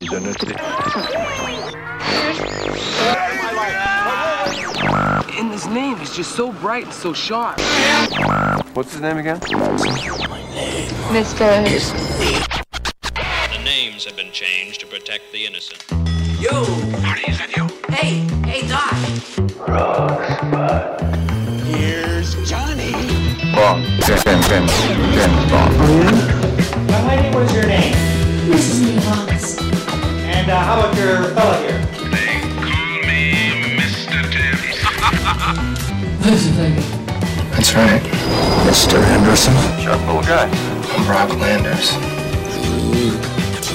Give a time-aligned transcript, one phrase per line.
[0.00, 0.14] And
[5.50, 7.58] his name is just so bright and so sharp.
[8.74, 9.40] What's his name again?
[11.10, 11.64] Mr.
[13.52, 15.84] The names have been changed to protect the innocent.
[16.40, 16.64] Yo!
[17.02, 17.66] Marty, is that you?
[17.92, 18.94] Hey, hey, Doc.
[21.66, 22.92] Here's Johnny.
[23.52, 23.84] Bond.
[24.04, 24.72] James, James, James,
[25.16, 25.74] James Bond.
[26.86, 27.94] Now, lady, what is your name?
[28.46, 28.80] Mrs.
[28.94, 29.77] Nevons.
[30.48, 31.78] And uh, how about your fella here?
[32.08, 33.36] They call me
[33.76, 34.16] Mr.
[34.32, 34.80] Tibbs.
[37.52, 38.00] That's right.
[38.64, 38.96] Mr.
[39.04, 39.52] Henderson.
[39.78, 40.48] Sharp little guy.
[40.94, 41.92] I'm Rock Landers.
[43.52, 43.74] What's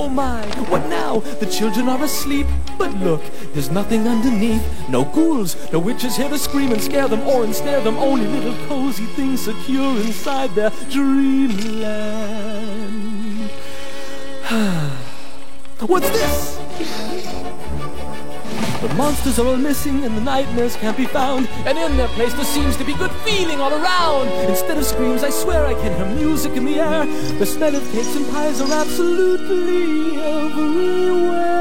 [0.00, 1.18] Oh my, what now?
[1.40, 2.46] The children are asleep.
[2.78, 3.20] But look,
[3.52, 4.62] there's nothing underneath.
[4.88, 7.96] No ghouls, no witches here to scream and scare them or ensnare them.
[7.96, 11.90] Only little cozy things secure inside their dreamland.
[15.80, 16.67] What's this?
[18.80, 21.48] The monsters are all missing and the nightmares can't be found.
[21.66, 24.28] And in their place there seems to be good feeling all around.
[24.48, 27.04] Instead of screams, I swear I can hear music in the air.
[27.38, 31.58] The smell of cakes and pies are absolutely everywhere.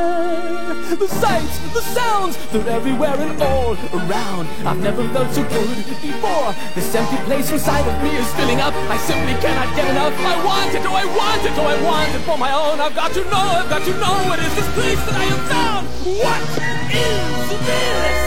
[0.97, 4.47] The sights, the sounds, they're everywhere and all around.
[4.65, 6.53] I've never felt so good before.
[6.75, 8.75] This empty place inside of me is filling up.
[8.75, 10.13] I simply cannot get enough.
[10.19, 12.79] I want it, oh I want it, oh I want it for my own.
[12.79, 15.47] I've got to know, I've got to know what is this place that I have
[15.49, 15.87] found.
[16.21, 18.19] What is this?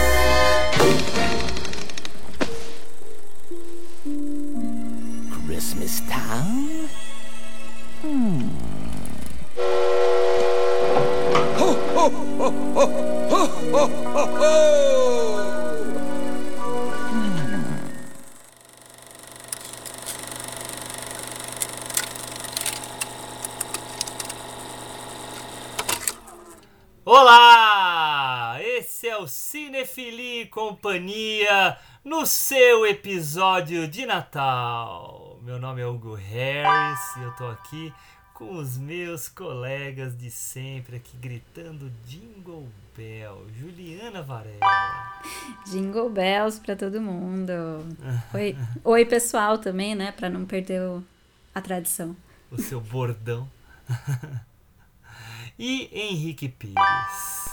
[5.45, 6.89] Christmas Town?
[27.05, 27.70] Olá!
[28.81, 35.37] Esse é o Cinefili e Companhia no seu episódio de Natal.
[35.43, 37.93] Meu nome é Hugo Harris e eu tô aqui
[38.33, 43.45] com os meus colegas de sempre aqui gritando Jingle Bell.
[43.55, 44.57] Juliana Varela.
[45.67, 47.53] Jingle Bells pra todo mundo.
[48.33, 50.11] Oi, Oi pessoal também, né?
[50.11, 51.03] Pra não perder o-
[51.53, 52.15] a tradição.
[52.49, 53.47] o seu bordão.
[55.59, 57.50] e Henrique Pires.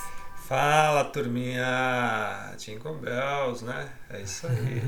[0.49, 2.55] Fala, turminha!
[2.57, 3.87] Jingle Bells, né?
[4.09, 4.83] É isso aí.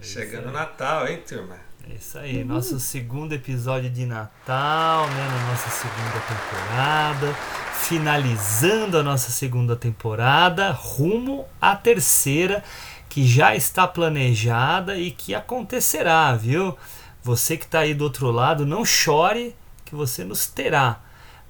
[0.00, 1.56] Chegando o Natal, hein, turma?
[1.84, 5.28] É isso aí, nosso segundo episódio de Natal, né?
[5.28, 7.34] Na nossa segunda temporada.
[7.74, 12.62] Finalizando a nossa segunda temporada, rumo à terceira,
[13.08, 16.78] que já está planejada e que acontecerá, viu?
[17.20, 21.00] Você que está aí do outro lado, não chore que você nos terá.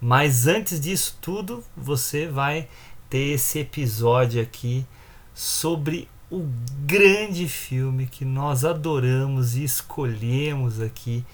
[0.00, 2.66] Mas antes disso tudo, você vai
[3.10, 4.86] ter esse episódio aqui
[5.34, 6.48] sobre o
[6.86, 11.24] grande filme que nós adoramos e escolhemos aqui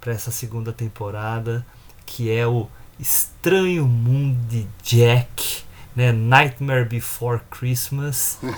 [0.00, 1.64] para essa segunda temporada,
[2.04, 2.66] que é o
[2.98, 5.62] Estranho Mundo de Jack,
[5.94, 6.10] né?
[6.10, 8.38] Nightmare Before Christmas.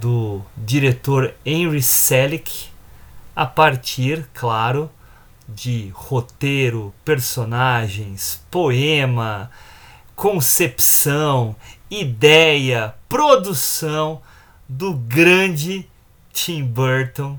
[0.00, 2.68] do diretor Henry Selick,
[3.34, 4.90] a partir, claro,
[5.48, 9.50] de roteiro, personagens, poema,
[10.16, 11.54] concepção,
[11.90, 14.22] ideia, produção
[14.68, 15.88] do grande
[16.32, 17.38] Tim Burton.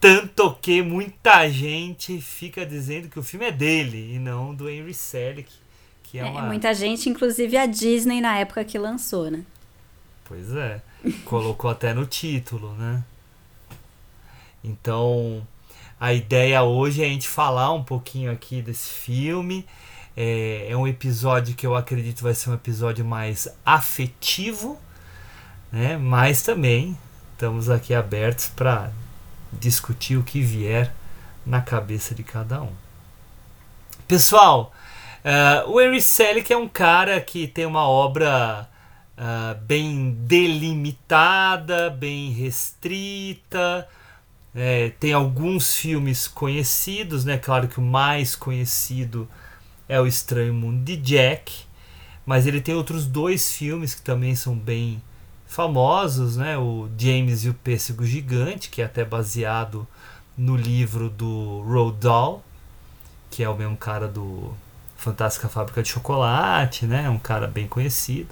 [0.00, 4.94] Tanto que muita gente fica dizendo que o filme é dele e não do Henry
[4.94, 5.52] Selick,
[6.02, 9.44] que é, É, uma muita gente, inclusive a Disney na época que lançou, né?
[10.24, 10.82] Pois é,
[11.24, 13.04] colocou até no título, né?
[14.64, 15.46] Então,
[16.02, 19.64] a ideia hoje é a gente falar um pouquinho aqui desse filme.
[20.16, 24.80] É, é um episódio que eu acredito vai ser um episódio mais afetivo,
[25.70, 25.96] né?
[25.96, 26.98] Mas também
[27.30, 28.90] estamos aqui abertos para
[29.52, 30.92] discutir o que vier
[31.46, 32.72] na cabeça de cada um.
[34.08, 34.72] Pessoal,
[35.22, 38.68] eh, o Henry Selick é um cara que tem uma obra
[39.16, 43.88] ah, bem delimitada, bem restrita,
[44.54, 47.38] É, tem alguns filmes conhecidos, né?
[47.38, 49.28] Claro que o mais conhecido
[49.88, 51.64] é O Estranho Mundo de Jack,
[52.26, 55.02] mas ele tem outros dois filmes que também são bem
[55.46, 56.56] famosos, né?
[56.58, 59.86] O James e o Pêssego Gigante, que é até baseado
[60.36, 62.44] no livro do Roald Dahl,
[63.30, 64.54] que é o mesmo cara do
[64.96, 67.08] Fantástica Fábrica de Chocolate, né?
[67.10, 68.28] Um cara bem conhecido.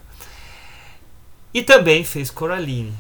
[1.53, 2.95] E também fez Coraline,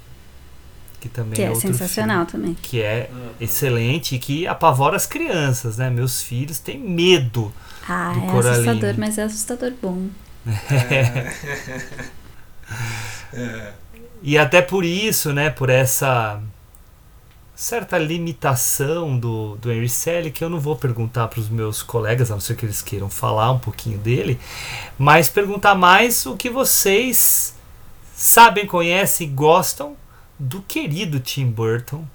[1.01, 2.57] que também Que é outro sensacional filme também.
[2.63, 3.11] Que é
[3.41, 5.91] excelente e que apavora as crianças, né?
[5.91, 7.53] Meus filhos têm medo
[7.89, 8.69] Ah, do é Coraline.
[8.69, 10.07] assustador, mas é assustador bom.
[10.71, 11.35] É.
[14.23, 16.41] E até por isso, né, por essa
[17.57, 22.31] certa limitação do, do Henry Selick, que eu não vou perguntar para os meus colegas,
[22.31, 24.39] a não ser que eles queiram falar um pouquinho dele,
[24.99, 27.55] mas perguntar mais o que vocês
[28.15, 29.97] sabem, conhecem e gostam
[30.41, 32.07] do querido Tim Burton,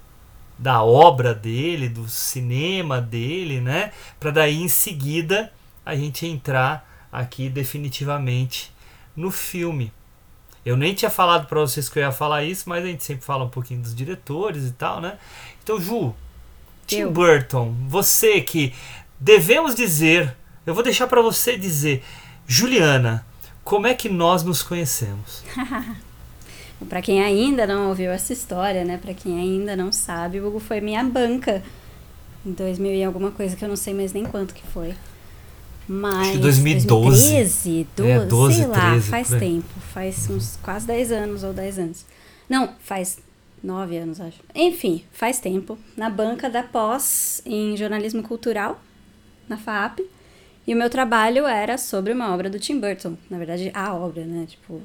[0.58, 3.92] da obra dele, do cinema dele, né?
[4.18, 5.52] Para daí em seguida
[5.84, 8.72] a gente entrar aqui definitivamente
[9.14, 9.92] no filme.
[10.64, 13.24] Eu nem tinha falado para vocês que eu ia falar isso, mas a gente sempre
[13.24, 15.18] fala um pouquinho dos diretores e tal, né?
[15.62, 16.12] Então, Ju,
[16.84, 17.12] Tim Eu.
[17.12, 18.74] Burton, você que
[19.20, 20.36] devemos dizer,
[20.66, 22.02] eu vou deixar para você dizer,
[22.44, 23.24] Juliana,
[23.62, 25.44] como é que nós nos conhecemos?
[26.88, 28.98] Pra quem ainda não ouviu essa história, né?
[28.98, 31.62] Pra quem ainda não sabe, o Hugo foi minha banca
[32.44, 34.94] em 2000 e alguma coisa que eu não sei mais nem quanto que foi.
[35.88, 37.32] Mas que 2012.
[37.32, 41.52] 2013, 12, É, 12, sei lá, 13, faz tempo, faz uns quase 10 anos ou
[41.52, 42.06] 10 anos.
[42.48, 43.18] Não, faz
[43.62, 44.40] 9 anos, acho.
[44.54, 48.80] Enfim, faz tempo, na banca da pós em jornalismo cultural,
[49.48, 50.00] na FAP.
[50.66, 54.24] E o meu trabalho era sobre uma obra do Tim Burton, na verdade, a obra,
[54.24, 54.46] né?
[54.48, 54.82] Tipo,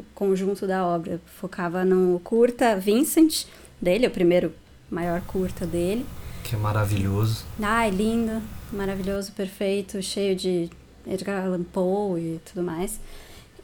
[0.00, 1.20] o conjunto da obra.
[1.40, 3.44] Focava no curta Vincent
[3.80, 4.52] dele, o primeiro
[4.90, 6.04] maior curta dele.
[6.42, 7.44] Que é maravilhoso.
[7.62, 8.42] Ai, lindo,
[8.72, 10.68] maravilhoso, perfeito, cheio de
[11.06, 12.98] Edgar Allan Poe e tudo mais.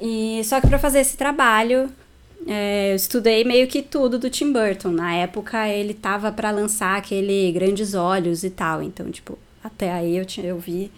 [0.00, 1.90] E só que para fazer esse trabalho,
[2.46, 4.90] é, eu estudei meio que tudo do Tim Burton.
[4.90, 10.16] Na época ele tava para lançar aquele Grandes Olhos e tal, então tipo, até aí
[10.16, 10.90] eu tinha eu vi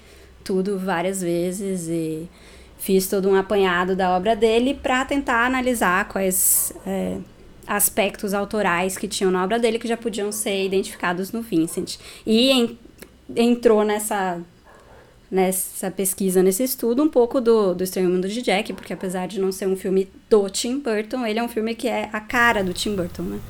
[0.45, 2.29] tudo várias vezes e
[2.79, 7.19] fiz todo um apanhado da obra dele para tentar analisar quais é,
[7.67, 11.97] aspectos autorais que tinham na obra dele que já podiam ser identificados no Vincent.
[12.25, 12.79] E en-
[13.37, 14.41] entrou nessa
[15.31, 19.39] nessa pesquisa, nesse estudo, um pouco do, do Estranho Mundo de Jack, porque apesar de
[19.39, 22.65] não ser um filme do Tim Burton, ele é um filme que é a cara
[22.65, 23.41] do Tim Burton, né?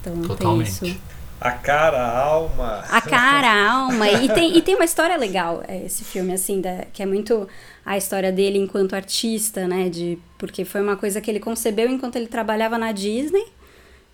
[0.00, 0.80] Então Totalmente.
[0.80, 1.00] tem isso.
[1.40, 2.84] A cara, a alma.
[2.90, 4.08] A cara, a alma.
[4.10, 7.46] E tem, e tem uma história legal, é, esse filme, assim, da, que é muito
[7.84, 9.88] a história dele enquanto artista, né?
[9.88, 13.44] De, porque foi uma coisa que ele concebeu enquanto ele trabalhava na Disney,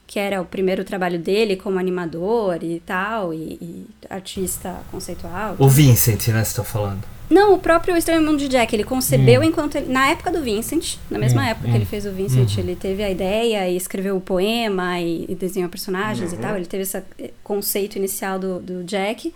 [0.06, 5.55] que era o primeiro trabalho dele como animador e tal, e, e artista conceitual.
[5.58, 7.05] O Vincent, né, você tá falando?
[7.31, 10.96] Não, o próprio Estranho Mundo de Jack, ele concebeu enquanto ele, na época do Vincent,
[11.08, 14.20] na mesma época que ele fez o Vincent, ele teve a ideia e escreveu o
[14.20, 17.00] poema e, e desenhou personagens e tal, ele teve esse
[17.44, 19.32] conceito inicial do, do Jack.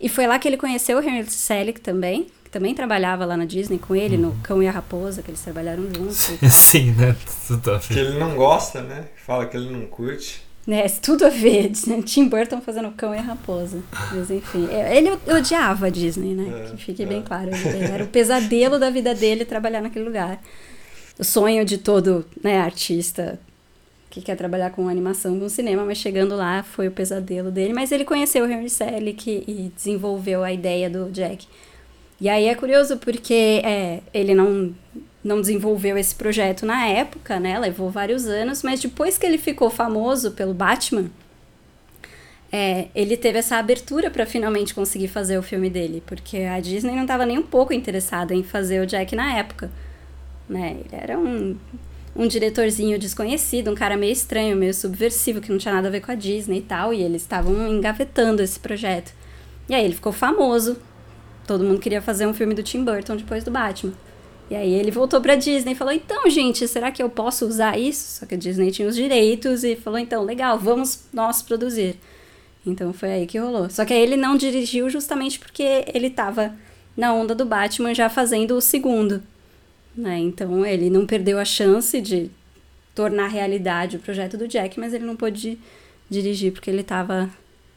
[0.00, 3.44] E foi lá que ele conheceu o Henry Selick também, que também trabalhava lá na
[3.44, 6.30] Disney com ele, no Cão e a Raposa, que eles trabalharam juntos.
[6.50, 7.16] Sim, né?
[7.46, 8.00] Tudo a Que ver.
[8.06, 9.06] ele não gosta, né?
[9.26, 10.44] Fala que ele não curte.
[10.66, 11.70] Né, tudo a ver,
[12.04, 13.78] Tim Burton fazendo o Cão e a Raposa.
[14.12, 16.70] Mas enfim, é, ele odiava a Disney, né?
[16.70, 17.50] que fique bem claro.
[17.54, 20.42] Ele era o pesadelo da vida dele trabalhar naquele lugar.
[21.18, 23.38] O sonho de todo né, artista
[24.08, 27.72] que quer trabalhar com animação, com cinema, mas chegando lá foi o pesadelo dele.
[27.72, 31.46] Mas ele conheceu o Henry Selick e desenvolveu a ideia do Jack.
[32.20, 34.74] E aí é curioso porque é, ele não,
[35.22, 37.58] não desenvolveu esse projeto na época, né?
[37.58, 41.10] Levou vários anos, mas depois que ele ficou famoso pelo Batman,
[42.50, 46.94] é, ele teve essa abertura para finalmente conseguir fazer o filme dele, porque a Disney
[46.94, 49.70] não estava nem um pouco interessada em fazer o Jack na época.
[50.48, 50.76] Né?
[50.80, 51.56] Ele era um,
[52.16, 56.00] um diretorzinho desconhecido, um cara meio estranho, meio subversivo, que não tinha nada a ver
[56.00, 59.12] com a Disney e tal, e eles estavam engavetando esse projeto.
[59.68, 60.78] E aí ele ficou famoso,
[61.46, 63.92] todo mundo queria fazer um filme do Tim Burton depois do Batman.
[64.48, 67.78] E aí ele voltou pra Disney e falou: então, gente, será que eu posso usar
[67.78, 68.20] isso?
[68.20, 71.96] Só que a Disney tinha os direitos e falou: então, legal, vamos nós produzir.
[72.64, 73.68] Então foi aí que rolou.
[73.68, 76.54] Só que aí ele não dirigiu justamente porque ele tava
[76.96, 79.22] na onda do Batman já fazendo o segundo.
[79.96, 80.18] Né?
[80.18, 82.30] Então ele não perdeu a chance de
[82.94, 85.58] tornar realidade o projeto do Jack, mas ele não pôde
[86.08, 87.30] dirigir porque ele tava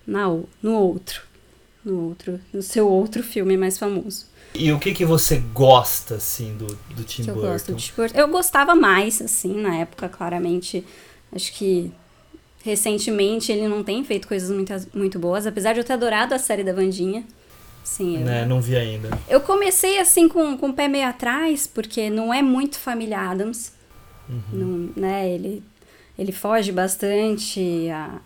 [0.05, 1.23] na, o- no outro.
[1.83, 4.25] No outro, no seu outro filme mais famoso.
[4.53, 7.51] E o que que você gosta, assim, do, do Tim que eu Burton?
[7.51, 8.17] gosto de Tim Burton.
[8.19, 10.83] Eu gostava mais, assim, na época, claramente.
[11.31, 11.89] Acho que
[12.63, 16.39] recentemente ele não tem feito coisas muito, muito boas, apesar de eu ter adorado a
[16.39, 17.23] série da Vandinha.
[17.83, 19.09] Sim, eu, Né, não vi ainda.
[19.27, 23.74] eu comecei assim com, com o pé meio atrás, porque não é muito família Adams.
[24.53, 25.63] Não, né, ele,
[26.17, 28.19] ele foge bastante, a,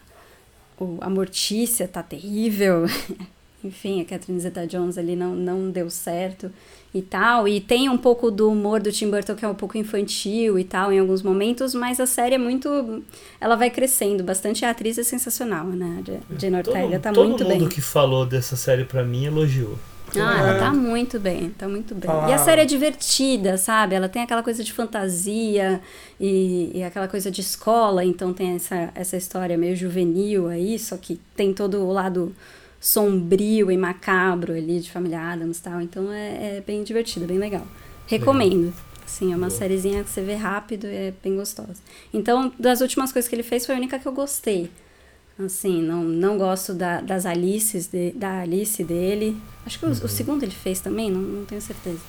[0.77, 2.85] o, a Mortícia tá terrível.
[3.63, 6.51] Enfim, a Catherine Zeta-Jones ali não, não deu certo
[6.93, 7.47] e tal.
[7.47, 10.63] E tem um pouco do humor do Tim Burton que é um pouco infantil e
[10.63, 13.03] tal em alguns momentos, mas a série é muito...
[13.41, 14.63] Ela vai crescendo bastante.
[14.65, 16.03] A atriz é sensacional, né?
[16.29, 17.67] A Jane Ortega tá todo muito mundo bem.
[17.69, 19.77] que falou dessa série pra mim elogiou.
[20.15, 20.59] Ah, ela É.
[20.59, 22.03] tá muito bem, tá muito bem.
[22.05, 23.95] Falar- E a série é divertida, sabe?
[23.95, 25.81] Ela tem aquela coisa de fantasia
[26.19, 30.97] e, e aquela coisa de escola, então tem essa, essa história meio juvenil aí, só
[30.97, 32.31] que tem todo o lado
[32.87, 35.81] sombrio e macabro ali de Família Adams e tal.
[35.81, 37.65] Então é, é bem divertido, bem legal.
[38.05, 38.73] Recomendo.
[39.05, 39.57] Sim, é uma Boa.
[39.57, 41.75] sériezinha que você vê rápido e é bem gostosa.
[42.13, 44.69] Então, das últimas coisas que ele fez, foi a única que eu gostei.
[45.39, 49.37] Assim, não, não gosto da, das Alices, de- da Alice dele.
[49.65, 51.99] Acho que o, o segundo ele fez também, não, não tenho certeza.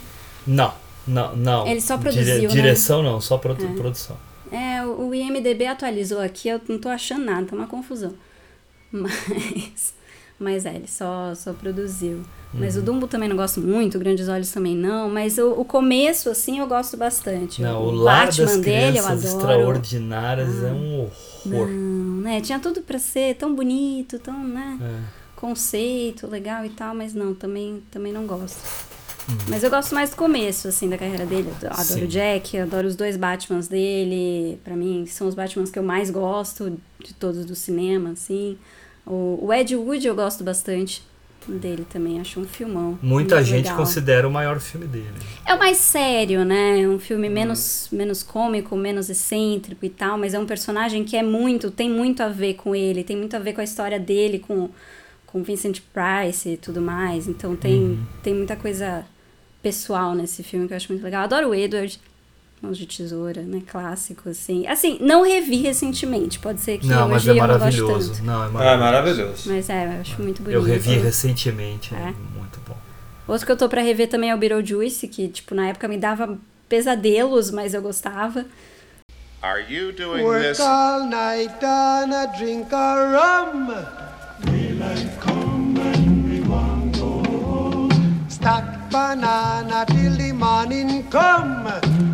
[0.47, 0.73] Não,
[1.07, 1.67] não, não.
[1.67, 2.49] Ele só produziu, né?
[2.49, 3.75] Direção não, só produ- É.
[3.75, 4.17] produção.
[4.53, 8.15] É, o IMDB atualizou aqui, eu não tô achando nada, tá uma confusão.
[8.93, 9.95] Mas,
[10.39, 12.23] mas é, ele só, só produziu.
[12.53, 12.85] Mas o Uhum.
[12.85, 16.67] Dumbo também não gosto muito, Grandes Olhos também não, mas o, o começo, assim, eu
[16.67, 17.61] gosto bastante.
[17.61, 19.21] Não, o o Lar Batman das dele eu adoro.
[19.23, 19.29] Ah.
[19.29, 21.69] Extraordinárias é um horror.
[21.69, 22.41] Não, né?
[22.41, 24.79] Tinha tudo pra ser tão bonito, tão, né?
[24.81, 25.25] É.
[25.35, 28.59] Conceito legal e tal, mas não, também, também não gosto.
[29.29, 29.37] Uhum.
[29.49, 31.53] Mas eu gosto mais do começo, assim, da carreira dele.
[31.61, 32.05] Eu adoro Sim.
[32.05, 34.61] o Jack, adoro os dois Batmans dele.
[34.63, 38.57] Pra mim, são os Batmans que eu mais gosto de todos do cinema, assim.
[39.07, 41.03] O, o Ed Wood eu gosto bastante
[41.47, 42.99] dele também, acho um filmão.
[43.03, 43.77] Muita gente legal.
[43.77, 45.13] considera o maior filme dele.
[45.45, 46.81] É o mais sério, né?
[46.81, 47.33] É um filme Hum.
[47.33, 51.91] menos, menos cômico, menos excêntrico e tal, mas é um personagem que é muito, tem
[51.91, 54.71] muito a ver com ele, tem muito a ver com a história dele, com,
[55.27, 57.29] com Vincent Price e tudo mais.
[57.29, 57.99] Então tem, Uhum.
[58.23, 59.05] tem muita coisa
[59.63, 61.25] pessoal nesse filme que eu acho muito legal.
[61.25, 62.01] Adoro o Edward,
[62.65, 63.63] Mãos de Tesoura, né?
[63.67, 64.67] Clássico, assim.
[64.67, 68.13] Assim, não revi recentemente, pode ser que não, mas hoje é eu não goste maravilhoso.
[68.15, 68.25] tanto.
[68.25, 68.81] Não, é Ah, é maravilhoso.
[68.83, 69.51] maravilhoso.
[69.53, 70.57] Mas é, eu acho muito bonito.
[70.57, 72.05] Eu revi recentemente, é, É.
[72.37, 72.77] muito bom.
[73.29, 75.97] Outro que eu tô pra rever também é o Beetlejuice, que, tipo, na época me
[75.99, 76.37] dava
[76.69, 78.45] pesadelos, mas eu gostava.
[79.43, 80.61] Are you doing Work this?
[80.61, 83.69] all night and a drink a rum.
[84.51, 87.91] Daylight come and we want go home.
[88.29, 92.14] Stack banana till the morning come.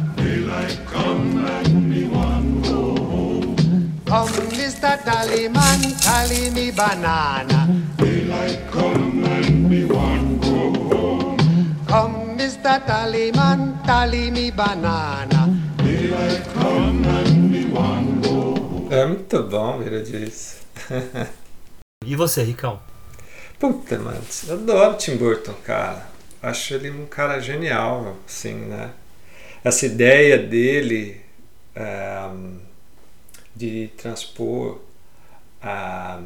[0.60, 3.56] Daylight come and we want go home.
[4.04, 4.92] Come, Mr.
[5.00, 7.64] Tallyman, tally me banana.
[7.96, 11.38] Daylight come and we want go home.
[11.88, 12.76] Come, Mr.
[12.84, 15.48] Tallyman, tally me banana.
[15.78, 18.88] Daylight come and we want go home.
[18.92, 20.56] É muito bom, Vira disso.
[22.04, 22.80] E você, Ricão?
[23.58, 26.06] Puta, mano, eu adoro Tim Burton, cara.
[26.42, 28.90] Acho ele um cara genial, assim, né?
[29.62, 31.20] Essa ideia dele
[31.74, 32.30] é,
[33.54, 34.80] de transpor
[35.62, 36.22] ah,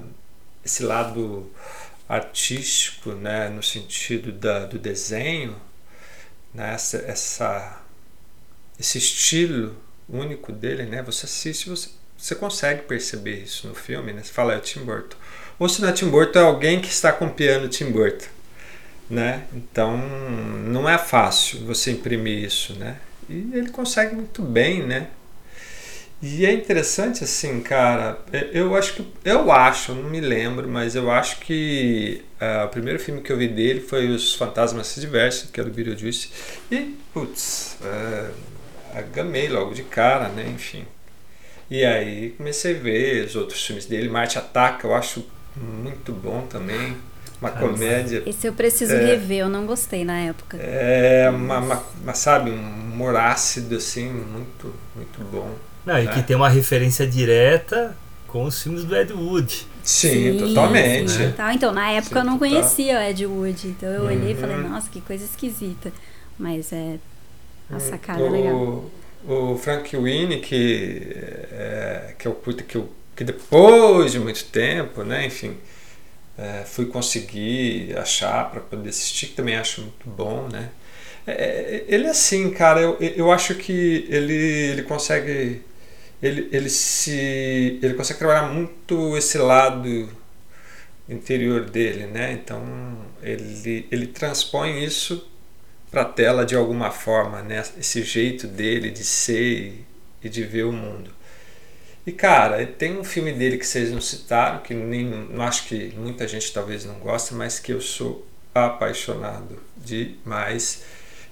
[0.64, 1.50] esse lado
[2.08, 5.56] artístico, né, no sentido da, do desenho,
[6.52, 7.82] né, essa, essa,
[8.78, 9.76] esse estilo
[10.08, 11.02] único dele, né?
[11.02, 14.22] Você assiste, você, você consegue perceber isso no filme, né?
[14.22, 15.16] Você fala, é o Tim Burton.
[15.58, 18.26] Ou se não é Tim Burton, é alguém que está copiando Tim Burton,
[19.08, 19.46] né?
[19.52, 23.00] Então, não é fácil você imprimir isso, né?
[23.28, 25.08] E ele consegue muito bem, né?
[26.22, 28.18] E é interessante assim, cara.
[28.52, 32.68] Eu acho que eu acho, eu não me lembro, mas eu acho que ah, o
[32.68, 36.30] primeiro filme que eu vi dele foi Os Fantasmas Se Divertem, que é do Beetlejuice.
[36.70, 38.30] E, putz, ah,
[39.12, 40.46] gamei logo de cara, né?
[40.48, 40.84] Enfim.
[41.70, 44.08] E aí comecei a ver os outros filmes dele.
[44.08, 45.26] Marte Ataca, eu acho
[45.56, 46.96] muito bom também.
[47.40, 48.22] Uma comédia.
[48.24, 49.04] Esse eu preciso É.
[49.04, 50.56] rever, eu não gostei na época.
[50.56, 55.54] É uma, uma- uma, sabe, um humor ácido, assim, muito, muito bom.
[55.84, 56.12] Não, e né?
[56.14, 57.96] que tem uma referência direta
[58.26, 59.66] com os filmes do Ed Wood.
[59.82, 61.10] Sim, totalmente.
[61.10, 61.52] sim, total.
[61.52, 62.48] Então, na época Sim, eu não total.
[62.50, 64.68] conhecia o Ed Wood, então eu olhei e falei, Uhum.
[64.70, 65.92] nossa, que coisa esquisita.
[66.38, 66.98] Mas é.
[67.70, 68.90] A sacada é legal.
[69.26, 71.16] o, o Frank Winnie, que
[71.52, 75.56] é, que é o puta que, eu, que depois de muito tempo, né, enfim,
[76.36, 80.70] é, fui conseguir achar para poder assistir, que também acho muito bom, né.
[81.26, 85.62] É, é, ele é assim, cara, eu, eu acho que ele, ele consegue
[86.22, 90.08] ele, ele se ele consegue trabalhar muito esse lado
[91.08, 92.32] interior dele, né?
[92.32, 92.62] Então
[93.22, 95.28] ele, ele transpõe isso
[95.90, 97.62] para a tela de alguma forma, né?
[97.78, 99.84] Esse jeito dele de ser
[100.22, 101.10] e, de ver o mundo.
[102.06, 105.92] E cara, tem um filme dele que vocês não citaram, que nem, não acho que
[105.96, 110.84] muita gente talvez não goste, mas que eu sou apaixonado demais,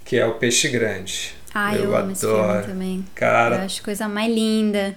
[0.04, 1.34] que é o Peixe Grande.
[1.54, 3.04] Ah, eu, amo esse filme também.
[3.14, 4.94] Cara, Eu acho coisa mais linda.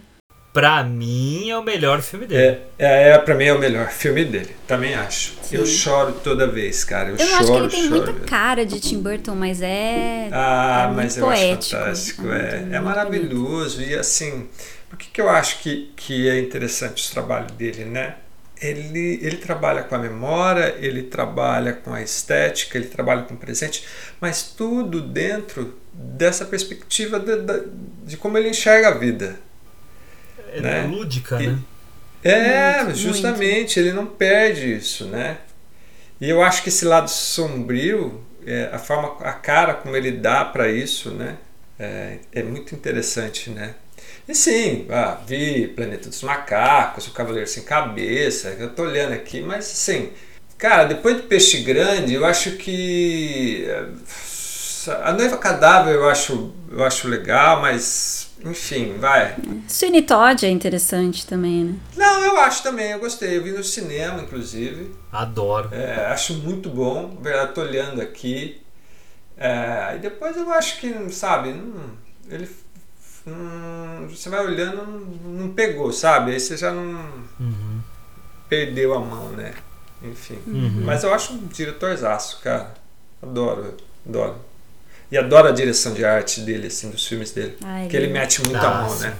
[0.53, 2.61] Pra mim é o melhor filme dele.
[2.79, 5.33] É, é, é, pra mim é o melhor filme dele, também acho.
[5.51, 7.09] Eu choro toda vez, cara.
[7.09, 8.13] Eu, Eu choro, acho que ele tem choro.
[8.13, 10.29] muita cara de Tim Burton, mas é.
[10.31, 11.57] Ah, é muito mas eu poético.
[11.57, 11.69] acho
[12.15, 12.27] fantástico.
[12.31, 13.81] É É, muito- é maravilhoso.
[13.81, 14.47] E assim,
[14.89, 18.15] por que, que eu acho que, que é interessante o trabalho dele, né?
[18.61, 23.37] Ele, ele trabalha com a memória, ele trabalha com a estética, ele trabalha com o
[23.37, 23.85] presente,
[24.21, 27.63] mas tudo dentro dessa perspectiva de, de,
[28.05, 29.37] de como ele enxerga a vida.
[30.47, 30.81] É né?
[30.81, 31.59] lúdica, E- né?
[32.23, 35.39] É, Muito, justamente, ele não perde isso, né?
[36.21, 40.45] E eu acho que esse lado sombrio, é, a forma, a cara como ele dá
[40.45, 41.37] para isso, né?
[41.79, 43.75] É, é muito interessante, né?
[44.27, 49.13] E sim, ah, vi Planeta dos Macacos, O Cavaleiro Sem Cabeça, que eu tô olhando
[49.13, 50.11] aqui, mas assim,
[50.57, 53.87] cara, depois de Peixe Grande, eu acho que eh,
[55.03, 59.35] a Noiva Cadáver eu acho, eu acho legal, mas enfim, vai.
[59.67, 61.75] Sweeney Todd é interessante também, né?
[61.95, 63.37] Não, eu acho também, eu gostei.
[63.37, 64.93] Eu vi no cinema, inclusive.
[65.11, 65.69] Adoro.
[65.73, 67.17] É, acho muito bom.
[67.21, 68.61] Verdade, tô olhando aqui.
[69.37, 71.91] É, e depois eu acho que, sabe, não-
[72.29, 72.47] ele.
[73.25, 76.31] Não- você vai olhando, não, não pegou, sabe?
[76.31, 76.83] Aí você já não
[77.39, 77.79] Uhum.
[78.49, 79.53] perdeu a mão, né?
[80.03, 80.37] Enfim.
[80.45, 80.83] Uhum.
[80.85, 82.73] Mas eu acho um diretorzaço, cara.
[83.21, 83.73] Adoro,
[84.07, 84.35] adoro.
[85.11, 87.57] E adoro a direção de arte dele, assim, dos filmes dele.
[87.63, 89.13] Ah, Porque ele mete muito Ah, a mão, né?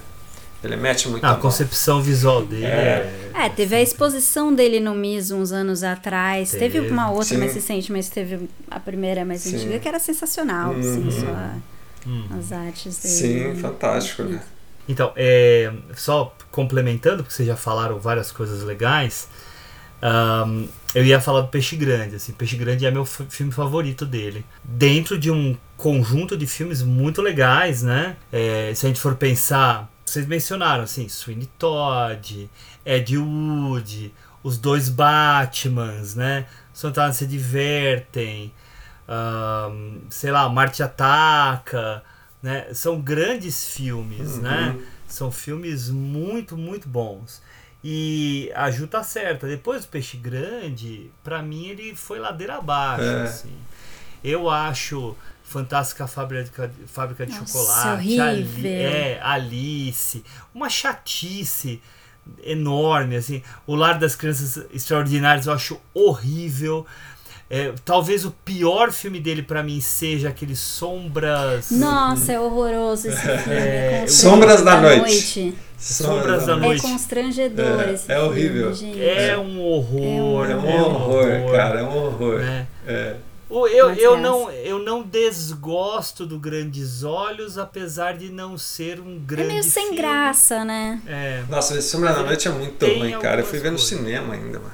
[0.63, 1.41] Ele mete muito Ah, a a mão.
[1.41, 3.11] concepção visual dele É.
[3.35, 3.45] é.
[3.45, 6.51] É, teve a exposição dele no MIS uns anos atrás.
[6.51, 6.89] Teve, Teve.
[6.89, 7.37] uma outra Sim.
[7.37, 9.55] mais recente, mas teve a primeira mais Sim.
[9.55, 10.79] antiga, que era sensacional, Uhum.
[10.79, 11.49] assim, só
[12.05, 12.25] Hum.
[12.37, 13.53] as artes dele.
[13.53, 14.43] Sim, fantástico, né?
[14.87, 19.27] Então, é, só complementando, porque vocês já falaram várias coisas legais,
[20.01, 22.15] ahn, eu ia falar do Peixe Grande.
[22.15, 24.45] Assim, Peixe Grande é meu filme favorito dele.
[24.63, 28.15] Dentro de um conjunto de filmes muito legais, né?
[28.31, 32.49] É, se a gente for pensar, vocês mencionaram, assim, Sweeney Todd,
[32.85, 36.45] Ed Wood, os dois Batmans, né?
[36.71, 38.53] Santana se divertem,
[39.07, 42.03] ahn, sei lá, Marte Ataca,
[42.41, 42.67] né?
[42.73, 44.41] São grandes filmes, Uhum.
[44.41, 44.75] né?
[45.07, 47.41] São filmes muito, muito bons.
[47.83, 49.47] E a Ju tá certa.
[49.47, 53.03] Depois do Peixe Grande, pra mim ele foi ladeira abaixo.
[53.03, 53.23] É.
[53.23, 53.53] Assim.
[54.23, 58.71] Eu acho Fantástica Fábrica, Fábrica de Nossa, Chocolate, Ali- horrível.
[58.71, 61.79] é, Alice, uma chatice
[62.43, 63.15] enorme.
[63.17, 63.43] Assim.
[63.67, 66.87] O Lar das Crianças Extraordinárias eu acho horrível.
[67.49, 71.69] É, talvez o pior filme dele pra mim seja aquele Sombras.
[71.71, 73.53] Nossa, é horroroso esse filme.
[73.53, 74.99] É, É Sombras da Noite.
[74.99, 75.55] noite.
[75.77, 76.81] Sombras da É Noite.
[76.81, 78.73] constrangedor É, esse é filme, horrível.
[78.73, 78.99] gente.
[79.03, 80.49] É um horror.
[80.49, 82.39] É um horror, cara, é um horror.
[82.39, 82.67] né?
[82.87, 83.15] É.
[83.47, 88.99] O- Eu, eu, é não, eu não desgosto do Grandes Olhos, apesar de não ser
[88.99, 89.97] um É grande meio sem filme.
[89.97, 90.99] graça, né?
[91.05, 91.43] É.
[91.47, 93.41] Nossa, esse Sombra da Noite é muito ruim, cara.
[93.41, 94.73] Eu fui ver no cinema ainda, mano.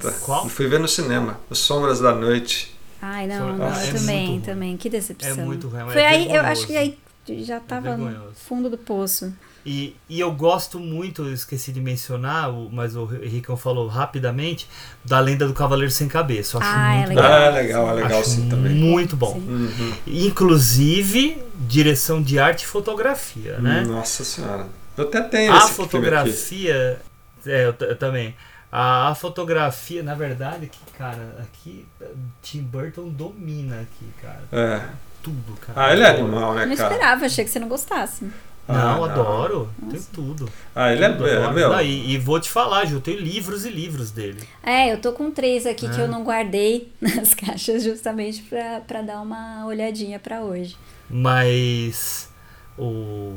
[0.00, 0.12] Tá.
[0.24, 0.44] Qual?
[0.44, 2.74] Eu fui ver no cinema, Os Sombras da Noite.
[3.00, 4.76] Ai, não, não, Ah, é eu também, também.
[4.76, 5.30] Que decepção.
[5.30, 6.98] É muito ruim, é Foi aí, eu acho que aí
[7.44, 8.34] já tava no vergonhoso.
[8.34, 9.32] fundo do poço.
[9.66, 14.66] E, e eu gosto muito, eu esqueci de mencionar, o- mas o Ricão falou rapidamente,
[15.04, 16.56] da lenda do Cavaleiro Sem Cabeça.
[16.56, 17.28] Eu acho Ah, é muito legal.
[17.28, 17.36] bom.
[17.36, 18.74] Ah, legal, é legal Acho sim também.
[18.74, 19.34] Muito bom.
[19.36, 19.92] Uhum.
[20.06, 23.84] Inclusive, direção de arte e fotografia, né?
[23.86, 24.66] Nossa senhora.
[24.96, 25.90] Eu até tenho A esse filme aqui.
[25.92, 27.00] fotografia.
[27.46, 28.34] É, eu, eu também.
[28.70, 31.86] A, a fotografia, na verdade, aqui, cara, aqui
[32.42, 34.42] Tim Burton domina aqui, cara.
[34.52, 34.82] É.
[35.22, 35.86] Tudo, cara.
[35.88, 36.92] Ah, ele é animal, Eu né, não cara?
[36.94, 38.24] esperava, achei que você não gostasse.
[38.24, 39.04] Não, Ah, não.
[39.04, 39.70] adoro.
[39.90, 40.46] Tem tudo.
[40.74, 41.54] Ah, ele é, Tudo, é adoro.
[41.54, 41.68] meu.
[41.70, 44.46] Não, e, e vou te falar, Ju, eu tenho livros e livros dele.
[44.62, 46.04] É, eu tô com três aqui que É.
[46.04, 50.76] eu não guardei nas caixas justamente pra, pra dar uma olhadinha pra hoje.
[51.08, 52.28] Mas
[52.78, 53.32] o.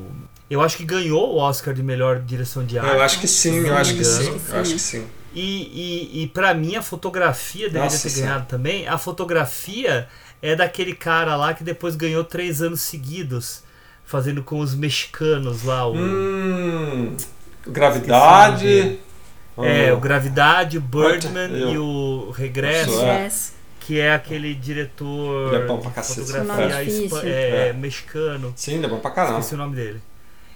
[0.49, 2.93] Eu acho que ganhou o Oscar de melhor direção de arte.
[2.93, 4.39] Eu acho que sim, eu não acho que sim.
[4.49, 5.07] Eu acho que sim.
[5.33, 8.31] E, e, e para mim a fotografia deveria Nossa ter Senhora.
[8.33, 8.87] ganhado também.
[8.87, 10.07] A fotografia
[10.41, 13.63] é daquele cara lá que depois ganhou três anos seguidos,
[14.05, 15.87] fazendo com os mexicanos lá.
[15.87, 17.15] O, Hum,
[17.65, 18.99] gravidade.
[19.57, 19.97] é, Oh.
[19.97, 21.69] o Gravidade, o Birdman Eu.
[21.71, 23.29] e o Regresso, É.
[23.81, 26.83] Que é aquele diretor Ele é bom pra de cacete, fotografia cara.
[26.83, 27.19] espa- Difícil.
[27.29, 27.73] é, É.
[27.73, 28.53] mexicano.
[28.55, 29.39] Sim, é bom pra caramba.
[29.39, 30.01] Esqueci o nome dele.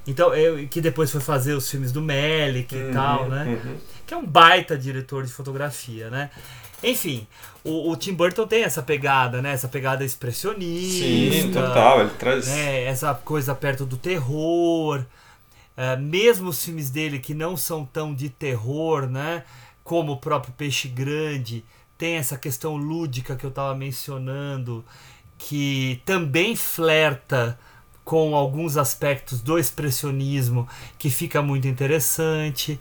[0.07, 3.59] Então, eu, que depois foi fazer os filmes do Melick e Uhum, tal, né?
[3.65, 3.75] uhum.
[4.05, 6.29] Que é um baita diretor de fotografia, né?
[6.83, 7.25] Enfim,
[7.63, 9.53] o, o Tim Burton tem essa pegada, né?
[9.53, 11.05] Essa pegada expressionista.
[11.05, 12.01] Sim, total.
[12.01, 12.47] Ele traz.
[12.47, 12.83] né?
[12.83, 15.03] Essa coisa perto do terror.
[15.75, 19.43] é, mesmo os filmes dele que não são tão de terror, né?
[19.83, 21.63] Como o próprio Peixe Grande,
[21.97, 24.83] tem essa questão lúdica que eu estava mencionando,
[25.37, 27.57] que também flerta
[28.03, 32.79] com alguns aspectos do expressionismo que fica muito interessante.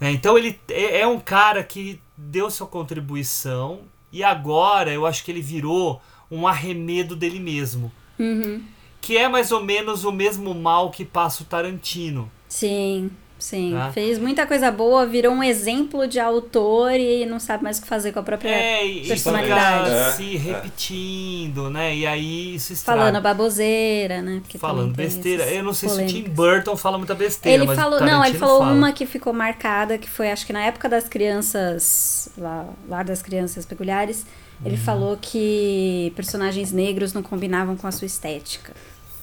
[0.00, 0.10] Né?
[0.10, 5.30] Então ele é é um cara que deu sua contribuição e agora eu acho que
[5.30, 7.92] ele virou um arremedo dele mesmo.
[8.18, 8.62] Uhum.
[9.00, 12.30] Que é mais ou menos o mesmo mal que passa o Tarantino.
[12.48, 13.72] Sim, sim.
[13.72, 13.90] Tá.
[13.90, 17.88] Fez muita coisa boa, virou um exemplo de autor e não sabe mais o que
[17.88, 19.84] fazer com a própria É, e personalidade.
[19.86, 20.38] fica É, se é.
[20.38, 21.96] repetindo, né?
[21.96, 23.00] E aí isso estraga.
[23.00, 24.40] Falando baboseira, né?
[24.42, 25.44] Porque Falando besteira.
[25.50, 26.34] Eu não sei se o Tim polêmicas.
[26.34, 28.72] Burton fala muita besteira, Ele falou, não, ele falou fala.
[28.72, 33.22] uma que ficou marcada, que foi acho que na época das crianças, lá, lá das
[33.22, 34.24] crianças peculiares,
[34.64, 34.82] ele Uhum.
[34.82, 38.72] falou que personagens negros não combinavam com a sua estética.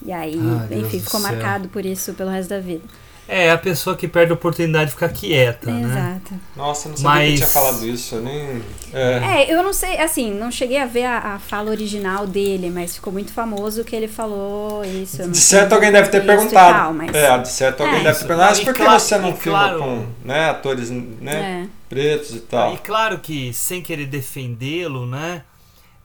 [0.06, 2.84] E aí, Ai, Deus enfim, do ficou marcado por isso pelo resto da vida.
[3.30, 5.82] É, a pessoa que perde a oportunidade de ficar quieta, né?
[6.22, 6.42] Exato.
[6.56, 8.16] Nossa, eu não sabia que Mas- tinha falado isso.
[8.16, 8.64] Eu nem.
[8.94, 9.44] É.
[9.44, 12.96] É, eu não sei, assim, não cheguei a ver a, a fala original dele, mas
[12.96, 15.28] ficou muito famoso que ele falou isso.
[15.30, 16.74] De certo alguém deve ter perguntado.
[16.74, 18.04] tal, mas- É, de certo alguém É.
[18.04, 18.50] deve ter perguntado.
[18.50, 21.68] Mas E por que claro- você não filma claro- com né, atores né, É.
[21.90, 22.74] pretos e tal?
[22.74, 25.44] E claro que, sem querer defendê-lo, né?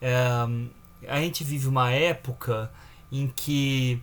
[0.01, 0.17] é,
[1.07, 2.69] a gente vive uma época
[3.09, 4.01] em que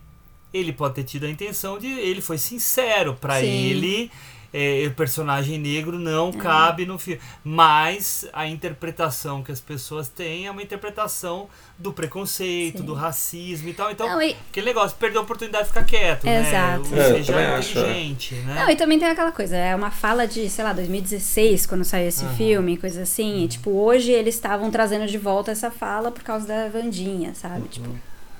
[0.53, 1.87] ele pode ter tido a intenção de.
[1.87, 4.11] Ele foi sincero para ele.
[4.53, 7.21] é, o personagem negro não cabe no filme.
[7.41, 11.47] Mas a interpretação que as pessoas têm é uma interpretação
[11.79, 12.83] do preconceito, Sim.
[12.85, 13.89] do racismo e tal.
[13.91, 16.89] Então, Não, e- aquele negócio, perdeu a oportunidade de ficar quieto, Exato.
[16.89, 16.99] né?
[17.01, 17.81] É, Ou seja, também é acho, é.
[17.81, 18.55] inteligente, né?
[18.55, 22.09] Não, e também tem aquela coisa, é uma fala de, sei lá, 2016, quando saiu
[22.09, 22.35] esse Aham.
[22.35, 23.45] filme, coisa assim.
[23.45, 27.69] E, tipo, hoje eles estavam trazendo de volta essa fala por causa da Vandinha, sabe?
[27.69, 27.87] Tipo,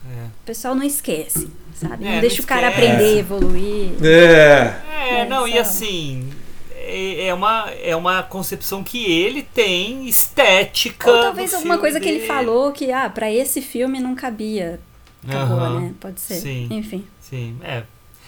[0.05, 0.27] o É.
[0.45, 2.03] pessoal não esquece, sabe?
[2.03, 3.91] É, não não deixa o cara aprender, evoluir.
[4.03, 4.75] É.
[4.99, 6.29] É, É, não, e assim,
[6.75, 11.09] é, é uma, é uma concepção que ele tem estética.
[11.11, 12.27] Ou talvez alguma coisa que ele dele.
[12.27, 14.79] falou que, ah, pra esse filme não cabia.
[15.27, 15.93] Acabou, Aham, né?
[15.99, 16.35] Pode ser.
[16.35, 16.67] sim.
[16.71, 17.05] Enfim.
[17.19, 17.83] Sim, é.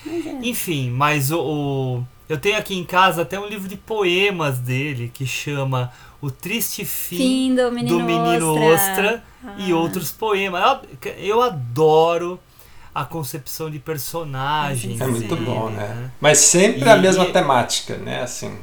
[0.05, 0.39] Mas é.
[0.43, 5.11] Enfim, mas o, o- Eu tenho aqui em casa até um livro de poemas dele
[5.13, 9.23] que chama O Triste Fim, Fim do Menino, Ostra,
[9.57, 9.75] e Ah.
[9.75, 10.61] outros poemas.
[11.03, 12.39] Eu, eu adoro
[12.95, 15.01] a concepção de personagens.
[15.01, 16.11] É muito dele, bom, né?
[16.21, 18.21] Mas sempre E- a mesma e- temática, né?
[18.23, 18.55] Assim.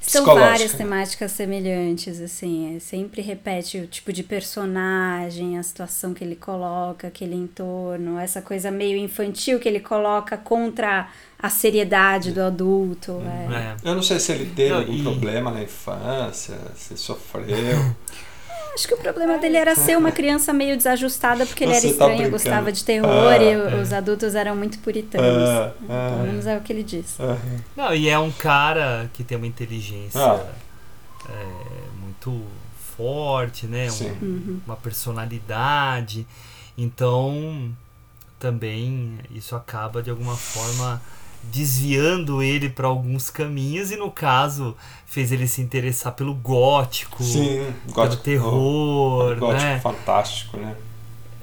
[0.00, 0.78] São várias né?
[0.78, 2.76] temáticas semelhantes, assim.
[2.76, 8.42] É, sempre repete o tipo de personagem, a situação que ele coloca, aquele entorno, essa
[8.42, 13.22] coisa meio infantil que ele coloca contra a seriedade do adulto.
[13.50, 13.76] é.
[13.84, 13.90] É.
[13.90, 17.46] Eu não sei se ele teve Não, algum e- problema na infância, se sofreu.
[18.74, 21.86] Acho que o problema dele era ser uma criança meio desajustada, porque ele era Você
[21.88, 22.30] tá estranho, brincando.
[22.32, 23.74] gostava de terror Ah, e é.
[23.82, 25.26] os adultos eram muito puritanos.
[25.48, 27.16] Ah, Pelo ah, menos é o que ele diz.
[27.20, 27.36] ah.
[27.76, 30.44] Não, e é um cara que tem uma inteligência Ah.
[31.28, 31.46] é,
[32.02, 32.42] muito
[32.96, 33.86] forte, né?
[33.86, 34.10] Um- Sim.
[34.22, 34.60] Uhum.
[34.66, 36.26] uma personalidade.
[36.78, 37.70] Então,
[38.38, 41.02] também isso acaba de alguma forma
[41.42, 44.76] desviando ele para alguns caminhos e no caso
[45.06, 49.80] fez ele se interessar pelo gótico, Sim, pelo gótico, terror, gótico né?
[49.80, 50.76] fantástico, né?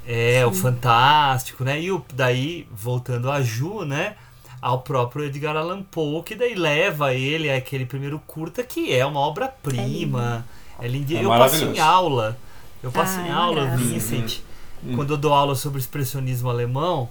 [0.05, 1.81] É, o fantástico, né?
[1.81, 4.15] E o, daí, voltando a Ju, né?
[4.61, 9.19] Ao próprio Edgar Allan Poe, que daí leva ele àquele primeiro curta, que é uma
[9.19, 10.45] obra-prima.
[10.79, 11.15] É lindo.
[11.15, 12.37] É eu passo em aula.
[12.81, 13.75] Eu passo Ah, em é aula.
[13.75, 14.39] Vincent.
[14.83, 14.95] Uhum.
[14.95, 17.09] Quando eu dou aula sobre expressionismo alemão,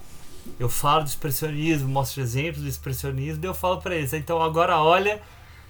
[0.59, 4.78] eu falo do expressionismo, mostro exemplos do expressionismo, e eu falo pra eles, então agora
[4.78, 5.20] olha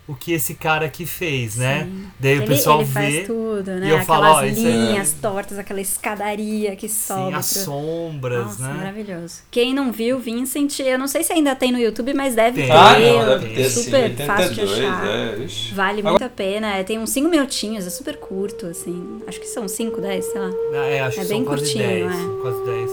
[0.08, 1.82] o que esse cara aqui fez, né?
[1.82, 2.06] Sim.
[2.20, 3.90] Daí Ele, o pessoal ele faz vê tudo, e né?
[3.90, 7.34] eu Aquelas falo, ó, isso é- linhas tortas, aquela escadaria que sim, sobe.
[7.34, 8.74] as pro- sombras, Nossa, né?
[8.74, 9.40] maravilhoso.
[9.50, 12.66] Quem não viu, Vincent, eu não sei se ainda tem no YouTube, mas deve Tem.
[12.70, 12.72] ter.
[12.72, 13.82] Ah, não, deve ter sim.
[13.82, 15.06] super fácil de 82, achar.
[15.08, 15.74] é.
[15.74, 16.76] Vale Agora- muito a pena.
[16.76, 19.20] É, tem uns 5 minutinhos, é super curto, assim.
[19.26, 20.50] Acho que são 5, 10, sei lá.
[20.72, 22.42] Ah, é, acho É que bem são quase curtinho, 10, é.
[22.42, 22.90] quase 10.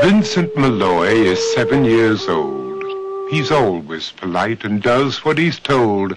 [0.00, 2.84] Vincent Malloy is seven years old.
[3.32, 6.16] He's always polite and does what he's told.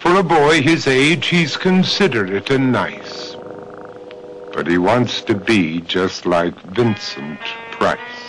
[0.00, 3.36] For a boy his age, he's considerate and nice.
[4.52, 7.38] But he wants to be just like Vincent
[7.70, 8.20] Price.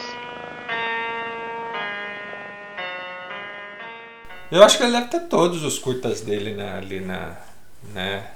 [4.51, 7.35] Eu acho que ele deve ter todos os curtas dele né, ali na.
[7.95, 8.27] Né?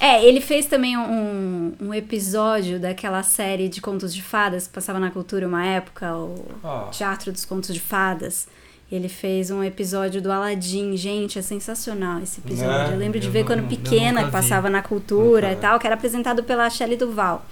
[0.00, 4.98] É, ele fez também um, um episódio daquela série de contos de fadas que passava
[4.98, 6.88] na cultura uma época, o Ah.
[6.90, 8.48] Teatro dos Contos de Fadas.
[8.90, 10.96] Ele fez um episódio do Aladdin.
[10.96, 12.88] Gente, é sensacional esse episódio.
[12.88, 12.94] Né?
[12.94, 14.32] Eu lembro de Eu ver não- quando pequena, que vi.
[14.32, 17.44] passava na cultura Nunca e tal, que era apresentado pela Shelley Duval.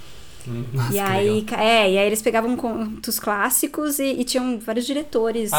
[0.73, 5.53] Nossa, E aí, é, e aí eles pegavam contos clássicos e, e tinham vários diretores
[5.53, 5.57] Ah,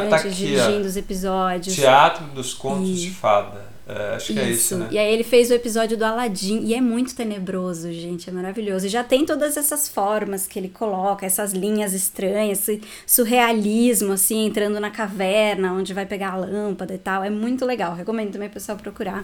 [0.00, 0.88] tá interessantes aqui, dirigindo ó.
[0.88, 1.76] os episódios.
[1.76, 3.72] Teatro dos Contos E- de Fada.
[3.86, 4.88] É, acho que é isso, né?
[4.90, 8.86] E aí ele fez o episódio do Aladdin e é muito tenebroso, gente, é maravilhoso.
[8.86, 14.46] E já tem todas essas formas que ele coloca, essas linhas estranhas, esse surrealismo, assim,
[14.46, 17.22] entrando na caverna, onde vai pegar a lâmpada e tal.
[17.22, 19.22] É muito legal, recomendo também o pessoal procurar.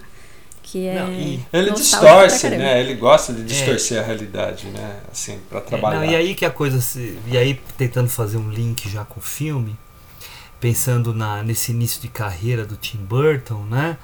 [0.62, 2.80] Que é Não, e- Ele distorce, né?
[2.80, 5.00] Ele gosta de distorcer a realidade, né?
[5.10, 6.00] Assim, pra É, trabalhar.
[6.00, 9.18] não, e aí que a coisa se, e aí tentando fazer um link já com
[9.20, 9.74] o filme,
[10.60, 13.96] pensando na nesse início de carreira do Tim Burton, né?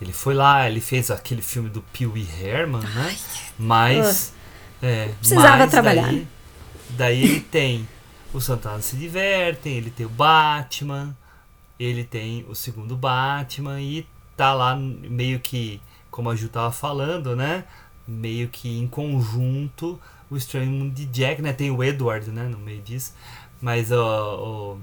[0.00, 3.16] Ele foi lá, ele fez aquele filme do Pee Wee Herman, né?
[3.58, 4.32] Mas
[4.82, 6.26] é, Precisava mas trabalhar, Daí,
[6.90, 7.88] daí ele tem
[8.32, 11.16] o Santana se divertem, ele tem o Batman,
[11.78, 15.80] ele tem o segundo Batman e tá lá meio que,
[16.10, 17.64] como a Ju tava falando, né?
[18.06, 19.98] Meio que em conjunto
[20.30, 21.52] o Estranho Mundo de Jack, né?
[21.52, 22.44] Tem o Edward, né?
[22.44, 23.14] No meio disso.
[23.60, 24.78] Mas ó,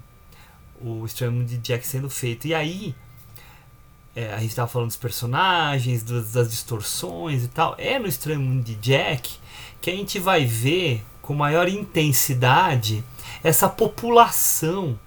[0.82, 2.48] o, o Estranho Mundo de Jack sendo feito.
[2.48, 2.96] E aí,
[4.16, 7.76] é, a gente tava falando dos personagens, das, das distorções e tal.
[7.78, 9.32] É no Estranho Mundo de Jack
[9.80, 13.04] que a gente vai ver com maior intensidade
[13.44, 15.00] essa população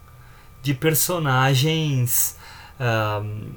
[0.62, 2.36] de personagens
[2.80, 3.52] ahm,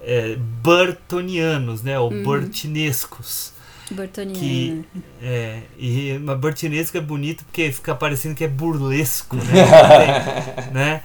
[0.00, 1.98] é, burtonianos, né?
[1.98, 2.22] Ou Uhum.
[2.22, 3.52] burtinescos.
[3.90, 4.38] Burtoniano.
[4.38, 4.84] Que,
[5.20, 10.70] é, e uma burtinesco é bonito porque fica parecendo que é burlesco, né?
[10.72, 11.02] Né?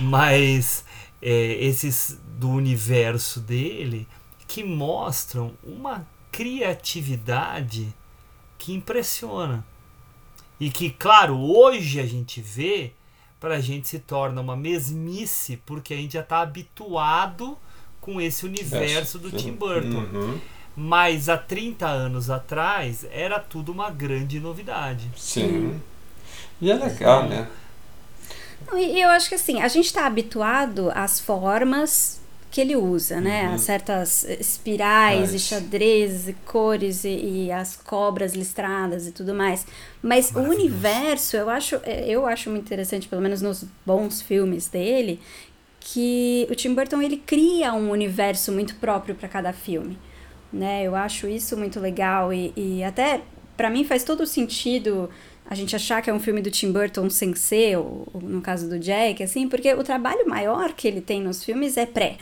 [0.00, 0.84] Mas
[1.22, 4.08] é, esses do universo dele
[4.48, 7.94] que mostram uma criatividade
[8.56, 9.62] que impressiona.
[10.58, 12.92] E que, claro, hoje a gente vê,
[13.38, 17.58] pra gente se torna uma mesmice, porque a gente já tá habituado
[18.00, 19.98] com esse universo do Tim Burton.
[19.98, 20.40] Uhum.
[20.74, 25.10] Mas há 30 anos atrás era tudo uma grande novidade.
[25.14, 25.78] Sim.
[26.58, 27.50] E é legal, né?
[28.72, 32.19] E e eu acho que assim, a gente está habituado às formas
[32.50, 33.48] que ele usa, né?
[33.50, 33.58] Uhum.
[33.58, 35.36] Certas espirais É.
[35.36, 37.08] e xadrezes e cores e,
[37.46, 39.64] e as cobras listradas e tudo mais.
[40.02, 44.66] Mas o universo, eu acho, é, eu acho muito interessante, pelo menos nos bons filmes
[44.66, 45.20] dele,
[45.78, 49.96] que o Tim Burton ele cria um universo muito próprio para cada filme,
[50.52, 50.82] né?
[50.82, 53.20] Eu acho isso muito legal e, e até
[53.56, 55.08] para mim faz todo sentido
[55.48, 58.40] a gente achar que é um filme do Tim Burton sem ser, ou, ou no
[58.40, 62.18] caso do Jack, assim, porque o trabalho maior que ele tem nos filmes é pré,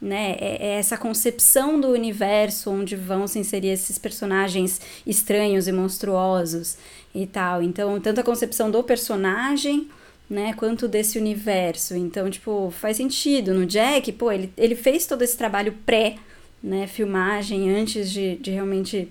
[0.00, 0.36] né?
[0.38, 6.76] É, é essa concepção do universo onde vão se inserir esses personagens estranhos e monstruosos
[7.14, 7.62] e tal.
[7.62, 9.88] Então, tanto a concepção do personagem,
[10.28, 11.94] né, quanto desse universo.
[11.94, 13.54] Então, tipo, faz sentido.
[13.54, 16.16] No Jack, pô, ele, ele fez todo esse trabalho pré,
[16.62, 19.10] né, filmagem, antes de, de realmente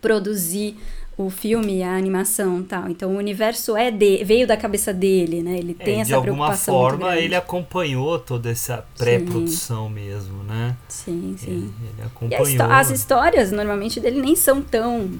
[0.00, 0.76] produzir
[1.18, 2.88] o filme a animação tal.
[2.90, 5.58] Então o universo é de, veio da cabeça dele, né?
[5.58, 10.76] Ele tem É, essa de alguma preocupação forma ele acompanhou toda essa pré-produção mesmo, né?
[10.88, 11.50] Sim, sim.
[11.50, 12.70] Ele, ele acompanhou.
[12.70, 15.10] as histórias normalmente dele nem são tão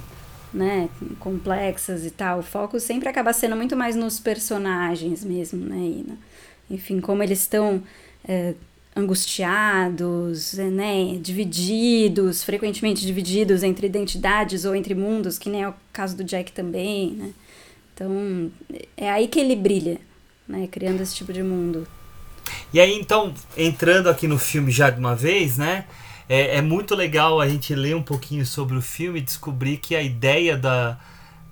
[0.52, 2.40] né, complexas e tal.
[2.40, 5.76] O foco sempre acaba sendo muito mais nos personagens mesmo, né?
[5.78, 6.18] E
[6.70, 7.82] enfim, como eles estão
[8.26, 8.54] é,
[8.96, 11.18] angustiados, né?
[11.20, 16.50] Divididos, frequentemente divididos entre identidades ou entre mundos, que nem é o caso do Jack
[16.52, 17.30] também, né?
[17.94, 18.50] Então,
[18.96, 19.98] é aí que ele brilha,
[20.48, 20.66] né?
[20.66, 21.86] Criando esse tipo de mundo.
[22.72, 25.84] E aí, então, entrando aqui no filme já de uma vez, né?
[26.28, 29.94] É, é muito legal a gente ler um pouquinho sobre o filme e descobrir que
[29.94, 30.98] a ideia da,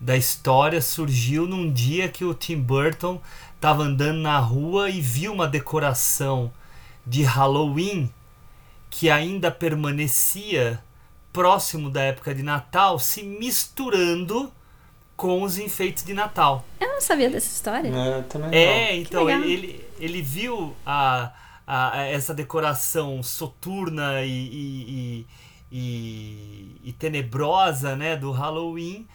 [0.01, 3.21] da história surgiu num dia que o Tim Burton
[3.55, 6.51] estava andando na rua e viu uma decoração
[7.07, 8.11] de Halloween
[8.91, 10.83] que ainda permanecia
[11.33, 14.53] próximo da época de Natal, se misturando
[15.17, 16.65] com os enfeites de Natal.
[16.81, 17.89] Eu não sabia dessa história.
[17.89, 18.57] É, também não.
[18.57, 21.33] É, então ele, ele viu a,
[21.67, 25.27] a, a- essa decoração soturna e, e,
[25.73, 29.07] e, e- e tenebrosa né, do Halloween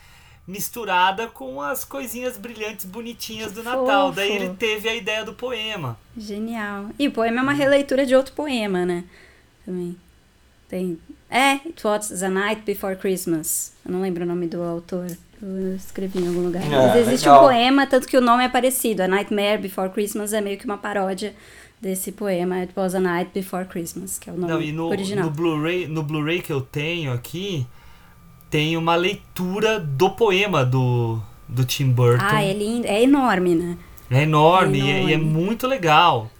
[0.49, 4.07] misturada com as coisinhas brilhantes bonitinhas do Natal.
[4.07, 4.15] Fofo.
[4.15, 5.97] Daí ele teve a ideia do poema.
[6.17, 6.87] Genial.
[6.97, 9.03] E o poema é uma releitura de outro poema, né?
[9.63, 9.95] Também.
[10.67, 10.97] Tem.
[11.29, 13.73] É, It Was the Night Before Christmas.
[13.85, 15.05] Eu não lembro o nome do autor.
[15.39, 16.63] Eu escrevi em algum lugar.
[16.63, 17.43] É, Mas existe legal.
[17.43, 19.03] um poema, tanto que o nome é parecido.
[19.03, 21.35] A Nightmare Before Christmas é meio que uma paródia
[21.79, 22.55] desse poema.
[22.55, 25.25] It Was a Night Before Christmas, que é o nome Não, e no, original.
[25.25, 27.65] no Blu-ray no Blu-ray que eu tenho aqui,
[28.49, 32.23] tem uma leitura do poema do, do Tim Burton.
[32.27, 32.87] Ah, é lindo.
[32.87, 33.77] É enorme, né?
[34.09, 35.25] É enorme, É e é- e é enorme.
[35.33, 36.31] muito legal.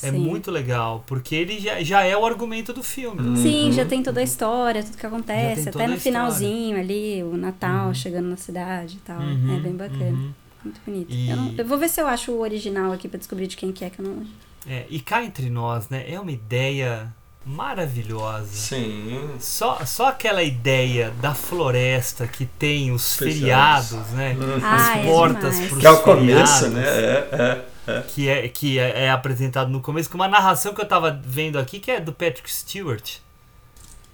[0.00, 0.18] É Sim.
[0.18, 3.36] muito legal, porque ele já, já é o argumento do filme.
[3.36, 5.68] Sim, já tem toda a história, tudo que acontece.
[5.68, 9.18] Até no finalzinho ali, o Natal chegando na cidade e tal.
[9.20, 10.04] Uhum, é bem bacana.
[10.12, 10.30] uhum.
[10.64, 11.12] Muito bonito.
[11.12, 13.56] E- Eu, não- eu vou ver se eu acho o original aqui pra descobrir de
[13.56, 14.22] quem que é que eu não.
[14.68, 16.04] É, e cá entre nós, né?
[16.08, 17.12] É uma ideia
[17.48, 18.48] maravilhosa.
[18.52, 19.30] Sim.
[19.40, 23.88] Só, só aquela ideia da floresta que tem os Feriados.
[23.88, 24.36] feriados, né?
[24.62, 25.68] Ah, As é portas demais.
[25.70, 26.84] pros Que é o começo, feriados, né?
[26.86, 28.00] É, é, é.
[28.02, 31.58] Que, é, que é, é apresentado no começo, com uma narração que eu tava vendo
[31.58, 33.16] aqui, que é do Patrick Stewart.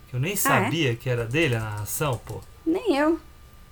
[0.08, 2.40] Que eu nem sabia que era dele a narração, pô.
[2.64, 3.18] Nem eu.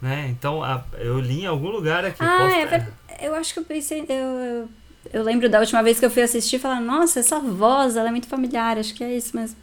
[0.01, 0.27] Né?
[0.31, 2.20] Então a- eu li em algum lugar aqui.
[2.20, 2.92] Ah, posso é verdade.
[3.20, 4.01] Eu acho que eu pensei.
[4.09, 4.68] Eu, eu,
[5.12, 8.08] eu lembro da última vez que eu fui assistir e falar, nossa, essa voz, ela
[8.08, 9.56] é muito familiar, acho que é isso mesmo.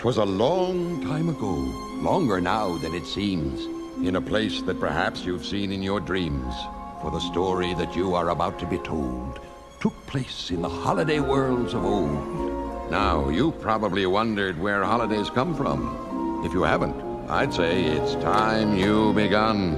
[0.00, 3.68] Twas a long time ago, longer now than it seems,
[4.02, 6.54] in a place that perhaps you've seen in your dreams.
[7.02, 9.40] For the story that you are about to be told
[9.80, 12.90] took place in the holiday worlds of old.
[12.90, 16.42] Now, you probably wondered where holidays come from.
[16.44, 19.76] If you haven't, I'd say it's time you begun.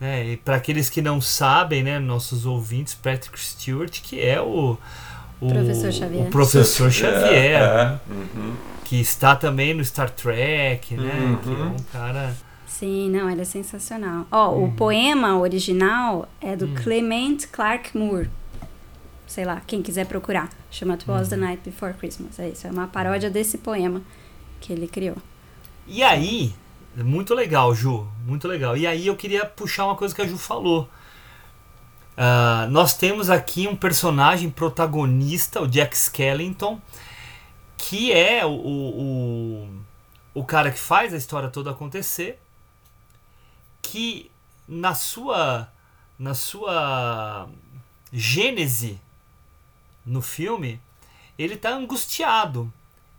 [0.00, 4.76] É, e para aqueles que não sabem, né, nossos ouvintes, Patrick Stewart, que é o,
[5.40, 6.26] o Professor Xavier.
[6.26, 8.54] o professor Xavier, É, né, uhum.
[8.84, 11.68] que está também no Star Trek, né, que é Uhum.
[11.72, 12.34] um cara
[12.66, 14.26] Sim, não, ele é sensacional.
[14.30, 14.64] Ó, Uhum.
[14.64, 18.28] o poema original é do Clement Clark Moore.
[19.26, 20.50] Sei lá, quem quiser procurar.
[20.70, 21.42] Chama It Was the Uhum.
[21.42, 22.38] Night Before Christmas.
[22.38, 24.02] É isso, é uma paródia desse poema
[24.60, 25.16] que ele criou.
[25.86, 26.54] E aí,
[26.96, 28.76] muito legal, Ju, muito legal.
[28.76, 30.88] E aí eu queria puxar uma coisa que a Ju falou.
[32.16, 36.80] Ah, nós temos aqui um personagem protagonista, o Jack Skellington,
[37.76, 39.00] que é o, o,
[40.34, 42.40] o, o cara que faz a história toda acontecer,
[43.82, 44.30] que
[44.68, 45.68] na sua
[46.18, 47.48] na sua
[48.12, 49.00] gênese
[50.04, 50.80] no filme,
[51.38, 52.72] ele tá angustiado,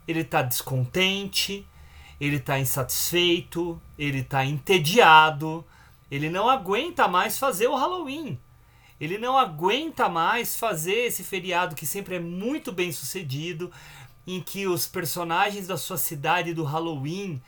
[0.07, 1.65] ele tá descontente,
[2.19, 5.65] ele tá insatisfeito, ele tá entediado,
[6.09, 8.39] ele não aguenta mais fazer o Halloween.
[8.99, 13.69] Ele não aguenta mais fazer esse feriado que sempre é muito bem sucedido,
[14.25, 17.41] em que os personagens da sua cidade do Halloween,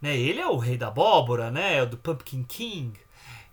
[0.00, 2.98] né, ele é o rei da abóbora, né, o do Pumpkin King,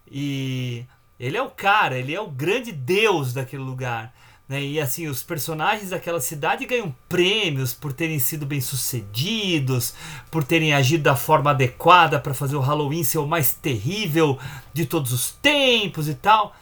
[0.09, 0.85] e
[1.19, 4.13] ele é o cara, ele é o grande deus daquele lugar.
[4.51, 4.61] Né?
[4.61, 9.93] E assim, os personagens daquela cidade ganham prêmios por terem sido bem-sucedidos,
[10.29, 14.37] por terem agido da forma adequada para fazer o Halloween ser o mais terrível
[14.73, 16.53] de todos os tempos e tal.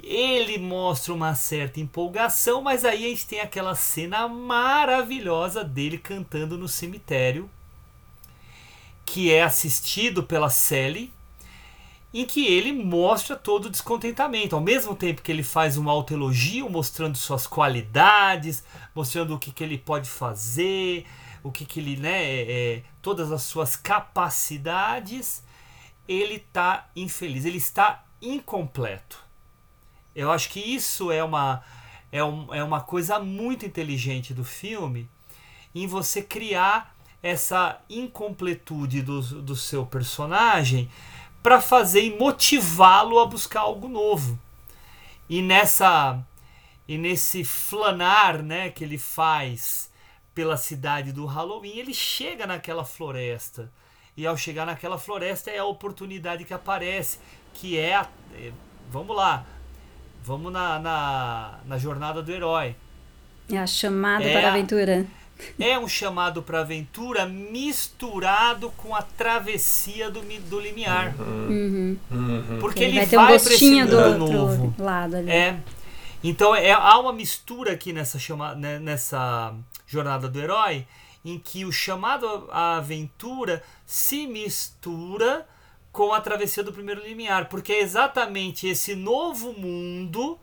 [0.00, 6.56] Ele mostra uma certa empolgação, mas aí a gente tem aquela cena maravilhosa dele cantando
[6.56, 7.50] no cemitério,
[9.04, 11.12] que é assistido pela Sally,
[12.14, 14.54] em que ele mostra todo o descontentamento.
[14.54, 18.62] Ao mesmo tempo que ele faz um autoelogio, mostrando suas qualidades,
[18.94, 21.04] mostrando o que, que ele pode fazer,
[21.42, 25.42] o que, que ele, né, é, é, todas as suas capacidades,
[26.06, 29.18] ele está infeliz, ele está incompleto.
[30.14, 31.64] Eu acho que isso é uma,
[32.12, 35.08] é, um, é uma coisa muito inteligente do filme,
[35.74, 40.88] em você criar essa incompletude do, do seu personagem
[41.44, 44.38] para fazer e motivá-lo a buscar algo novo.
[45.28, 46.24] E nessa
[46.88, 49.90] e nesse flanar, né, que ele faz
[50.34, 53.70] pela cidade do Halloween, ele chega naquela floresta.
[54.16, 57.18] E ao chegar naquela floresta é a oportunidade que aparece,
[57.52, 58.50] que é, a, é
[58.90, 59.44] vamos lá,
[60.22, 62.74] vamos na, na, na jornada do herói.
[63.50, 65.06] É a chamada É para a aventura.
[65.58, 71.14] É um chamado para aventura misturado com a travessia do, do limiar.
[71.18, 71.96] Uhum.
[72.60, 74.74] Porque ele, vai um vai pra esse gostinho do novo.
[74.78, 75.30] lado ali.
[75.30, 75.58] É.
[76.22, 79.54] Então é, há uma mistura aqui nessa, chama, né, nessa
[79.86, 80.86] jornada do herói
[81.24, 85.46] em que o chamado à aventura se mistura
[85.90, 90.38] com a travessia do primeiro limiar, porque é exatamente esse novo mundo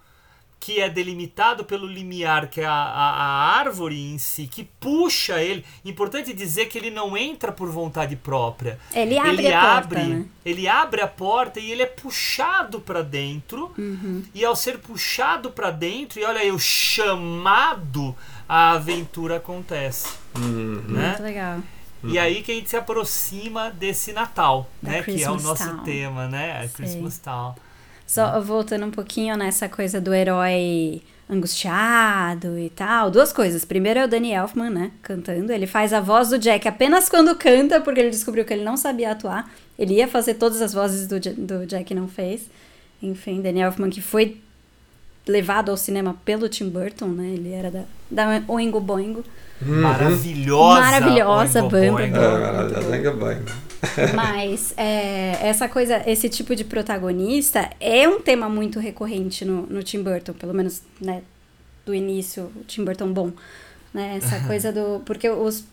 [0.61, 5.41] que é delimitado pelo limiar, que é a, a, a árvore em si, que puxa
[5.41, 5.65] ele.
[5.83, 8.77] Importante dizer que ele não entra por vontade própria.
[8.93, 10.25] Ele abre a porta, abre, né?
[10.45, 13.71] ele abre a porta e ele é puxado para dentro.
[13.75, 14.23] Uhum.
[14.35, 18.15] E ao ser puxado para dentro, e olha aí, o chamado,
[18.47, 20.09] a aventura acontece.
[20.37, 21.07] Né?
[21.07, 21.59] Muito legal.
[22.03, 25.03] E aí que a gente se aproxima desse Natal, Da né?
[25.03, 25.83] Que é o Christmas nosso Town.
[25.83, 26.57] tema, né?
[26.57, 26.69] A Sei.
[26.69, 27.55] Christmas Town.
[28.11, 33.09] Só voltando um pouquinho nessa coisa do herói angustiado e tal.
[33.09, 33.63] Duas coisas.
[33.63, 35.49] Primeiro é o Danny Elfman, né, cantando.
[35.49, 38.75] Ele faz a voz do Jack apenas quando canta, porque ele descobriu que ele não
[38.75, 39.49] sabia atuar.
[39.79, 42.49] Ele ia fazer todas as vozes do, do Jack e não fez.
[43.01, 44.41] Enfim, Danny Elfman que foi
[45.25, 47.31] levado ao cinema pelo Tim Burton, né?
[47.33, 49.23] Ele era da, da Oingo Boingo.
[49.61, 50.81] Maravilhosa.
[50.81, 51.91] Maravilhosa Oingo banda.
[51.93, 52.17] Boingo.
[52.17, 53.70] É, maravilhoso, Lenga Boing.
[54.13, 59.83] Mas é, essa coisa, esse tipo de protagonista é um tema muito recorrente no, no
[59.83, 61.23] Tim Burton, pelo menos né,
[61.85, 63.31] do início, o Tim Burton bom.
[63.93, 64.17] Né?
[64.17, 65.01] Essa coisa do.
[65.05, 65.65] Porque os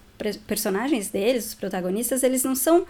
[0.47, 2.85] personagens deles, os protagonistas, eles não são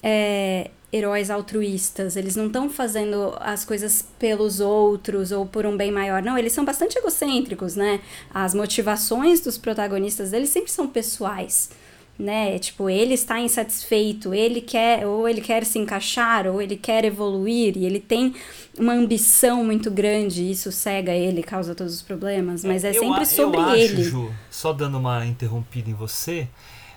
[0.00, 5.90] é, heróis altruístas, eles não estão fazendo as coisas pelos outros ou por um bem
[5.90, 6.22] maior.
[6.22, 8.00] Não, eles são bastante egocêntricos, né?
[8.32, 11.70] As motivações dos protagonistas deles sempre são pessoais
[12.18, 12.58] né?
[12.58, 17.76] Tipo, ele está insatisfeito, ele quer, ou ele quer se encaixar, ou ele quer evoluir,
[17.76, 18.34] e ele tem
[18.78, 23.00] uma ambição muito grande, e isso cega ele, causa todos os problemas, mas é Eu
[23.00, 24.02] sempre a- sobre eu acho, ele.
[24.02, 26.48] Ju, só dando uma interrompida em você,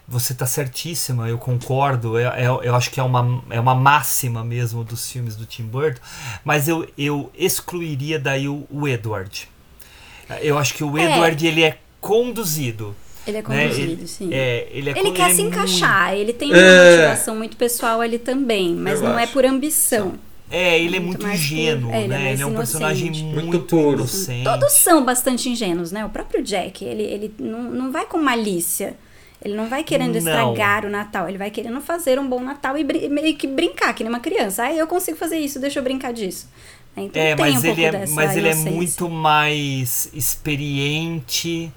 [0.08, 2.18] você tá certíssima, eu concordo.
[2.18, 5.64] é- é- eu acho que é uma, é uma máxima mesmo dos filmes do Tim
[5.64, 6.02] Burton,
[6.44, 9.48] mas eu, eu excluiria daí o, o Edward.
[10.42, 11.04] Eu acho que o É.
[11.12, 12.96] Edward ele é conduzido.
[13.28, 13.64] Ele é né?
[13.64, 14.30] conduzido, Ele- sim.
[14.34, 16.92] É, ele é Ele quer é se muito- encaixar, ele tem uma É.
[16.92, 19.34] motivação muito pessoal ali também, mas Eu não é acho.
[19.34, 20.14] por ambição.
[20.50, 22.18] É, ele é Muito muito ingênuo, é, ele é né?
[22.18, 23.94] mais Ele é um personagem muito, Muito puro.
[24.00, 24.44] inocente.
[24.44, 26.04] Todos são bastante ingênuos, né?
[26.04, 28.96] O próprio Jack, ele, ele não, não vai com malícia.
[29.44, 30.18] Ele não vai querendo Não.
[30.20, 34.04] estragar o Natal, ele vai querendo fazer um bom Natal e meio que brincar, que
[34.04, 34.64] nem uma criança.
[34.66, 36.48] Ah, eu consigo fazer isso, deixa eu brincar disso.
[36.96, 37.04] Né?
[37.04, 41.72] Então É, tem mas um pouco ele é, dessa mas ele é muito mais experiente,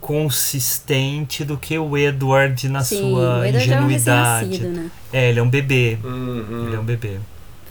[0.00, 4.58] consistente do que o Edward na Sim, sua o Edward é um ingenuidade.
[4.68, 4.90] né?
[5.12, 5.98] É, ele é um bebê.
[6.02, 6.66] Uhum.
[6.66, 7.18] Ele é um bebê.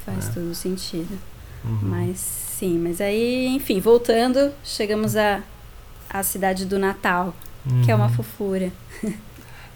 [0.05, 0.31] Faz É.
[0.31, 1.17] todo sentido.
[1.63, 1.79] Uhum.
[1.83, 5.41] Mas sim, mas aí, enfim, voltando, chegamos à,
[6.09, 7.35] à cidade do Natal,
[7.83, 8.13] que é uma Uhum.
[8.13, 8.71] fofura.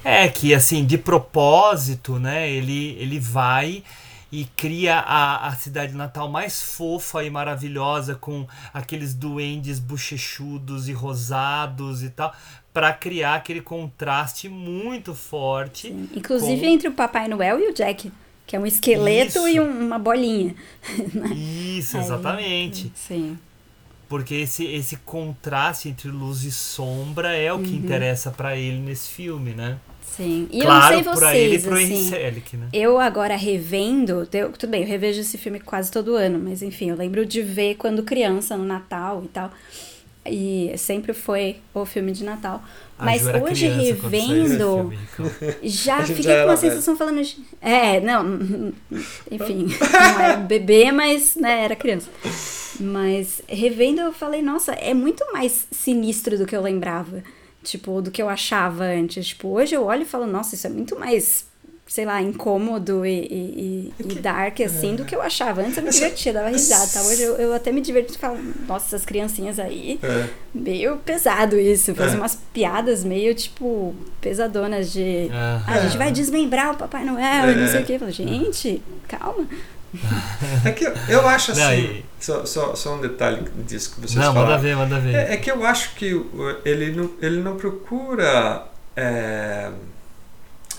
[0.04, 2.49] É que assim, de propósito, né?
[2.49, 3.84] Ele, ele vai
[4.32, 10.93] e cria a, a cidade natal mais fofa e maravilhosa com aqueles duendes bochechudos e
[10.93, 12.34] rosados e tal,
[12.73, 15.89] para criar aquele contraste muito forte.
[16.15, 18.09] Inclusive com- entre o Papai Noel e o Jack,
[18.47, 19.47] que é um esqueleto Isso.
[19.49, 20.55] e um- uma bolinha.
[21.36, 22.91] Isso, Aí, exatamente.
[22.95, 23.38] Sim.
[24.07, 27.75] Porque esse, esse contraste entre luz e sombra é o que Uhum.
[27.77, 29.77] interessa para ele nesse filme, né?
[30.18, 30.47] Sim.
[30.51, 32.09] E claro, eu não sei pra ele vocês, pro Henry assim.
[32.09, 32.68] Selick, né?
[32.74, 36.89] Eu agora revendo, eu- tudo bem, eu revejo esse filme quase todo ano, mas enfim,
[36.89, 39.51] eu lembro de ver quando criança, no Natal e tal.
[40.26, 42.62] E sempre foi o filme de Natal.
[42.99, 44.57] A Mas hoje revendo,
[44.91, 45.32] filme, então.
[45.64, 46.57] já fiquei já com uma velho.
[46.74, 47.22] sensação falando.
[47.59, 48.72] É, não,
[49.32, 52.09] enfim, não era bebê, mas né, era criança.
[52.80, 57.24] Mas revendo eu falei, nossa, é muito mais sinistro do que eu lembrava.
[57.64, 59.28] Tipo, do que eu achava antes.
[59.28, 61.45] Tipo, hoje eu olho e falo, nossa, isso é muito mais,
[61.88, 65.62] sei lá, incômodo e, e, e- e dark, assim, do que eu achava.
[65.62, 67.01] Antes eu me divertia, dava risada, tá?
[67.03, 70.28] Hoje eu, eu até me diverto e falo, nossa, essas criancinhas aí, É.
[70.55, 71.93] meio pesado isso.
[71.93, 72.18] Faz É.
[72.18, 75.28] umas piadas meio, tipo, pesadonas de.
[75.30, 75.64] Aham.
[75.68, 77.68] "Ah, a gente vai desmembrar o Papai Noel e não É.
[77.68, 77.93] sei o quê.
[77.93, 79.45] Eu falo, gente, calma.
[80.65, 81.81] É que eu, eu acho Não, assim.
[81.81, 84.49] e- Só, só, só um detalhe disso que vocês Não, falaram.
[84.51, 85.15] manda ver, manda ver.
[85.15, 86.05] É, é que eu acho que
[86.63, 88.65] ele não, ele não procura,
[88.95, 89.69] é,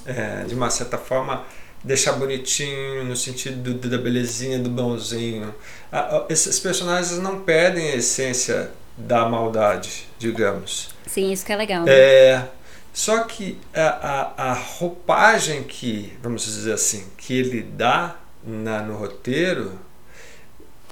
[0.07, 1.45] é, de uma certa forma,
[1.85, 5.55] deixar bonitinho no sentido do- da belezinha, do bonzinho.
[5.91, 10.91] Ah, Esses personagens não perdem a essência da maldade, digamos.
[11.07, 11.85] Sim, isso que é legal.
[11.85, 11.93] né?
[11.93, 12.49] É,
[12.93, 18.95] só que a, a, a roupagem que, vamos dizer assim, que ele dá na, no
[18.97, 19.79] roteiro,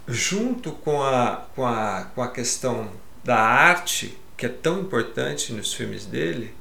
[0.07, 2.91] junto com a, com, a, com a questão
[3.23, 6.55] da arte, que é tão importante nos filmes dele,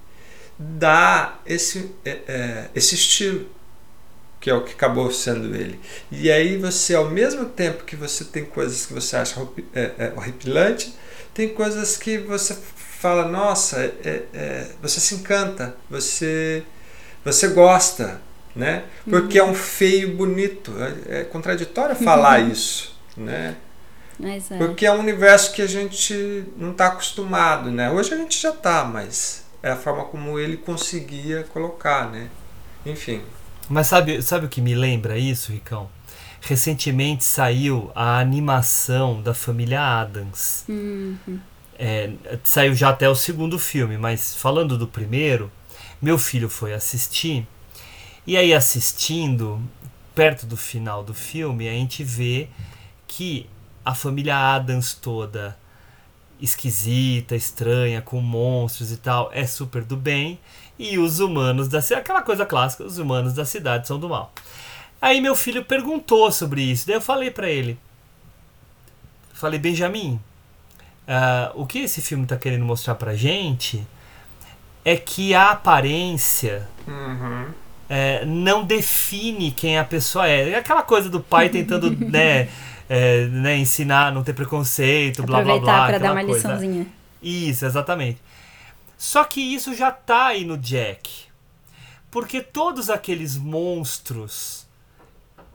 [0.58, 3.48] dá esse, é, é, esse estilo,
[4.40, 5.80] que é o que acabou sendo ele.
[6.12, 9.42] E aí você, ao mesmo tempo que você tem coisas que você acha
[9.74, 10.94] é, é, horripilante,
[11.34, 12.58] tem coisas que você
[13.00, 16.64] fala, nossa, é, é, você se encanta, você,
[17.24, 18.22] você gosta,
[18.56, 18.84] né?
[19.10, 20.74] Porque é um feio bonito.
[21.08, 23.56] É, é contraditório falar isso, né?
[24.20, 24.58] Mas é.
[24.58, 27.89] Porque é um universo que a gente não está acostumado, né?
[27.89, 32.28] Hoje a gente já está, mas é a forma como ele conseguia colocar, né?
[32.86, 33.22] Enfim.
[33.70, 35.89] Mas sabe, sabe o que me lembra isso, Ricão?
[36.41, 40.66] Recentemente saiu a animação da família Adams.
[40.68, 41.39] Uhum.
[41.78, 42.12] É,
[42.43, 45.52] saiu já até o segundo filme, mas falando do primeiro,
[46.02, 47.47] meu filho foi assistir.
[48.30, 49.60] E aí, assistindo,
[50.14, 52.48] perto do final do filme, a gente vê
[53.08, 53.50] que
[53.84, 55.58] a família Adams toda
[56.40, 60.40] esquisita, estranha, com monstros e tal, é super do bem.
[60.78, 64.32] E os humanos da cidade, aquela coisa clássica, os humanos da cidade são do mal.
[65.02, 67.80] Aí meu filho perguntou sobre isso, daí eu falei para ele,
[69.34, 70.22] falei Benjamin,
[71.08, 73.88] uh, o que esse filme tá querendo mostrar pra gente
[74.86, 77.69] é que a aparência Uhum.
[77.90, 80.52] É, não define quem a pessoa é.
[80.52, 82.48] É aquela coisa do pai tentando, né,
[82.88, 85.88] é, né, ensinar não ter preconceito, blá blá Aproveitar blá.
[85.88, 86.36] pra dar uma coisa.
[86.36, 86.88] liçãozinha.
[87.22, 88.20] Isso, exatamente.
[88.98, 91.10] Só que isso já tá aí no Jack.
[92.12, 94.68] Porque todos aqueles monstros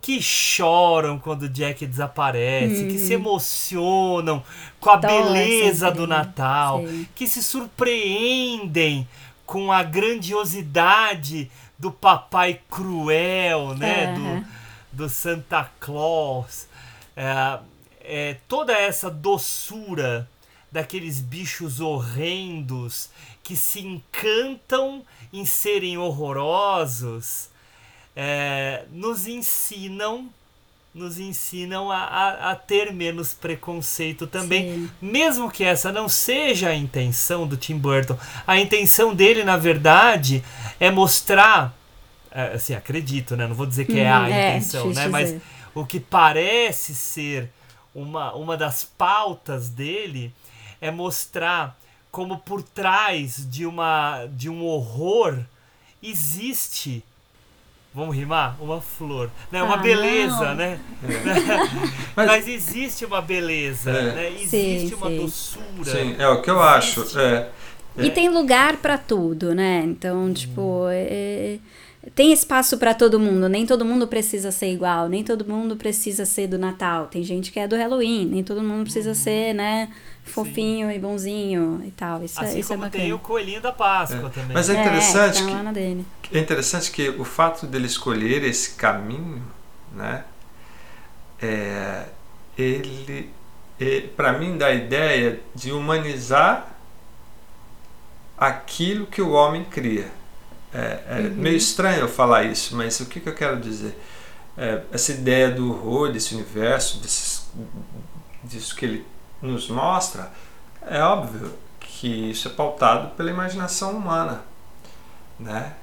[0.00, 4.42] que choram quando o Jack desaparece, que se emocionam
[4.78, 7.06] com a beleza do Natal, sim.
[7.14, 9.08] que se surpreendem
[9.46, 11.50] com a grandiosidade
[11.84, 14.06] do papai cruel, né?
[14.14, 14.40] Aham.
[14.90, 16.66] Do, do Santa Claus.
[17.14, 17.58] É,
[18.00, 20.26] é, toda essa doçura
[20.72, 23.10] daqueles bichos horrendos
[23.42, 27.50] que se encantam em serem horrorosos
[28.16, 30.32] é, nos ensinam
[30.94, 36.74] nos ensinam a, a, a ter menos preconceito também, mesmo que essa não seja a
[36.74, 38.16] intenção do Tim Burton.
[38.46, 40.44] A intenção dele, na verdade,
[40.78, 41.76] é mostrar,
[42.30, 43.46] é, assim, acredito, né?
[43.48, 45.08] Não vou dizer que é a Uhum, é, intenção, né?
[45.08, 45.42] Mas dizer.
[45.74, 47.50] o que parece ser
[47.92, 50.32] uma, uma das pautas dele
[50.80, 51.76] é mostrar
[52.12, 55.40] como por trás de uma de um horror
[56.00, 57.02] existe
[57.94, 60.54] vamos rimar uma flor né uma Ah, beleza não.
[60.54, 60.78] né
[62.16, 64.12] Mas- mas, existe uma beleza É.
[64.14, 65.16] né existe Sim, uma sim.
[65.18, 67.04] doçura Sim, é o que eu acho.
[67.18, 67.48] É,
[67.96, 69.82] E tem lugar pra tudo, né?
[69.84, 71.58] Então, tipo, é-
[72.14, 73.48] tem espaço pra todo mundo.
[73.48, 77.06] Nem todo mundo precisa ser igual, nem todo mundo precisa ser do Natal.
[77.06, 79.88] Tem gente que é do Halloween, nem todo mundo precisa ser, né,
[80.24, 82.22] fofinho e bonzinho e tal.
[82.22, 83.04] Isso, é- assim isso é como bacana.
[83.04, 85.72] tem o coelhinho da Páscoa também Mas é interessante tá
[86.22, 86.36] que-.
[86.36, 89.42] É interessante que o fato dele escolher esse caminho,
[89.94, 90.24] né,
[91.40, 92.06] é,
[92.56, 93.30] ele,
[94.16, 96.74] para mim dá a ideia de humanizar
[98.36, 100.10] aquilo que o homem cria.
[100.74, 101.34] É, é Uhum.
[101.36, 103.96] meio estranho eu falar isso, mas o que, que eu quero dizer?
[104.58, 107.46] É, essa ideia do horror, desse universo, desses,
[108.42, 109.06] disso que ele
[109.40, 110.30] nos mostra,
[110.82, 114.42] é óbvio que isso é pautado pela imaginação humana,
[115.38, 115.74] né?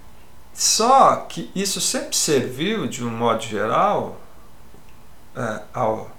[0.54, 4.20] Só que isso sempre serviu, de um modo geral,
[5.36, 6.12] é, ao,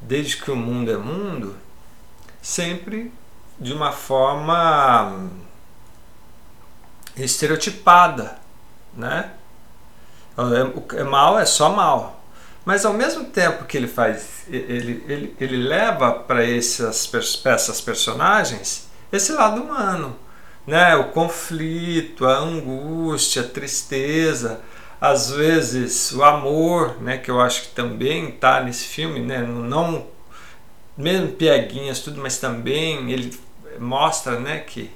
[0.00, 1.56] desde que o mundo é mundo,
[2.42, 3.12] sempre
[3.60, 5.30] de uma forma
[7.24, 8.38] estereotipada,
[8.94, 9.30] né?
[10.36, 12.22] É, o é mal é só mal.
[12.64, 17.10] Mas ao mesmo tempo que ele faz, ele, ele, ele leva para essas,
[17.44, 20.14] essas personagens esse lado humano,
[20.66, 20.94] né?
[20.96, 24.60] O conflito, a angústia, a tristeza,
[25.00, 27.16] às vezes o amor, né?
[27.16, 29.38] Que eu acho que também está nesse filme, né?
[29.42, 30.06] Não
[30.96, 33.38] mesmo pieguinhas tudo, mas também ele
[33.78, 34.58] mostra, né?
[34.58, 34.90] Que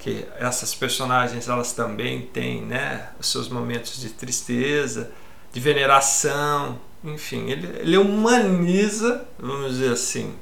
[0.00, 3.08] que essas personagens elas também têm, né?
[3.20, 5.10] Os seus momentos de tristeza,
[5.52, 10.34] de veneração, enfim, ele, ele humaniza, vamos dizer assim,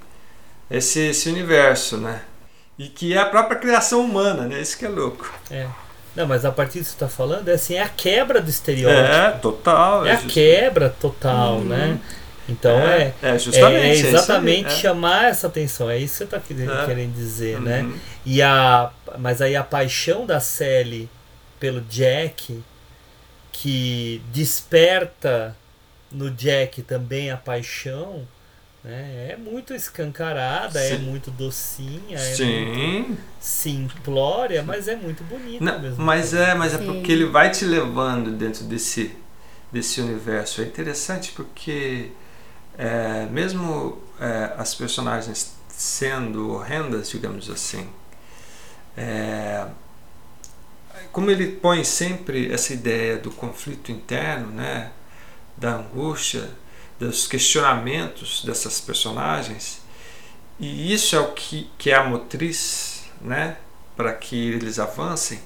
[0.71, 2.23] esse, esse universo, né?
[2.79, 4.61] E que é a própria criação humana, né?
[4.61, 5.29] Isso que é louco.
[5.51, 5.67] É.
[6.15, 8.49] Não, mas a partir disso que você tá falando, é assim, é a quebra do
[8.51, 9.01] estereótipo.
[9.15, 10.07] É, total.
[10.07, 11.65] É a just- quebra total, Uhum.
[11.65, 11.99] né?
[12.49, 14.71] Então É, é, é justamente, é é isso aí, exatamente é.
[14.71, 15.91] chamar essa atenção.
[15.91, 16.87] É isso que você está querendo, É.
[16.87, 17.63] querendo dizer, Uhum.
[17.63, 17.93] né?
[18.25, 21.09] E a, mas aí a paixão da Sally
[21.61, 22.63] pelo Jack,
[23.53, 25.57] que desperta
[26.11, 28.27] no Jack também a paixão,
[28.85, 29.31] né?
[29.33, 30.99] É muito escancarada, é Sim.
[31.01, 32.65] muito docinha, é Sim.
[32.67, 36.03] muito simplória, mas é muito bonita Não, mesmo.
[36.03, 36.87] mas é, mas é Sim.
[36.87, 39.15] porque ele vai te levando dentro desse,
[39.73, 40.63] desse universo.
[40.63, 42.11] É interessante porque
[42.79, 47.89] é, mesmo é, as personagens sendo horrendas, digamos assim,
[48.97, 49.66] é,
[51.12, 54.93] como ele põe sempre essa ideia do conflito interno, né,
[55.57, 56.49] da angústia,
[56.99, 59.81] dos questionamentos dessas personagens,
[60.59, 63.57] e isso é o que, que é a motriz, né,
[63.97, 65.41] para que eles avancem.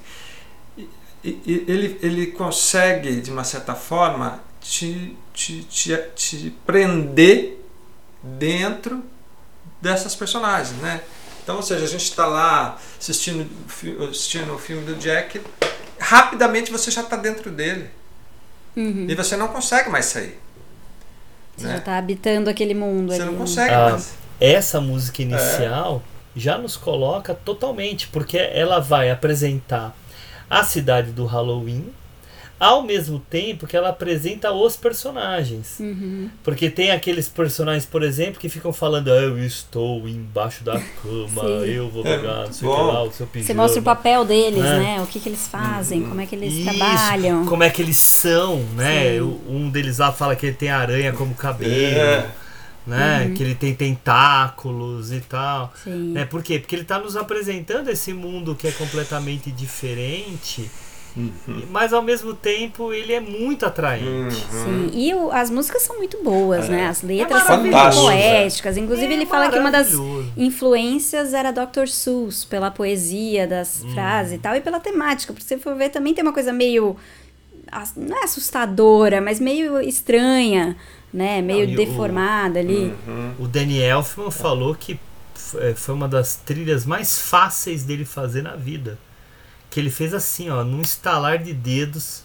[1.23, 7.59] Ele, ele consegue, de uma certa forma, te, te, te, te prender
[8.21, 9.03] dentro
[9.81, 11.01] dessas personagens, né?
[11.43, 13.45] Então, ou seja, a gente está lá assistindo,
[14.09, 15.41] assistindo o filme do Jack,
[15.99, 17.89] rapidamente você já está dentro dele.
[18.75, 19.05] Uhum.
[19.09, 20.39] E você não consegue mais sair.
[21.55, 21.73] Você né?
[21.75, 23.31] já tá habitando aquele mundo Você ali.
[23.31, 24.13] não consegue Ah, mais.
[24.39, 26.01] essa música inicial
[26.35, 29.95] já nos coloca totalmente, porque ela vai apresentar
[30.59, 31.85] a cidade do Halloween,
[32.59, 35.77] ao mesmo tempo que ela apresenta os personagens.
[35.79, 36.29] Uhum.
[36.43, 41.43] Porque tem aqueles personagens, por exemplo, que ficam falando: ah, Eu estou embaixo da cama,
[41.65, 42.87] eu vou É pegar, não muito sei o que bom.
[42.87, 43.47] lá, o seu pijama.
[43.47, 44.79] Você mostra o papel deles, né?
[44.79, 45.01] né?
[45.01, 47.45] O que, que eles fazem, como é que eles Isso, trabalham.
[47.45, 49.17] Como é que eles são, né?
[49.17, 49.39] Sim.
[49.49, 52.29] Um deles lá fala que ele tem aranha como cabelo, É.
[52.85, 53.25] né?
[53.27, 53.33] Uhum.
[53.33, 55.73] Que ele tem tentáculos e tal.
[55.83, 56.11] Sim.
[56.13, 56.25] Né?
[56.25, 56.59] Por quê?
[56.59, 60.69] Porque ele está nos apresentando esse mundo que é completamente diferente,
[61.15, 61.63] Uhum.
[61.69, 64.35] mas ao mesmo tempo ele é muito atraente.
[64.35, 66.87] Sim, e o- as músicas são muito boas, né?
[66.87, 68.77] As letras É são muito poéticas.
[68.77, 69.91] Inclusive, É ele fala que uma das
[70.35, 71.87] influências era Dr.
[71.87, 73.93] Seuss, pela poesia das Hum.
[73.93, 75.31] frases e tal, e pela temática.
[75.33, 76.95] Porque se você for ver, também tem uma coisa meio.
[77.97, 80.75] Não é assustadora, mas meio estranha,
[81.13, 81.41] né?
[81.41, 82.93] Meio Não, e o- deformada ali.
[83.39, 84.99] O Danny Elfman falou que
[85.57, 88.97] é, foi uma das trilhas mais fáceis dele fazer na vida.
[89.69, 92.23] Que ele fez assim, ó, num estalar de dedos,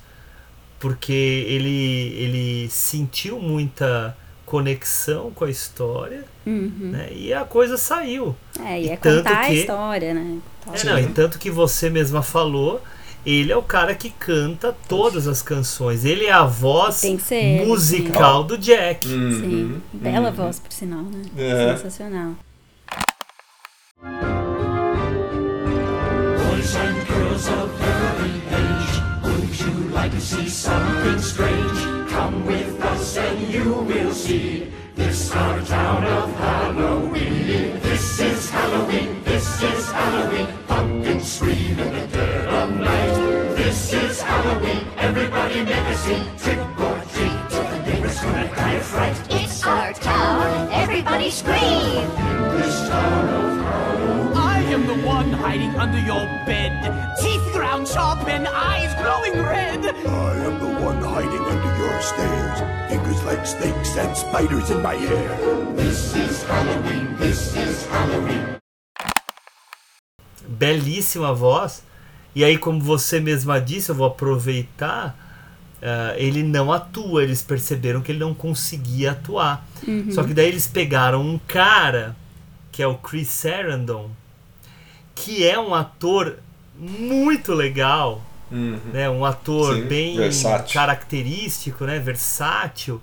[0.79, 4.17] porque ele, ele sentiu muita
[4.47, 6.91] conexão com a história, Uhum.
[6.93, 7.09] né?
[7.13, 8.35] E a coisa saiu.
[8.65, 10.39] É, e é tanto contar a que- história, né?
[10.73, 12.83] É, não, e tanto que você mesma falou,
[13.25, 16.05] ele é o cara que canta todas as canções.
[16.05, 19.07] Ele é a voz ser ele, musical do Jack.
[19.07, 21.23] Sim, bela voz, por sinal, né?
[21.37, 21.77] É.
[21.77, 22.33] Sensacional.
[26.37, 32.09] Boys and girls of every age, would you like to see something strange?
[32.11, 34.69] Come with us and you will see
[34.99, 37.81] this our town of Halloween.
[37.81, 40.49] This is Halloween, this is Halloween.
[40.67, 43.15] Pumpkins scream in the dead of night.
[43.57, 46.27] This is Halloween, everybody make a scene.
[46.43, 49.17] Trick or treat, Till the neighbors gonna die of fright.
[49.31, 50.69] It's our town.
[50.73, 52.05] Everybody scream.
[52.59, 54.37] This town of Halloween.
[54.37, 56.73] I am the one hiding under your bed.
[57.21, 59.85] Teeth ground sharp and eyes glowing red.
[59.85, 62.78] I am the one hiding under your stairs.
[62.89, 65.37] Fingers like snakes and spiders in my hair.
[65.77, 68.59] This is Halloween, this is Halloween.
[70.59, 71.83] belíssima voz.
[72.35, 75.17] E aí, como você mesma disse, eu vou aproveitar.
[75.83, 79.67] ah, ele não atua, eles perceberam que ele não conseguia atuar.
[79.87, 80.11] Uhum.
[80.11, 82.17] Só que daí eles pegaram um cara,
[82.73, 84.11] que é o Chris Sarandon,
[85.15, 86.39] que é um ator
[86.77, 88.79] muito legal, Uhum.
[88.93, 89.09] né?
[89.11, 90.75] um ator Sim, bem versátil.
[90.75, 91.99] característico, né?
[91.99, 93.01] versátil,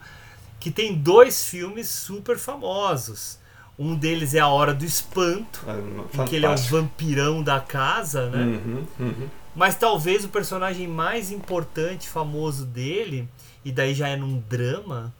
[0.60, 3.39] que tem dois filmes super famosos.
[3.78, 6.78] Um deles é A Hora do Espanto, É, em que ele é o fantástico.
[6.78, 8.43] vampirão da casa, né?
[8.43, 9.28] Uhum, uhum.
[9.54, 13.28] Mas talvez o personagem mais importante, famoso dele,
[13.64, 15.14] e daí já é num drama,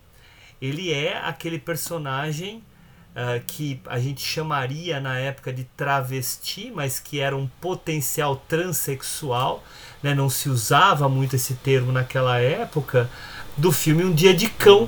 [0.62, 2.64] ele é aquele personagem
[3.16, 9.64] ah, que a gente chamaria na época de travesti, mas que era um potencial transexual,
[10.06, 10.14] né?
[10.16, 13.10] não se usava muito esse termo naquela época,
[13.58, 14.88] do filme Um Dia de Cão.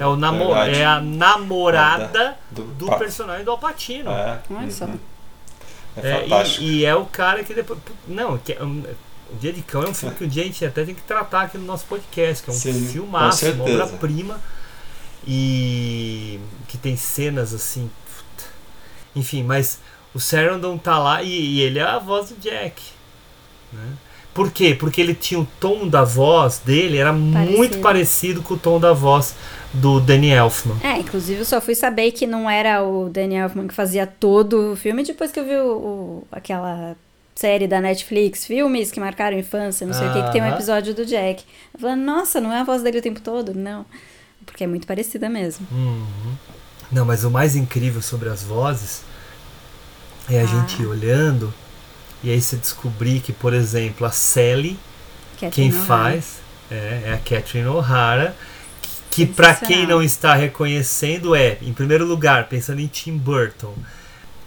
[0.00, 0.54] é, o namo Uhum.
[0.54, 0.78] verdade.
[0.80, 4.10] é a namorada do, do personagem do Alpatino.
[4.10, 4.98] É, uhum.
[5.96, 6.26] É É,
[6.60, 7.78] e, e é o cara que depois.
[8.06, 8.84] Não, que é um-
[9.30, 11.02] o Dia de Cão é um filme que um dia a gente até tem que
[11.02, 14.40] tratar aqui no nosso podcast, que é um Sim, filmaço, uma obra-prima.
[15.26, 17.90] E que tem cenas assim.
[18.06, 18.44] puta.
[19.14, 19.80] Enfim, mas
[20.14, 22.82] o Sarandon tá lá e, e ele é a voz do Jack.
[23.72, 23.92] Né?
[24.38, 24.72] Por quê?
[24.78, 28.92] Porque ele tinha o tom da voz dele, era muito parecido com o tom da
[28.92, 29.34] voz
[29.74, 30.76] do Danny Elfman.
[30.82, 34.72] É, inclusive eu só fui saber que não era o Danny Elfman que fazia todo
[34.72, 36.94] o filme depois que eu vi o, o- aquela
[37.34, 40.94] série da Netflix, filmes que marcaram infância, não sei o que, que tem um episódio
[40.94, 41.44] do Jack.
[41.74, 43.52] Eu falei, nossa, não é a voz dele o tempo todo?
[43.54, 43.84] Não.
[44.46, 45.66] Porque é muito parecida mesmo.
[45.72, 46.06] Uhum.
[46.92, 49.02] Não, mas o mais incrível sobre as vozes
[50.30, 50.46] é a Ah.
[50.46, 51.52] gente olhando
[52.22, 54.78] e aí você descobrir que, por exemplo, a Sally,
[55.40, 55.86] Catherine quem O'Hara.
[55.86, 56.38] faz
[56.70, 58.34] é, é a Catherine O'Hara,
[59.10, 63.74] que, que para quem não está reconhecendo é, em primeiro lugar, pensando em Tim Burton,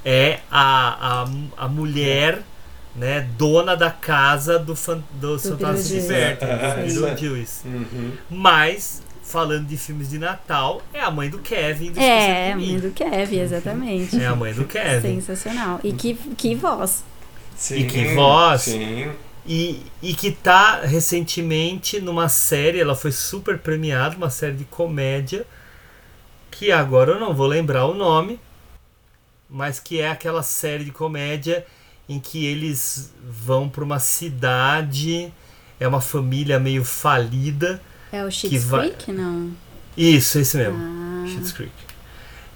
[0.04, 1.24] é a,
[1.58, 2.44] a, a mulher
[2.96, 6.02] né, dona da casa do, fan, do, de.
[6.02, 7.08] Berta, É, do isso é.
[7.10, 7.68] Beetlejuice.
[7.68, 8.12] Uhum.
[8.30, 12.58] Mas, falando de filmes de Natal, é a mãe do Kevin do É, Esqueceram a
[12.58, 14.22] de mãe do Kevin, exatamente.
[14.22, 15.22] É a mãe do Kevin.
[15.22, 15.80] Sensacional.
[15.84, 17.04] E que, que voz.
[17.70, 18.62] E que voz.
[18.64, 19.12] Sim.
[19.45, 25.45] E, e que tá recentemente numa série, ela foi super premiada, uma série de comédia,
[26.51, 28.39] que agora eu não vou lembrar o nome,
[29.49, 31.66] mas que é aquela série de comédia
[32.07, 35.32] em que eles vão para uma cidade,
[35.80, 37.82] é uma família meio falida.
[38.12, 39.12] É o que Schitt's vai- Creek?
[39.12, 39.51] Não.
[39.97, 40.78] Isso, esse mesmo.
[40.80, 41.26] Ah.
[41.28, 41.72] Schitt's Creek.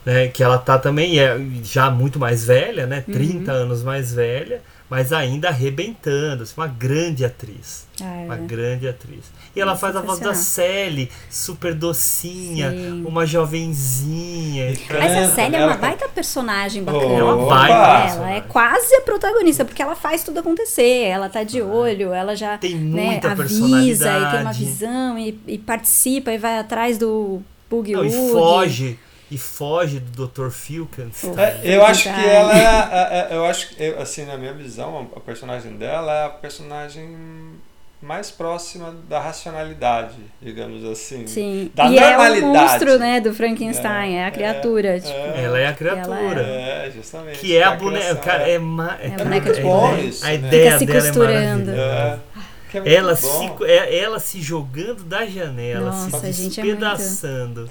[0.06, 3.14] né, que ela tá também é já muito mais velha, né, Uhum.
[3.16, 7.88] 30 anos mais velha, mas ainda arrebentando, assim, uma grande atriz.
[8.02, 8.26] Ah, é.
[8.26, 9.26] Uma grande atriz.
[9.56, 10.34] E ela É faz a voz da.
[10.36, 13.04] Sally, super docinha, Sim.
[13.06, 14.74] uma jovenzinha.
[14.90, 17.14] Mas a Célia é uma ela- baita personagem Oh, bacana.
[17.20, 18.44] É uma baita Ela é personagem.
[18.50, 21.04] quase a protagonista, porque ela faz tudo acontecer.
[21.06, 24.32] Ela tá de olho, ela já Tem né, muita avisa e personalidade.
[24.32, 28.32] tem uma visão e, e participa e vai atrás do Boogie Não, e Woogie.
[28.32, 29.00] foge,
[29.32, 30.50] e foge do Dr.
[30.50, 31.24] Filkins.
[31.24, 31.40] Oh.
[31.40, 35.10] É, eu acho que ela é, é- é- eu acho que assim na minha visão
[35.16, 37.56] a, personagem dela é a personagem
[38.02, 41.72] mais próxima da racionalidade digamos assim Sim.
[41.74, 44.98] da e é o normalidade monstro, né, do Frankenstein, é, É, a criatura.
[44.98, 46.42] é, tipo, Ela é a criatura.
[46.42, 48.16] é justamente Que é a boneca.
[48.18, 50.36] Cara, é, ma- É a boneca de bom isso, A né?
[50.36, 51.72] ideia Fica se dela costurando.
[51.72, 52.22] é é, maravilhosa.
[52.74, 53.58] É Ela bom.
[53.58, 57.70] se, é- ela se jogando da janela, Nossa, se gente, é muito- despedaçando.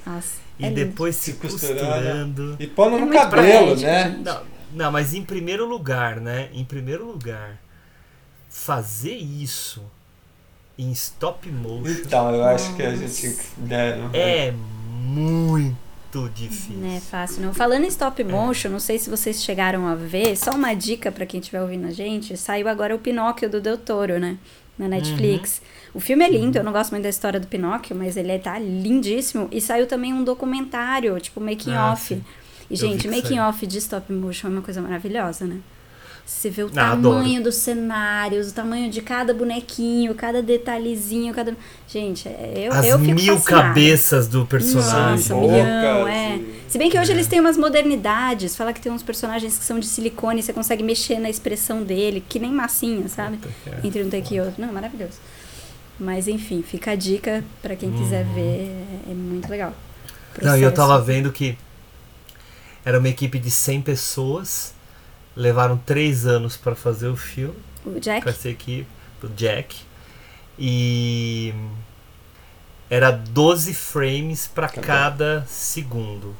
[0.59, 1.81] E é depois se, Se costurando.
[1.85, 2.57] costurando.
[2.61, 4.21] e pondo É no cabelo né.
[4.25, 4.43] Não,
[4.73, 6.49] não, mas em primeiro lugar, né?
[6.53, 7.59] Em primeiro lugar,
[8.49, 9.83] fazer isso
[10.79, 16.77] em stop motion então eu acho que a gente né, é muito difícil.
[16.79, 17.53] Não é fácil, não.
[17.55, 21.27] Falando em stop motion, não sei se vocês chegaram a ver, só uma dica pra
[21.27, 24.37] quem estiver ouvindo a gente, saiu agora o Pinóquio do Del Toro, né?
[24.79, 25.63] Na Netflix.
[25.95, 28.59] O filme é lindo, eu não gosto muito da história do Pinóquio, mas ele tá
[28.59, 29.49] lindíssimo.
[29.53, 32.03] E saiu também um documentário, tipo making Ah, off.
[32.15, 32.25] sim.
[32.69, 35.59] E, Eu gente, making off de stop motion é uma coisa maravilhosa, né?
[36.27, 37.43] Você vê o Ah, tamanho adoro.
[37.45, 41.55] dos cenários, o tamanho de cada bonequinho, cada detalhezinho, cada.
[41.87, 43.69] Gente, é- eu, As eu fico mil fascinada.
[43.69, 45.17] cabeças do personagem.
[45.17, 46.37] Nossa, Bocas milhão, é.
[46.37, 48.57] e- Se bem que hoje eles têm umas modernidades.
[48.57, 52.25] Fala que tem uns personagens que são de silicone, você consegue mexer na expressão dele,
[52.27, 53.39] que nem massinha, sabe?
[53.67, 53.87] é.
[53.87, 54.55] Entre um take e outro.
[54.61, 55.19] Não, maravilhoso.
[56.01, 58.41] Mas enfim, fica a dica pra quem quiser ver,
[59.07, 59.73] é, é muito legal.
[60.43, 60.75] Não, e eu Processo.
[60.91, 61.57] tava vendo que
[62.85, 64.74] era uma equipe de 100 pessoas,
[65.37, 67.55] levaram 3 anos para fazer o filme,
[67.85, 68.23] O Jack?
[68.23, 68.87] com essa equipe,
[69.23, 69.77] o Jack,
[70.59, 71.53] e
[72.89, 76.35] era 12 frames para Tá cada segundo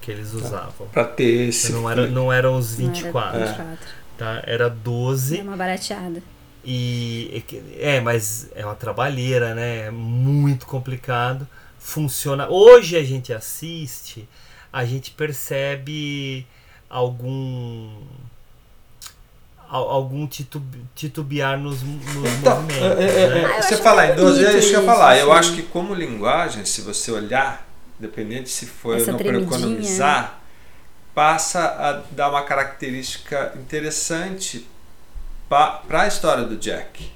[0.00, 0.88] que eles usavam.
[0.92, 3.78] pra ter esse Não, era, não eram os Não era 24, 24.
[4.18, 4.42] tá?
[4.46, 6.22] Era 12 É uma barateada.
[6.64, 7.44] e
[7.78, 9.86] é mas é uma trabalheira, né?
[9.86, 11.46] É muito complicado.
[11.78, 12.48] Funciona.
[12.48, 14.28] Hoje a gente assiste,
[14.72, 16.46] a gente percebe
[16.90, 18.02] algum al-
[19.76, 20.62] algum titub,
[20.94, 22.04] titubear nos, nos
[22.38, 22.76] Então, movimentos.
[23.00, 23.40] é, é, né?
[23.40, 25.18] é, Ah, eu você falar em 12, é bonito isso que eu falar.
[25.18, 25.38] Eu assim.
[25.40, 27.66] acho que como linguagem, se você olhar,
[27.98, 30.40] dependente se for Essa ou não para economizar,
[31.14, 34.66] passa a dar uma característica interessante
[35.48, 37.10] para a história do Jack.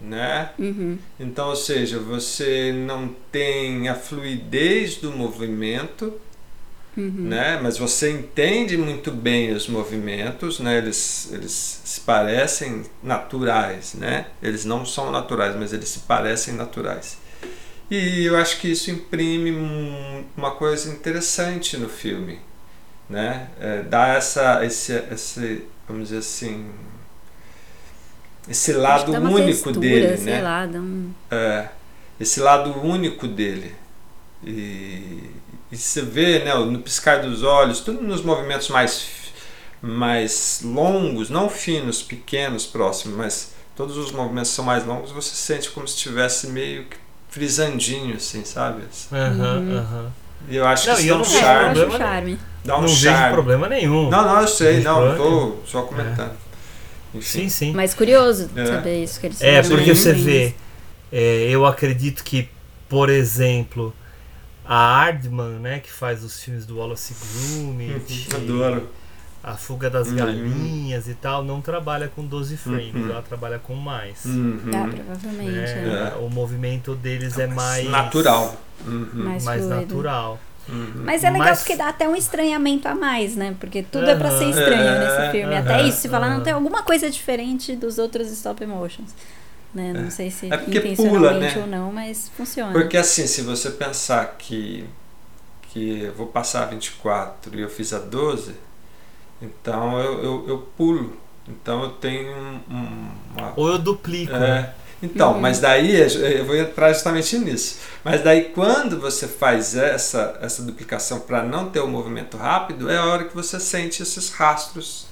[0.00, 0.50] Né?
[0.58, 0.96] Uhum.
[1.18, 6.14] Então, ou seja, você não tem a fluidez do movimento,
[6.96, 7.12] Uhum.
[7.28, 7.60] né?
[7.62, 10.78] Mas você entende muito bem os movimentos, né?
[10.78, 14.26] Eles, eles se parecem naturais, né?
[14.42, 17.18] Eles não são naturais, mas eles se parecem naturais.
[17.90, 22.40] E eu acho que isso imprime um- uma coisa interessante no filme,
[23.08, 23.48] né?
[23.60, 26.66] É, dá essa, esse, esse, vamos dizer assim,
[28.48, 30.40] esse lado único textura, dele, né?
[30.40, 31.10] lá, um...
[31.30, 31.68] É,
[32.18, 33.74] esse lado único dele.
[34.44, 35.30] E,
[35.70, 39.06] e você vê né, no piscar dos olhos, tudo nos movimentos mais,
[39.82, 45.70] mais longos, não finos, pequenos, próximos, mas todos os movimentos são mais longos, você sente
[45.70, 46.96] como se estivesse meio que
[47.28, 48.82] frisandinho, assim, sabe?
[49.12, 49.78] Aham, Uhum.
[49.78, 50.12] aham.
[50.48, 51.74] E eu acho Não, que isso eu dá um não É, eu charme.
[51.74, 52.38] problema, charme.
[52.64, 53.32] Dá um não vejo charme.
[53.34, 54.10] problema nenhum.
[54.10, 56.32] Não, não, eu sei, vejo não, problema tô só comentando.
[57.14, 57.40] Enfim.
[57.40, 57.72] Sim, sim.
[57.72, 58.66] Mas curioso É.
[58.66, 60.54] saber isso que eles É, porque você vê,
[61.12, 62.48] é, eu acredito que,
[62.88, 63.94] por exemplo,
[64.68, 68.88] a Hardman, né, que faz os filmes do Wallace Gromit, Uhum, Adoro.
[69.42, 70.16] A Fuga das Uhum.
[70.16, 73.10] Galinhas e tal, não trabalha com 12 frames, Uhum.
[73.10, 74.24] ela trabalha com mais.
[74.24, 74.58] Uhum.
[74.74, 75.50] Ah, provavelmente.
[75.74, 76.12] né?
[76.14, 76.18] é.
[76.18, 78.54] O movimento deles é mais Natural.
[78.86, 79.08] Uhum.
[79.14, 80.38] Mais mais natural.
[80.68, 81.02] Uhum.
[81.04, 83.54] Mas é legal Mas- porque dá até um estranhamento a mais, né?
[83.58, 85.56] Porque tudo é pra ser estranho É, nesse filme.
[85.56, 89.08] Até isso, se falar, não tem alguma coisa diferente dos outros stop motions.
[89.74, 89.92] Né?
[89.92, 91.76] Não sei se É porque intencionalmente pula, né?
[91.78, 92.72] ou não, mas funciona.
[92.72, 94.88] Porque assim, se você pensar que,
[95.62, 98.54] que eu vou passar a 24 e eu fiz a 12,
[99.40, 101.16] então eu, eu, eu pulo.
[101.46, 103.52] Então eu tenho um- um- uma.
[103.56, 104.32] Ou eu duplico.
[104.32, 104.74] né?
[105.02, 105.40] É, então, Uhum.
[105.40, 107.78] mas daí eu vou entrar justamente nisso.
[108.04, 112.96] Mas daí quando você faz essa, essa duplicação para não ter o movimento rápido, é
[112.98, 115.06] a hora que você sente esses rastros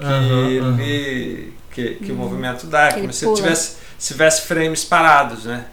[0.00, 2.88] que, ele- que, que o movimento dá.
[2.88, 3.36] É Que como se pula.
[3.36, 5.66] tivesse, se tivesse frames parados, né?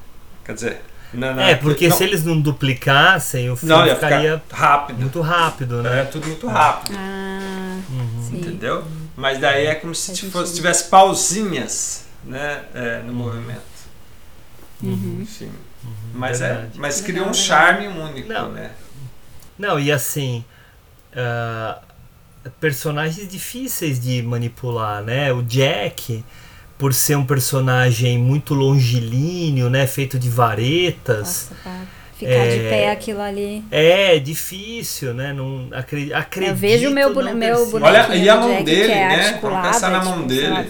[0.46, 0.82] Quer dizer,
[1.14, 4.44] Na- na- É, porque não, se eles não duplicassem, o filme Não, ia ficar ficaria
[4.52, 5.00] rápido.
[5.00, 6.02] muito rápido, né?
[6.02, 6.96] É tudo muito rápido.
[7.00, 8.30] Ah, Uhum.
[8.34, 8.84] Entendeu?
[9.16, 10.44] Mas daí é como se sentido.
[10.54, 13.62] tivesse pausinhas né, é, no movimento.
[14.84, 15.20] Uhum.
[15.22, 15.50] Enfim.
[16.14, 17.46] Mas, é, mas criou Legal, um legal.
[17.48, 18.52] charme único, Não.
[18.52, 18.72] né?
[19.58, 20.44] Não, e assim.
[21.16, 21.80] ah,
[22.60, 25.32] personagens difíceis de manipular, né?
[25.34, 26.24] O Jack,
[26.78, 29.86] por ser um personagem muito longilíneo, né?
[29.88, 31.50] Feito de varetas.
[31.52, 31.80] Nossa,
[32.18, 33.64] ficar de É, pé aquilo ali.
[33.72, 35.34] É difícil, né?
[35.34, 36.52] Não acre- acredito.
[36.52, 39.08] Eu vejo o meu, bone- meu bonequinho Olha, e a mão Jack, dele, que é
[39.08, 39.34] né?
[39.64, 40.70] Pensar na mão tipo, dele.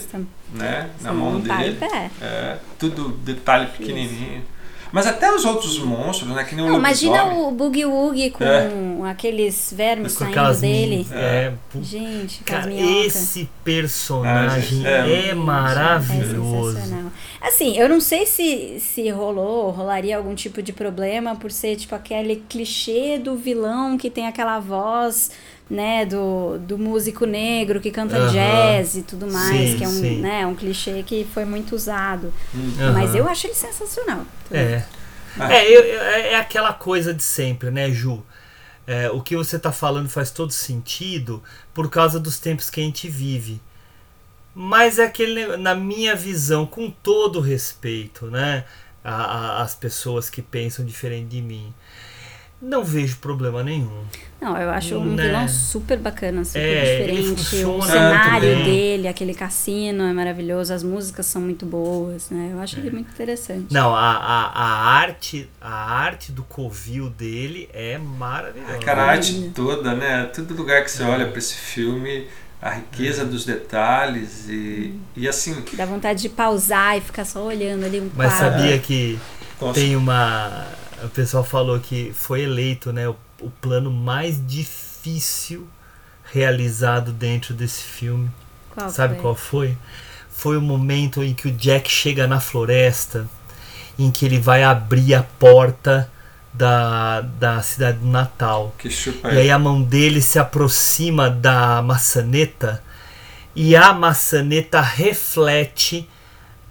[0.53, 0.89] né?
[1.01, 1.77] Na mão tá dele.
[2.21, 4.43] É, tudo detalhe pequenininho.
[4.91, 6.43] Mas até os outros monstros, né?
[6.43, 9.09] Que nem o Não, imagina o Boogie Woogie com É.
[9.09, 11.07] aqueles vermes Com saindo dele.
[11.11, 16.77] é, pu- Gente, Cara, esse personagem é, é- maravilhoso.
[16.77, 17.11] É sensacional.
[17.41, 21.93] Assim, eu não sei se, se rolou, rolaria algum tipo de problema por ser tipo
[21.95, 25.31] aquele clichê do vilão que tem aquela voz,
[25.69, 29.91] né, do, do músico negro que canta jazz e tudo mais, Sim, que é um,
[29.91, 30.21] sim.
[30.21, 32.33] né, um clichê que foi muito usado.
[32.79, 32.93] Aham.
[32.93, 34.21] Mas eu acho ele sensacional.
[34.51, 34.83] É.
[35.39, 35.53] Ah.
[35.53, 38.23] É, eu- eu- é aquela coisa de sempre, né, Ju?
[38.87, 41.43] É, o que você tá falando faz todo sentido
[41.73, 43.59] por causa dos tempos que a gente vive.
[44.55, 48.63] Mas é aquele, na minha visão, com todo respeito, né?
[49.03, 51.73] a- a- As pessoas que pensam diferente de mim.
[52.61, 54.03] Não vejo problema nenhum.
[54.41, 55.23] Não, eu acho um Né?
[55.27, 57.55] vilão super bacana, super É, diferente.
[57.65, 58.63] O cenário bem.
[58.63, 62.49] dele, aquele cassino é maravilhoso, as músicas são muito boas, né?
[62.53, 63.65] Eu acho ele muito interessante.
[63.69, 63.73] É.
[63.73, 68.77] Não, a, a, a arte a arte do covil dele é maravilhosa.
[68.79, 70.25] Cara, a arte toda, né?
[70.35, 72.27] Todo lugar que você olha pra esse filme,
[72.61, 75.63] a riqueza dos detalhes e, e assim.
[75.73, 78.59] Dá vontade de pausar e ficar só olhando ali um Mas quadro.
[78.59, 79.17] sabia que
[79.59, 80.65] Com tem uma.
[81.03, 85.67] O pessoal falou que foi eleito né, o, o plano mais difícil
[86.31, 88.29] realizado dentro desse filme.
[88.71, 89.21] Qual Sabe foi?
[89.21, 89.77] qual foi?
[90.29, 93.27] Foi o momento em que o Jack chega na floresta,
[93.97, 96.11] em que ele vai abrir a porta
[96.53, 98.73] da, da cidade do Natal.
[98.77, 102.83] Que chupa E aí a mão dele se aproxima da maçaneta
[103.55, 106.07] e a maçaneta reflete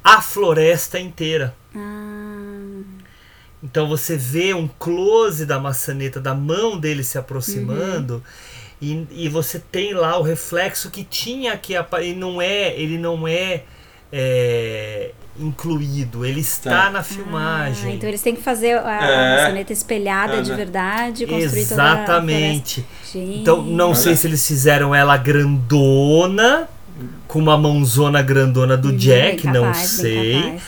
[0.02, 1.54] a floresta inteira.
[1.74, 2.25] Ah,
[3.62, 8.22] Então você vê um close da maçaneta, da mão dele se aproximando,
[8.80, 12.98] e, e você tem lá o reflexo que tinha que apa- e não é, ele
[12.98, 13.62] não é,
[14.12, 16.90] é, incluído, ele está Tá.
[16.90, 17.94] na ah, filmagem.
[17.94, 19.36] então eles têm que fazer a, a É.
[19.42, 20.57] maçaneta espelhada É, de né?
[20.57, 22.82] verdade construir toda a Exatamente.
[22.82, 23.18] floresta.
[23.18, 23.40] Gente.
[23.40, 24.16] Então não sei Olha.
[24.16, 26.68] se eles fizeram ela grandona,
[27.28, 30.59] com uma mãozona grandona do Hum, Jack, não capaz, bem sei.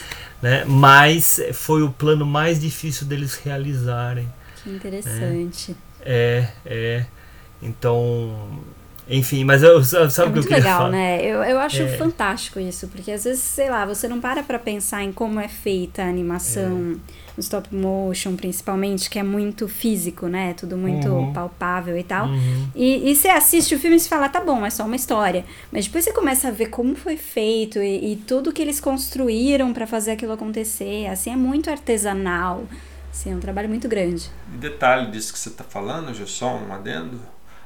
[0.40, 0.64] Né?
[0.64, 4.32] Mas foi o plano mais difícil deles realizarem.
[4.62, 5.76] Que interessante.
[6.00, 7.06] É, é.
[7.60, 8.60] Então,
[9.08, 10.90] enfim, mas eu sabe, sabe é o que eu muito queria legal, falar?
[10.90, 11.24] né?
[11.24, 11.96] Eu, eu acho É.
[11.96, 15.48] fantástico isso, porque às vezes, sei lá, você não para pra pensar em como é
[15.48, 16.68] feita a animação É.
[17.36, 20.54] no stop motion, principalmente, que é muito físico, né?
[20.54, 21.32] Tudo muito Uhum.
[21.32, 22.26] palpável e tal.
[22.26, 22.68] Uhum.
[22.74, 25.44] E, e você assiste o filme e você fala, tá bom, é só uma história.
[25.72, 29.72] Mas depois você começa a ver como foi feito e, e tudo que eles construíram
[29.72, 31.06] pra fazer aquilo acontecer.
[31.06, 32.64] Assim, é muito artesanal.
[33.10, 34.28] Assim, é um trabalho muito grande.
[34.52, 37.20] E detalhe disso que você está falando, Gilson, um adendo.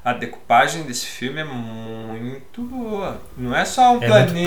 [0.05, 3.21] A decupagem desse filme é muito boa.
[3.37, 4.45] Não é só um É planinho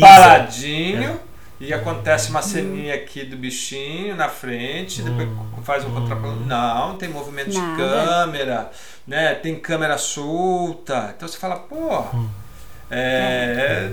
[0.00, 1.20] paradinho
[1.60, 5.28] e acontece uma ceninha aqui do bichinho na frente, depois
[5.62, 6.46] faz um contraplano.
[6.46, 7.76] Não, tem movimento de Nada.
[7.76, 8.70] câmera,
[9.06, 9.34] né?
[9.34, 11.12] Tem câmera solta.
[11.16, 12.04] Então você fala, pô.
[12.90, 13.90] É,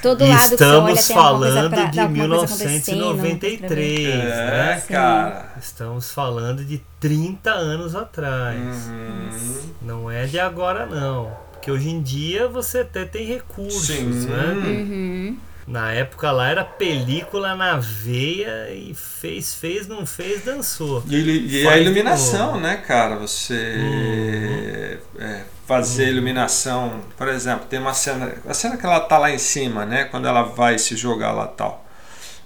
[0.00, 3.34] Todo E lado olha estamos coisa falando pra, de dá alguma coisa acontecendo, pra ver.
[3.34, 4.82] 1993, é, né?
[4.88, 5.52] cara.
[5.60, 8.58] Estamos falando de 30 anos atrás.
[8.88, 9.70] Uhum.
[9.80, 11.36] Não é de agora, não.
[11.52, 14.26] Porque hoje em dia você até tem recursos, Sim.
[14.26, 14.52] né?
[14.54, 15.36] Uhum.
[15.66, 21.04] Na época lá era película na veia e fez, fez, não fez, dançou.
[21.08, 23.16] E, e a iluminação, né, cara?
[23.16, 29.30] Você é, fazer iluminação, por exemplo, tem uma cena, a cena que ela tá lá
[29.30, 31.84] em cima, né, quando ela vai se jogar lá tal.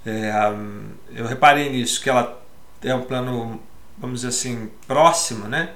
[0.05, 2.41] É, hum, eu reparei nisso que ela
[2.85, 3.61] é um plano,
[3.99, 5.71] vamos dizer assim, próximo, né?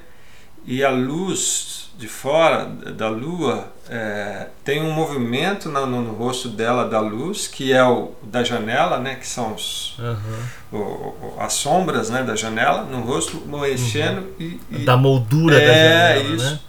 [0.65, 6.47] E a luz de fora da lua é, tem um movimento no, no- no rosto
[6.49, 9.15] dela da luz que é o da janela, né?
[9.15, 10.39] Que são os, Aham.
[10.71, 16.13] o- as sombras né, da janela no rosto mexendo e, e- Da moldura da é,
[16.15, 16.45] janela, isso.
[16.53, 16.59] né?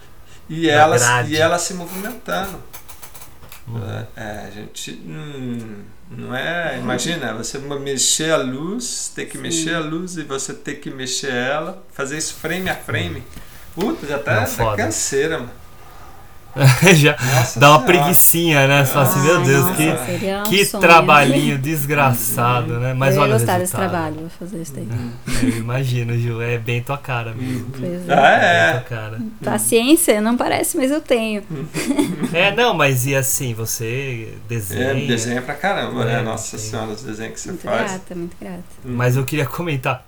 [0.52, 1.32] E ela, grade.
[1.32, 2.62] e ela se movimentando.
[4.14, 6.78] É, a gente hum, não é.
[6.78, 11.32] Imagina, você mexer a luz, ter que mexer a luz e você ter que mexer
[11.32, 13.24] ela, fazer isso frame a frame.
[13.74, 14.76] Puta, já tá foda.
[14.76, 15.61] canseira, mano.
[16.94, 17.84] Já Nossa dá uma Senhora.
[18.02, 18.84] preguicinha, né?
[18.84, 20.80] Só assim, meu Deus, nossa, que, um que sonho.
[20.82, 22.92] trabalhinho desgraçado, né?
[22.92, 24.86] Mas eu ia olha o gostar desse trabalho, vou fazer isso daí.
[25.42, 27.70] Eu imagino, Ju, é bem tua cara mesmo.
[27.78, 28.68] Pois Ah, é.
[28.68, 28.72] é.
[28.74, 29.18] Bem cara.
[29.42, 31.42] Paciência, não parece, mas eu tenho.
[32.34, 34.90] É, não, mas e assim, você desenha.
[34.92, 36.22] É, desenha pra caramba, É, né?
[36.22, 36.66] Nossa tem.
[36.66, 37.90] senhora, os desenhos que você Muito faz.
[37.90, 38.62] grata, muito grata.
[38.84, 40.06] Mas eu queria comentar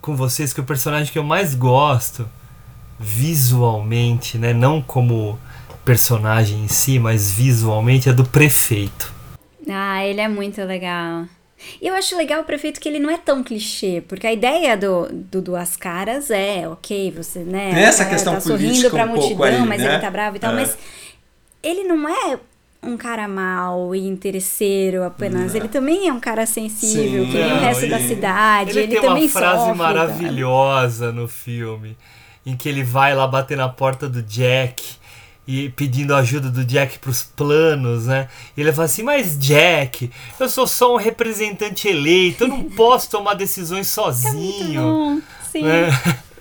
[0.00, 2.26] com vocês que o personagem que eu mais gosto
[2.98, 5.38] visualmente, né, não como
[5.84, 9.12] personagem em si, mas visualmente é do prefeito.
[9.68, 11.24] Ah, ele é muito legal.
[11.80, 14.76] E eu acho legal o prefeito que ele não é tão clichê, porque a ideia
[14.76, 17.72] do, do Duas Caras é, ok, você, né?
[17.72, 19.92] Tem essa cara questão tá sorrindo política pra um pouco multidão, aí, mas né?
[19.92, 20.54] ele tá bravo e tal, É.
[20.54, 20.76] mas
[21.62, 22.38] ele não é
[22.82, 25.52] um cara mau e interesseiro apenas.
[25.52, 25.60] Não.
[25.60, 27.30] Ele também é um cara sensível, Sim.
[27.30, 28.70] que nem o resto e- da cidade.
[28.70, 29.74] Ele, Ele, tem também uma frase sofre, tá?
[29.84, 31.96] maravilhosa no filme,
[32.44, 34.82] em que ele vai lá bater na porta do Jack
[35.46, 38.28] e pedindo ajuda do Jack pros planos, né?
[38.56, 43.10] E ele fala assim: "Mas Jack, eu sou só um representante eleito, eu não posso
[43.10, 44.82] tomar decisões sozinho".
[44.82, 45.20] Bom,
[45.50, 45.62] sim.
[45.62, 45.88] né?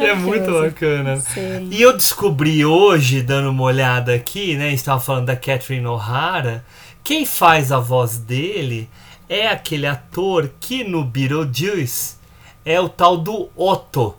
[0.00, 1.16] É É muito bacana.
[1.20, 1.68] Sim.
[1.70, 4.68] E eu descobri hoje, dando uma olhada aqui, né?
[4.68, 6.64] A gente tava falando da Catherine O'Hara.
[7.04, 8.88] Quem faz a voz dele
[9.28, 12.16] é aquele ator que no Beetlejuice
[12.64, 14.14] é o tal do Otto,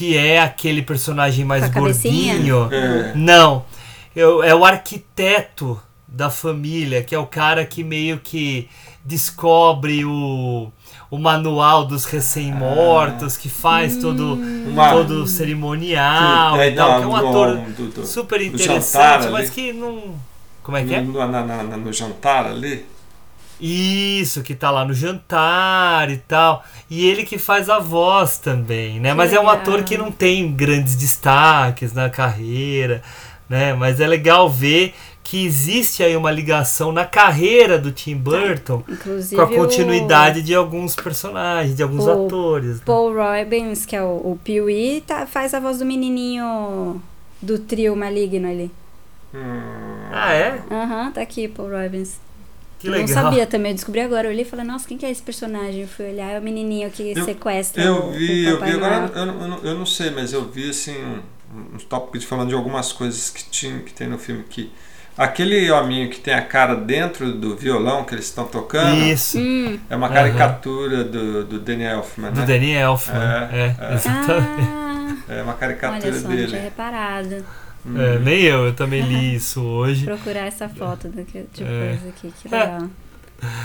[0.00, 2.72] que é aquele personagem mais gordinho.
[2.72, 3.12] É.
[3.14, 3.66] Não,
[4.16, 5.78] eu- é o arquiteto
[6.08, 8.66] da família, que é o cara que meio que
[9.04, 10.72] descobre o,
[11.10, 16.96] o manual dos recém-mortos, que faz todo, Uma- todo o cerimonial Que- é, e tal,
[16.98, 19.50] que é um ator do- do- super interessante, mas ali.
[19.50, 20.14] que não.
[20.62, 21.02] Como é que é?
[21.02, 22.86] No, na- na- na- no jantar ali.
[23.60, 26.64] Isso, que tá lá no jantar e tal.
[26.88, 29.10] E ele que faz a voz também, né?
[29.10, 29.56] Que Mas é um legal.
[29.60, 33.02] ator que não tem grandes destaques na carreira,
[33.48, 33.74] né?
[33.74, 39.36] Mas é legal ver que existe aí uma ligação na carreira do Tim Burton Inclusive
[39.36, 42.76] com a o- continuidade de alguns personagens, de alguns O atores.
[42.78, 42.82] né?
[42.84, 47.00] Paul Robbins, que é o, o Pee-wee, tá, faz a voz do menininho
[47.40, 48.70] do trio maligno ali.
[50.12, 50.60] Ah, é?
[50.70, 52.18] Aham, tá aqui, Paul Robbins.
[52.80, 53.06] Que eu legal.
[53.08, 54.26] não sabia também, eu descobri agora.
[54.26, 55.82] Eu olhei e falei, nossa, quem que é esse personagem?
[55.82, 58.70] Eu fui olhar, é o menininho que Eu- sequestra Eu o, vi, o eu vi
[58.72, 62.24] agora, eu, não- eu, não- eu não sei, mas eu vi assim um- uns tópicos
[62.24, 64.72] falando de algumas coisas que tinha, que tem no filme que
[65.18, 69.38] aquele hominho que tem a cara dentro do violão que eles estão tocando Isso.
[69.38, 69.78] Hum.
[69.90, 72.46] é uma caricatura do, do Danny Elfman, Do né?
[72.46, 73.20] Danny Elfman.
[73.20, 73.94] É, É, é.
[73.94, 74.68] exatamente.
[74.70, 76.72] Ah, É uma olha caricatura só, não tinha dele.
[77.84, 78.16] Reparado.
[78.16, 80.04] É, nem eu, eu também li isso hoje.
[80.04, 81.96] Procurar essa foto do que, de É.
[81.98, 82.88] coisa aqui, que legal.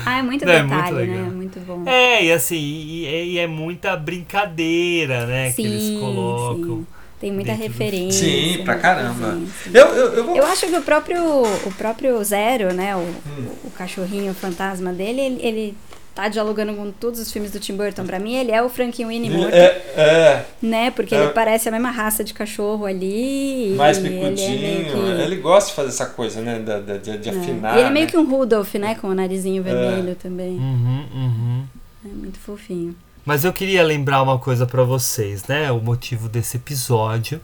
[0.06, 1.18] Ah, é muito é detalhe, muito né?
[1.28, 1.84] É muito bom.
[1.86, 5.52] É, e assim, e, e- e é muita brincadeira, né?
[5.52, 6.78] que eles Sim, colocam.
[6.78, 6.88] sim.
[7.20, 8.20] Tem muita referência.
[8.28, 9.38] Sim, pra caramba.
[9.74, 13.48] Eu, eu, eu vou Eu acho que o próprio, o próprio Zero, né, o, Hum.
[13.66, 15.78] o cachorrinho fantasma dele, ele, ele
[16.16, 18.06] tá dialogando com todos os filmes do Tim Burton.
[18.06, 19.66] Pra mim, ele é o Frankenweenie morto, é,
[19.98, 20.90] é, né?
[20.92, 21.24] Porque É.
[21.24, 23.76] ele parece a mesma raça de cachorro ali.
[23.78, 24.86] mais ele é picudinho.
[24.86, 26.60] que- Ele gosta de fazer essa coisa, né?
[26.60, 27.32] Da, da- de, de é.
[27.38, 27.76] afinar.
[27.76, 28.12] E ele é meio né?
[28.12, 28.96] que um Rudolph, né?
[28.96, 30.52] Com o narizinho vermelho também.
[30.58, 31.64] Uhum, uhum.
[32.06, 32.96] É muito fofinho.
[33.26, 35.72] Mas eu queria lembrar uma coisa pra vocês, né?
[35.72, 37.42] O motivo desse episódio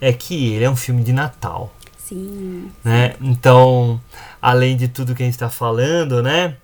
[0.00, 2.70] é que ele é um filme de Natal, Sim.
[2.84, 3.14] né?
[3.22, 3.98] Então,
[4.40, 6.56] além de tudo que a gente tá falando, né?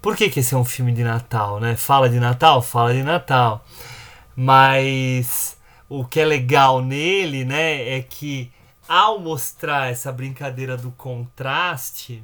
[0.00, 1.76] Por que, que esse é um filme de Natal, né?
[1.76, 2.62] Fala de Natal?
[2.62, 3.64] Fala de Natal.
[4.36, 5.56] Mas
[5.88, 8.52] o que é legal nele, né, é que
[8.88, 12.22] ao mostrar essa brincadeira do contraste,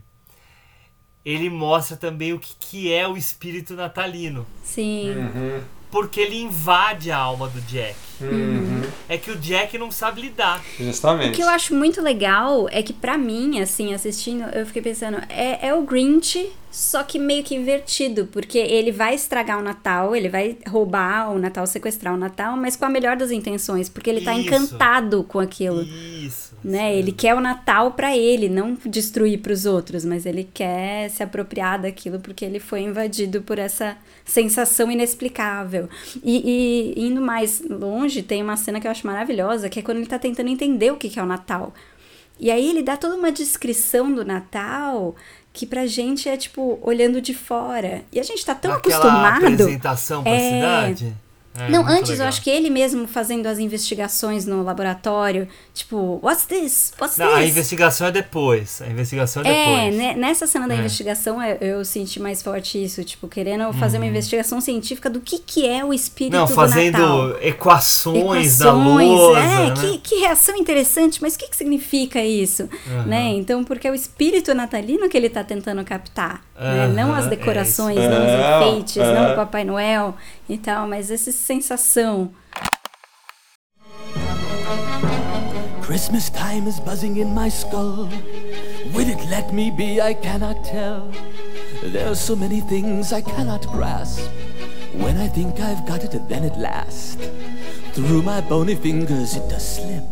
[1.25, 4.47] ele mostra também o que, que é o espírito natalino.
[4.62, 5.11] Sim.
[5.11, 5.62] Uhum,
[5.95, 7.95] Porque ele invade a alma do Jack.
[8.20, 8.82] uhum.
[9.09, 10.61] É que o Jack não sabe lidar.
[10.80, 11.36] O Justamente.
[11.36, 15.68] que eu acho muito legal é que, pra mim, assim, assistindo, eu fiquei pensando, é,
[15.68, 20.28] é o Grinch, só que meio que invertido, porque ele vai estragar o Natal, ele
[20.28, 24.22] vai roubar o Natal, sequestrar o Natal, mas com a melhor das intenções, porque ele
[24.22, 24.49] tá Isso.
[24.49, 25.82] encantado com aquilo.
[25.82, 26.53] Isso.
[26.64, 26.96] Né?
[26.96, 31.78] Ele quer o Natal pra ele, não destruir pros outros, mas ele quer se apropriar
[31.82, 35.90] daquilo porque ele foi invadido por essa sensação inexplicável.
[36.24, 39.98] E, e indo mais longe, tem uma cena que eu acho maravilhosa, que é quando
[39.98, 41.74] ele tá tentando entender o que que é o Natal.
[42.40, 45.14] E aí ele dá toda uma descrição do Natal
[45.52, 48.02] que pra gente é tipo olhando de fora.
[48.10, 49.44] E a gente tá tão Aquela acostumado.
[49.44, 51.14] apresentação pra É, cidade.
[51.57, 52.28] É, não, antes eu legal.
[52.28, 56.92] acho que ele mesmo fazendo as investigações no laboratório, tipo, what's this?
[57.00, 57.50] What's Não, a this?
[57.50, 58.82] investigação é depois.
[58.82, 59.96] A investigação é É, depois.
[59.96, 60.78] né, nessa cena da É.
[60.78, 64.11] investigação eu, eu senti mais forte isso, tipo, querendo fazer uma Uhum.
[64.11, 67.38] investigação científica do que, que é o espírito Não, do fazendo Natal.
[67.40, 69.38] equações, da Equações, lousa.
[69.40, 69.74] é, né?
[69.80, 72.68] que, que reação interessante, mas o que, que significa isso?
[72.88, 73.07] Aham.
[73.07, 73.28] Né?
[73.34, 76.88] Então, porque é o espírito natalino que ele está tentando captar, né?
[76.88, 79.14] não as é decorações, não os enfeites, é.
[79.14, 80.16] não o Papai Noel
[80.49, 82.30] e tal, mas essa sensação.
[85.82, 88.09] Christmas time is buzzing in my skull.
[88.95, 90.01] Will it let me be?
[90.01, 91.11] I cannot tell.
[91.82, 94.20] There are so many things I cannot grasp.
[94.95, 97.18] When I think I've got it, then at last,
[97.92, 100.05] through my bony fingers it does slip,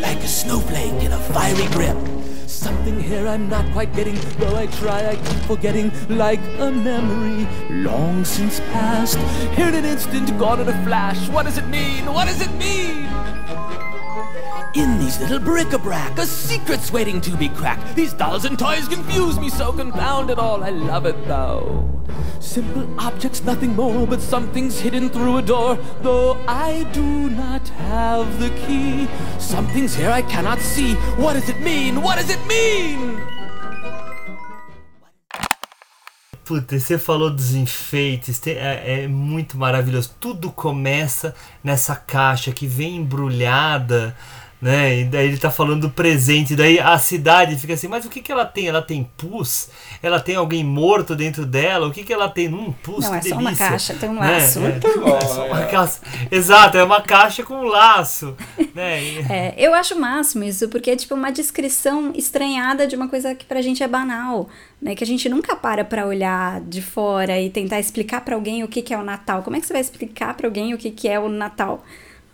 [0.00, 2.19] like a snowflake in a fiery grip.
[2.50, 7.46] Something here I'm not quite getting, though I try, I keep forgetting, like a memory
[7.70, 9.16] long since past.
[9.56, 11.28] Here in an instant, gone in a flash.
[11.28, 12.06] What does it mean?
[12.06, 13.06] What does it mean?
[14.72, 17.96] In these little bric-a-brac, a secret's waiting to be cracked.
[17.96, 21.90] These dolls and toys confuse me so, confound it all, I love it though.
[22.38, 25.76] Simple objects, nothing more, but something's hidden through a door.
[26.02, 29.08] Though I do not have the key,
[29.40, 30.94] something's here I cannot see.
[31.18, 32.00] What does it mean?
[32.00, 33.18] What does it mean?
[36.44, 40.16] Puta, e você falou dos enfeites, é, é muito maravilhoso.
[40.18, 44.16] Tudo começa nessa caixa que vem embrulhada,
[44.60, 45.00] né?
[45.00, 48.20] E daí ele tá falando do presente, daí a cidade fica assim, mas o que
[48.20, 48.66] que ela tem?
[48.68, 49.70] Ela tem pus?
[50.02, 51.86] Ela tem alguém morto dentro dela?
[51.86, 52.48] O que que ela tem?
[52.48, 53.38] Num pus, Não, que é só delícia.
[53.38, 54.32] uma caixa, tem um Né?
[54.32, 54.58] laço.
[54.58, 55.66] É, Muito bom, é só uma é.
[55.66, 56.00] caixa.
[56.30, 58.36] Exato, é uma caixa com um laço,
[58.74, 59.02] né?
[59.02, 63.08] E- É, eu acho o máximo isso, porque é tipo uma descrição estranhada de uma
[63.08, 64.48] coisa que pra gente é banal,
[64.80, 64.94] né?
[64.94, 68.68] Que a gente nunca para pra olhar de fora e tentar explicar pra alguém o
[68.68, 69.42] que, que é o Natal.
[69.42, 71.84] Como é que você vai explicar pra alguém o que, que é o Natal?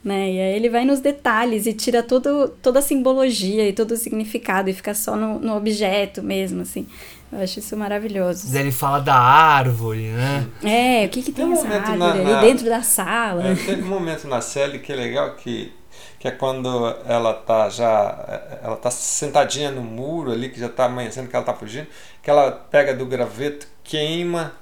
[0.06, 0.30] Né?
[0.34, 3.96] E aí ele vai nos detalhes e tira todo, toda a simbologia e todo o
[3.96, 6.86] significado e fica só no, no objeto mesmo, assim.
[7.32, 8.56] Eu acho isso maravilhoso.
[8.56, 10.46] Ele fala da árvore, né?
[10.62, 12.82] É, o que, que tem, Tem um essa momento árvore na- ali na- dentro da
[12.82, 13.48] sala?
[13.48, 15.72] É, tem um momento na série que é legal que,
[16.20, 16.68] que é quando
[17.08, 21.44] ela tá já ela tá sentadinha no muro ali que já tá amanhecendo que ela
[21.44, 21.88] tá fugindo
[22.22, 24.52] que ela pega do graveto queima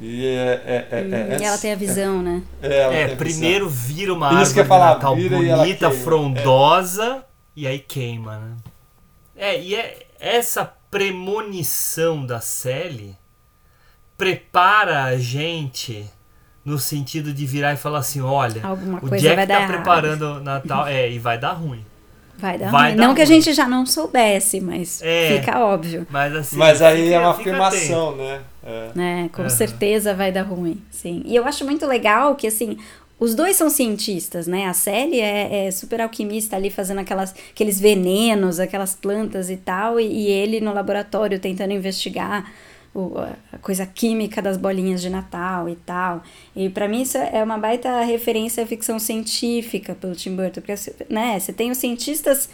[0.00, 2.42] e é, é, é, Hum, é- e ela tem a visão, né?
[2.62, 3.86] é, ela É, primeiro visão.
[3.96, 7.24] vira uma Isso árvore que de falar, Natal bonita, frondosa,
[7.56, 8.56] e aí queima, né?
[9.36, 13.16] É, e é essa premonição da Sally
[14.16, 16.08] prepara a gente
[16.64, 19.68] no sentido de virar e falar assim, olha, Alguma o coisa Jack vai tá errado.
[19.68, 21.84] preparando o Natal, é, e vai dar ruim.
[22.36, 22.96] Vai dar Vai ruim.
[22.96, 23.34] dar não que a ruim.
[23.40, 25.38] gente já não soubesse, mas É.
[25.40, 26.06] fica óbvio.
[26.10, 28.22] Mas assim, mas aí fica- é uma afirmação atento.
[28.22, 28.90] né É.
[28.94, 29.30] né?
[29.32, 29.50] Com Aham.
[29.50, 31.22] certeza vai dar ruim, sim.
[31.24, 32.76] E eu acho muito legal que, assim,
[33.18, 34.66] os dois são cientistas, né?
[34.66, 39.98] A Sally é, é super alquimista ali fazendo aquelas, aqueles venenos, aquelas plantas e tal,
[39.98, 42.50] e, e ele no laboratório tentando investigar
[42.94, 43.18] o-
[43.52, 46.22] a coisa química das bolinhas de Natal e tal.
[46.56, 50.74] E pra mim isso é uma baita referência à ficção científica pelo Tim Burton, porque
[51.08, 52.48] né, você tem os cientistas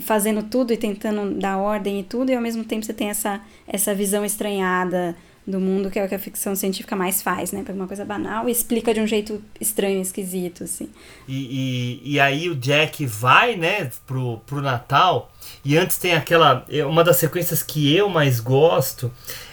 [0.00, 3.40] fazendo tudo e tentando dar ordem e tudo, e ao mesmo tempo você tem essa,
[3.66, 5.16] essa visão estranhada
[5.46, 7.62] do mundo, que é o que a ficção científica mais faz, né?
[7.64, 10.88] Pega uma coisa banal e explica de um jeito estranho, esquisito, assim.
[11.28, 15.30] E, e, e aí o Jack vai, né, pro, pro Natal.
[15.64, 16.64] E antes tem aquela.
[16.68, 19.12] é, Uma das sequências que eu mais gosto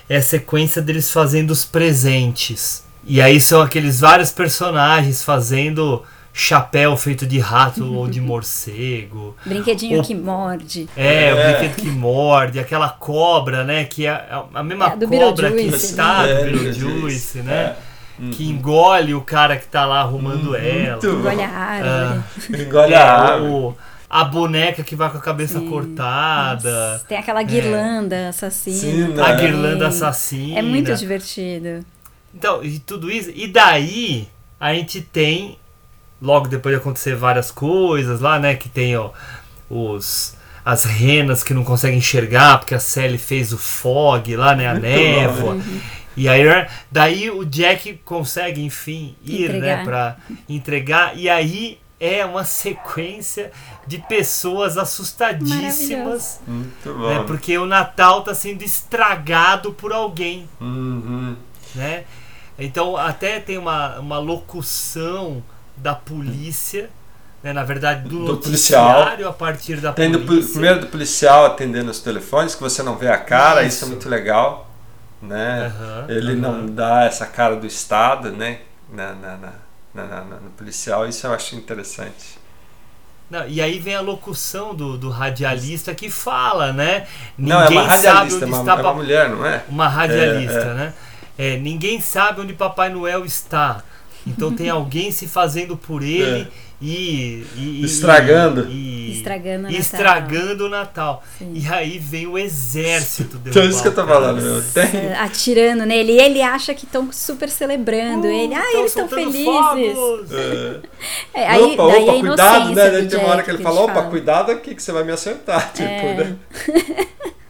[0.10, 2.84] é a sequência deles fazendo os presentes.
[3.06, 6.04] E aí são aqueles vários personagens fazendo
[6.34, 9.36] chapéu feito de rato ou de morcego.
[9.46, 10.90] Brinquedinho O- que morde.
[10.98, 11.54] É, o É.
[11.60, 13.86] brinquedo que morde, aquela cobra, né?
[13.86, 16.34] Que é a mesma É, do cobra que está né?
[16.34, 17.54] do É, Beetlejuice, Beetlejuice, né?
[17.56, 17.76] é.
[18.32, 20.92] Que engole o cara que tá lá arrumando ela.
[21.02, 22.24] Muito Engole a árvore.
[22.64, 23.76] engole É, a árvore o-
[24.10, 27.02] a boneca que vai com a cabeça cortada.
[27.08, 28.78] Tem aquela guirlanda assassina.
[28.78, 29.24] Sim, né?
[29.24, 30.60] A guirlanda assassina.
[30.60, 31.84] É muito divertido.
[32.34, 33.32] Então, e tudo isso.
[33.34, 34.28] E daí
[34.60, 35.58] a gente tem,
[36.24, 38.56] logo depois de acontecer várias coisas lá, né?
[38.56, 39.12] Que tem ó,
[39.70, 40.36] os.
[40.66, 44.68] As renas que não conseguem enxergar, porque a Sally fez o fog lá, né?
[44.70, 45.58] A névoa.
[46.16, 46.44] E aí,
[46.90, 49.78] daí o Jack consegue, enfim, ir, Entregar.
[49.80, 50.18] né, pra
[50.48, 51.18] entregar.
[51.18, 53.52] E aí é uma sequência
[53.86, 56.40] de pessoas assustadíssimas.
[56.48, 61.36] muito bom Né, porque o Natal tá sendo estragado por alguém Uhum.
[61.76, 62.04] né?
[62.58, 65.44] Então até tem uma, uma locução
[65.76, 66.90] da polícia,
[67.44, 67.52] né?
[67.54, 69.02] na verdade do, Do policial.
[69.28, 70.52] a partir da Tem do, polícia.
[70.52, 73.86] primeiro do policial atendendo os telefones, que você não vê a cara, isso, Isso.
[73.86, 74.70] é muito legal.
[75.22, 75.68] Né?
[75.68, 76.40] Aham, Ele aham.
[76.42, 78.60] não dá essa cara do Estado, né?
[78.92, 79.38] Na, na,
[79.94, 81.08] na- na- no policial.
[81.08, 82.38] Isso eu acho interessante.
[83.30, 87.08] Não, e aí vem a locução do, do radialista que fala, né?
[87.38, 89.64] Não, é uma sabe radialista, onde é uma- está é uma mulher, não é?
[89.70, 90.74] Uma radialista, É, é.
[90.74, 90.94] né?
[91.38, 93.82] É, ninguém sabe onde Papai Noel está.
[94.26, 96.48] Então tem alguém se fazendo por ele
[96.82, 98.68] e, e- e- Estragando.
[98.70, 99.80] e, Estragando o e Natal.
[99.82, 101.24] estragando o Natal.
[101.42, 104.08] E aí vem o exército Então é isso que eu cara.
[104.08, 104.62] falando, meu.
[104.74, 106.14] Tem, É, atirando nele.
[106.14, 108.28] E ele acha que estão super celebrando.
[108.28, 110.32] ele, ah, tão eles estão felizes.
[110.32, 110.80] É.
[111.36, 112.90] É, aí, opa, opa, a cuidado, né?
[112.92, 114.10] Daí tem uma hora que ele fala, opa, falam.
[114.10, 115.72] cuidado aqui que você vai me acertar.
[115.74, 116.14] Tipo, É.
[116.16, 116.36] né?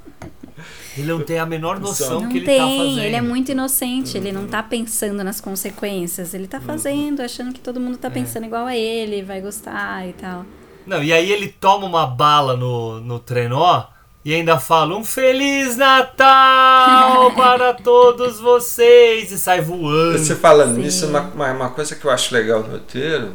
[0.97, 2.99] Ele não tem a menor noção Não que ele tem, tá fazendo.
[2.99, 7.59] ele é muito inocente, ele não tá pensando nas consequências, ele tá fazendo, achando que
[7.59, 10.45] todo mundo tá pensando igual a ele, vai gostar e tal.
[10.85, 13.85] Não, e aí ele toma uma bala no, no trenó
[14.25, 20.17] e ainda fala um Feliz Natal para todos vocês e sai voando.
[20.19, 23.33] Você falando nisso, uma, uma, uma coisa que eu acho legal no roteiro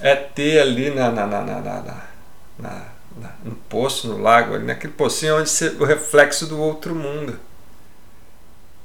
[0.00, 2.04] é ter ali na, na, na, na- na-
[2.58, 2.97] na-
[3.44, 7.38] no poço, no lago, ali naquele pocinho onde você, o reflexo do outro mundo.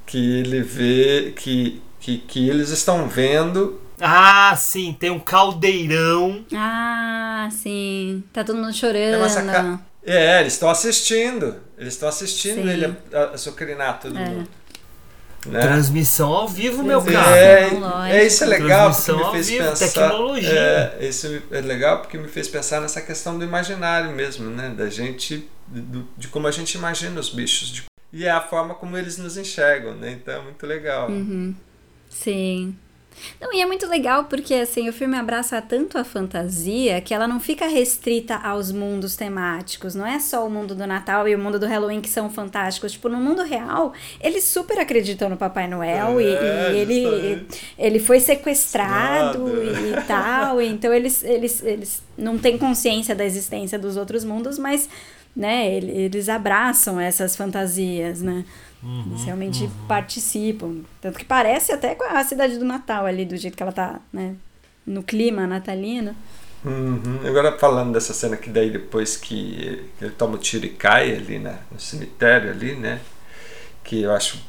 [0.05, 3.79] Que ele vê, que, que, que eles estão vendo.
[3.99, 6.45] Ah, sim, tem um caldeirão.
[6.53, 9.29] Ah, sim, tá todo mundo chorando.
[9.29, 11.55] saca- é, eles estão assistindo.
[11.77, 12.69] Eles estão assistindo Sim.
[12.69, 14.25] ele a- azucrinar todo É.
[14.25, 14.49] mundo.
[15.45, 15.59] Né?
[15.61, 17.37] Transmissão ao vivo, meu Transmissão, cara.
[18.09, 19.85] É, é, isso é legal porque me ao fez vivo, pensar.
[20.07, 20.95] tecnologia.
[20.99, 24.73] É, isso é legal porque me fez pensar nessa questão do imaginário mesmo, né?
[24.77, 28.73] Da gente, do- de como a gente imagina os bichos de- e é a forma
[28.75, 30.11] como eles nos enxergam, né?
[30.11, 31.09] Então é muito legal.
[31.09, 31.53] Uhum.
[32.09, 32.75] Sim.
[33.39, 37.27] Não, e é muito legal porque assim, o filme abraça tanto a fantasia que ela
[37.27, 39.95] não fica restrita aos mundos temáticos.
[39.95, 42.91] Não é só o mundo do Natal e o mundo do Halloween que são fantásticos.
[42.93, 47.61] Tipo, no mundo real, eles super acreditam no Papai Noel e- É, e, ele, justamente.
[47.77, 49.99] ele foi sequestrado Nada.
[50.01, 50.61] e tal.
[50.61, 54.89] Então eles, eles, eles não têm consciência da existência dos outros mundos, mas
[55.35, 58.45] né, ele- eles abraçam essas fantasias, né?
[59.07, 60.81] Eles realmente participam.
[61.01, 63.99] Tanto que parece até com a cidade do Natal ali, do jeito que ela tá,
[64.11, 64.35] né?
[64.85, 66.15] No clima natalino.
[66.65, 67.19] Uhum.
[67.25, 71.13] Agora falando dessa cena que daí depois que, que ele toma o tiro e cai
[71.13, 72.99] ali né, no cemitério ali, né?
[73.83, 74.41] Que eu acho,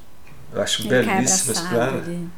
[0.53, 1.99] eu acho Ele belíssimo esse plano.
[1.99, 2.29] ali.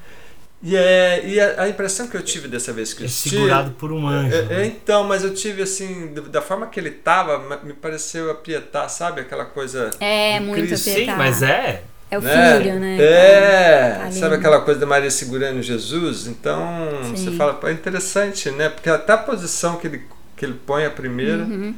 [0.69, 3.31] E, é, e a, a impressão que eu tive dessa vez que eu É assisti-
[3.31, 4.67] segurado por um anjo, É, é, né?
[4.67, 9.21] então, mas eu tive assim, da, forma que ele tava, me pareceu apietar, sabe?
[9.21, 9.91] Aquela coisa.
[10.01, 10.91] É, muito Cristo.
[10.91, 11.15] apietar.
[11.15, 11.85] Sim, mas é.
[12.11, 12.59] É o né?
[12.59, 12.97] filho, né?
[13.01, 16.27] É, Tá ali, sabe aquela coisa da Maria segurando Jesus?
[16.27, 16.61] Então,
[17.05, 17.17] Sim.
[17.17, 18.69] você fala, é interessante, né?
[18.69, 20.03] Porque até a posição que ele,
[20.37, 21.75] que ele põe a primeira, Uhum.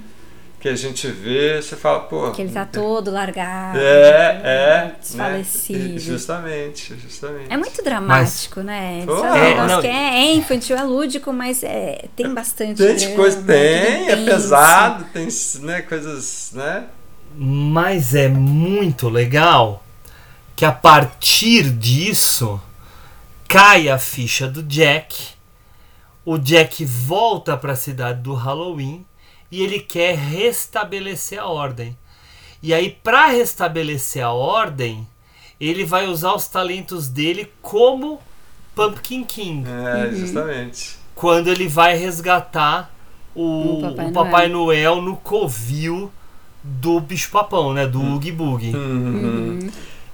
[0.68, 2.30] Que a gente vê, você fala, pô.
[2.32, 3.78] Que ele tá todo largado.
[3.78, 4.94] É, é.
[5.00, 5.94] Desfalecido.
[5.94, 5.98] Né?
[5.98, 7.46] Justamente, justamente.
[7.50, 8.96] É muito dramático, né?
[9.02, 9.80] Eles Pô, é, não.
[9.80, 14.10] que é, é infantil, é lúdico, mas é, tem bastante Tem drama, coisa, tudo tem,
[14.10, 15.28] é pesado, tem
[15.60, 16.84] né, coisas, né?
[17.34, 19.84] Mas é muito legal
[20.54, 22.60] que a partir disso
[23.46, 25.16] cai a ficha do Jack.
[26.24, 29.06] O Jack volta para a cidade do Halloween
[29.50, 31.96] e ele quer restabelecer a ordem.
[32.62, 35.06] E aí, para restabelecer a ordem,
[35.60, 38.20] ele vai usar os talentos dele como
[38.74, 39.64] Pumpkin King.
[39.68, 40.96] É, justamente.
[41.14, 42.92] Quando ele vai resgatar
[43.34, 46.10] o, O Papai o Papai Noel no covil
[46.62, 47.86] do bicho-papão, né?
[47.86, 48.74] Do Oogie Boogie.
[48.74, 49.58] Uhum.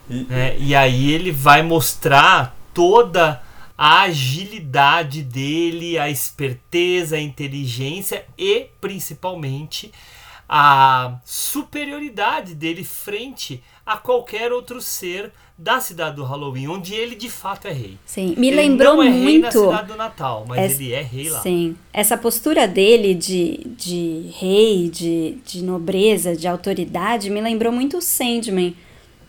[0.08, 3.40] E- É, e aí ele vai mostrar toda
[3.76, 9.90] a agilidade dele, a esperteza, a inteligência e principalmente
[10.48, 17.30] a superioridade dele frente a qualquer outro ser da cidade do Halloween, onde ele de
[17.30, 17.96] fato é rei.
[18.04, 19.60] Sim, me ele lembrou não é rei na muito.
[19.60, 21.40] cidade do Natal, mas Essa- ele é rei lá.
[21.40, 21.76] Sim.
[21.92, 28.02] Essa postura dele de, de rei, de, de nobreza, de autoridade, me lembrou muito o
[28.02, 28.74] Sandman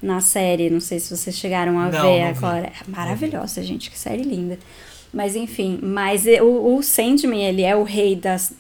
[0.06, 0.70] na série.
[0.70, 2.68] Não sei se vocês chegaram a Não, ver não agora.
[2.68, 4.58] É Maravilhosa, gente, que série linda.
[5.14, 8.54] Mas enfim, mas e- o, o Sandman, ele é o rei das,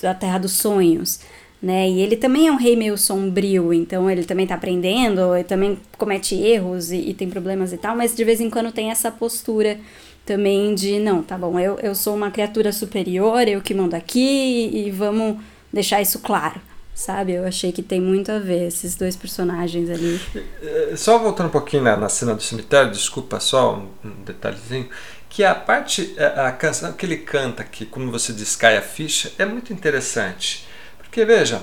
[0.00, 1.20] da Terra dos Sonhos.
[1.60, 1.88] Né?
[1.90, 5.76] E ele também é um rei meio sombrio, então ele também tá aprendendo, ele também
[5.96, 9.10] comete erros e, e tem problemas e tal, mas de vez em quando tem essa
[9.10, 9.76] postura
[10.24, 14.70] também de, não, tá bom, eu, eu sou uma criatura superior, eu que mando aqui
[14.72, 15.38] e vamos
[15.72, 16.60] deixar isso claro,
[16.98, 17.32] sabe?
[17.32, 20.20] Eu achei que tem muito a ver esses dois personagens ali.
[20.34, 24.88] Eh, Só voltando um pouquinho na, na cena do cemitério, desculpa só um, detalhezinho,
[25.30, 28.82] que a parte, a, a canção que ele canta, que como você diz, cai a
[28.82, 30.66] ficha, é muito interessante.
[30.98, 31.62] Porque veja,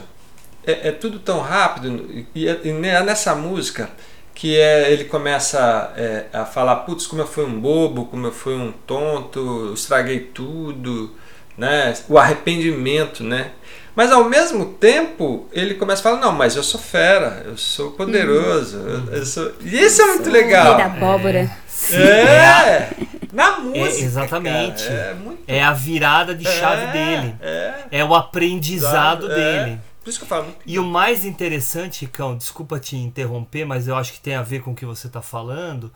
[0.65, 3.89] é, é tudo tão rápido e, e, e nessa música
[4.33, 8.31] que é ele começa é, a falar, putz, como eu fui um bobo, como eu
[8.31, 11.13] fui um tonto, estraguei tudo,
[11.57, 11.93] né?
[12.07, 13.51] O arrependimento, né?
[13.95, 17.91] Mas ao mesmo tempo, ele começa a falar, não, mas eu sou fera, eu sou
[17.91, 19.53] poderoso, eu, eu sou...
[19.61, 20.75] E isso é muito legal.
[20.75, 21.51] Rei da abóbora.
[21.91, 22.89] É,
[23.31, 23.79] na música.
[23.87, 24.83] É, exatamente.
[24.87, 27.35] cara, é muito É a virada de chave É, dele.
[27.41, 27.73] é.
[27.99, 29.35] É o aprendizado É.
[29.35, 29.79] dele.
[30.03, 30.47] Por isso que eu falo.
[30.65, 34.61] E o mais interessante, Cão, desculpa te interromper, mas eu acho que tem a ver
[34.61, 35.91] com o que você está falando.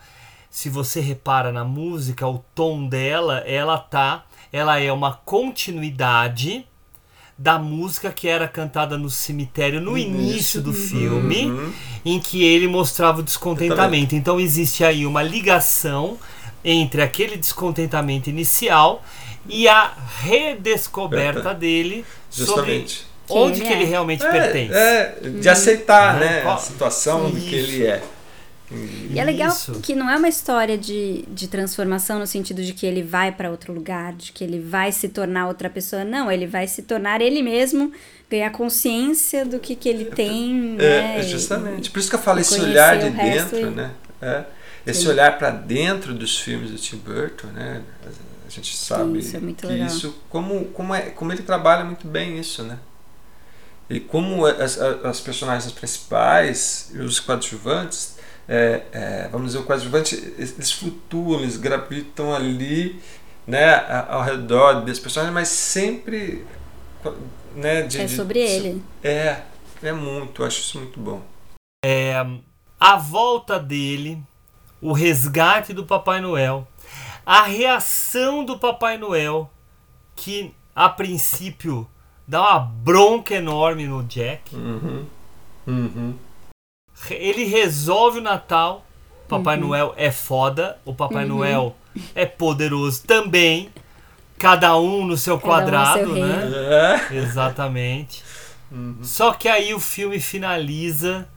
[0.50, 6.66] Se você repara na música, o tom dela, ela tá, ela é uma continuidade
[7.42, 11.72] da música que era cantada no cemitério no início do filme, Uhum.
[12.04, 14.14] em que ele mostrava o descontentamento.
[14.14, 16.18] Então existe aí uma ligação
[16.66, 19.02] entre aquele descontentamento inicial
[19.48, 23.06] e a redescoberta dele Justamente.
[23.26, 23.92] sobre onde Quem que ele ele é.
[23.92, 24.74] realmente É, pertence.
[24.74, 26.20] é, de aceitar, Uhum.
[26.20, 26.42] né?
[26.44, 27.72] A situação do que Isso.
[27.72, 28.04] ele é.
[28.72, 29.80] E é legal Isso.
[29.82, 33.50] que não é uma história de, de transformação no sentido de que ele vai para
[33.50, 36.04] outro lugar, de que ele vai se tornar outra pessoa.
[36.06, 37.92] Não, ele vai se tornar ele mesmo,
[38.30, 40.54] ganhar consciência do que, que ele tem.
[40.76, 41.16] né?
[41.16, 41.90] É, E- justamente.
[41.90, 43.92] Por isso que eu falo e esse olhar de dentro, e- né?
[44.22, 44.44] É.
[44.86, 45.10] Esse Sim.
[45.10, 47.82] olhar para dentro dos filmes do Tim Burton, né?
[48.48, 49.88] A gente sabe Isso é muito que legal.
[49.88, 52.78] isso como como é como ele trabalha muito bem isso, né?
[53.90, 58.16] E como as, as personagens principais e os coadjuvantes,
[58.50, 63.00] é, é, vamos dizer, o coadjuvante, eles flutuam, eles gravitam ali,
[63.46, 63.76] né,
[64.10, 66.46] ao redor desse personagem, mas sempre,
[67.56, 68.84] né, de, É de- sobre ele.
[69.04, 69.42] É,
[69.84, 71.22] é muito, eu acho isso muito bom.
[71.86, 72.14] É,
[72.80, 74.22] a volta dele,
[74.82, 76.68] o resgate do Papai Noel,
[77.26, 79.50] a reação do Papai Noel,
[80.16, 81.88] que a princípio
[82.28, 84.56] dá uma bronca enorme no Jack.
[84.56, 85.06] Uhum.
[85.68, 86.16] Uhum.
[87.10, 88.86] Ele resolve o Natal.
[89.28, 89.68] Papai Uhum.
[89.68, 90.78] Noel é foda.
[90.84, 91.38] O Papai Uhum.
[91.38, 91.76] Noel
[92.16, 93.70] é poderoso também.
[94.38, 96.40] Cada um no seu Cada um no quadrado, seu né?
[96.40, 96.56] reino.
[96.56, 97.08] É.
[97.18, 98.24] Exatamente.
[98.72, 98.98] Uhum.
[99.02, 101.28] Só que aí o filme finaliza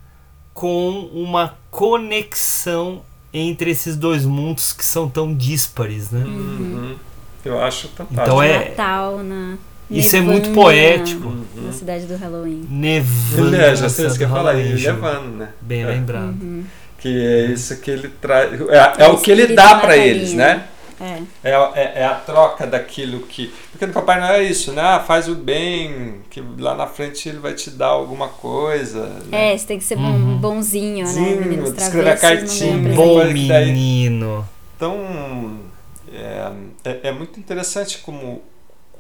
[0.55, 3.03] com uma conexão
[3.33, 6.23] entre esses dois mundos que são tão díspares, né?
[6.25, 6.97] Uhum.
[7.45, 8.21] Eu acho fantástico.
[8.23, 9.57] Então é Natal na.
[9.99, 11.29] Isso é muito nevando poético.
[11.57, 12.67] Na, na cidade do Halloween.
[12.71, 13.57] nevando.
[13.57, 14.87] É, já sei isso que eu do falar, Halloween, ele Ju.
[14.91, 15.49] levando, né?
[15.61, 15.87] Bem É.
[15.87, 16.37] lembrado.
[16.43, 16.65] Uhum.
[16.99, 18.53] Que é isso que ele traz.
[18.71, 20.65] É, é o que ele dá para eles, né?
[21.01, 21.19] É.
[21.51, 23.53] É, a- é, é a troca daquilo que.
[23.73, 24.81] Porque no Papai Noel é isso, né?
[24.83, 29.07] Ah, faz o bem, que lá na frente ele vai te dar alguma coisa.
[29.29, 29.53] Né?
[29.53, 30.39] É, você tem que ser bom- Uhum.
[30.39, 31.13] bonzinho, né?
[31.13, 32.95] Sim, Meninos escrever a cartinha.
[32.95, 34.49] Bom menino.
[34.77, 34.97] Então,
[36.13, 36.53] é,
[36.85, 38.41] é, é muito interessante como,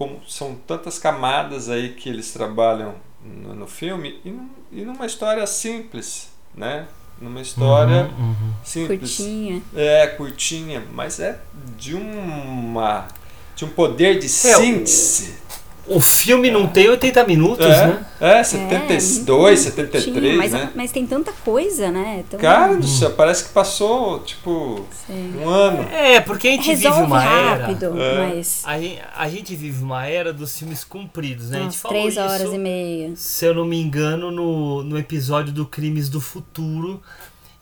[0.02, 4.34] como são tantas camadas aí que eles trabalham no, no filme e,
[4.80, 6.86] e numa história simples, né?
[7.20, 8.52] Numa história Uhum, uhum.
[8.64, 9.16] simples.
[9.16, 9.62] Curtinha.
[9.76, 11.38] É, curtinha, mas é
[11.78, 13.06] de uma
[13.54, 15.34] de um poder de É, síntese.
[15.86, 18.06] O filme não tem 80 minutos, é, né?
[18.20, 20.70] é, 72, 73, Curtinha, mas, né?
[20.76, 22.22] mas tem tanta coisa, né?
[22.26, 25.34] Então, Cara do céu, parece que passou, tipo, Sim.
[25.40, 25.82] um ano.
[25.92, 28.28] É, porque a gente Resolve vive uma rápido, era.
[28.28, 28.62] mas.
[28.64, 31.58] A gente, a gente vive uma era dos filmes compridos, né?
[31.58, 33.12] a gente falou três horas isso, e meia.
[33.16, 37.02] se eu não me engano, no, no episódio do Crimes do Futuro,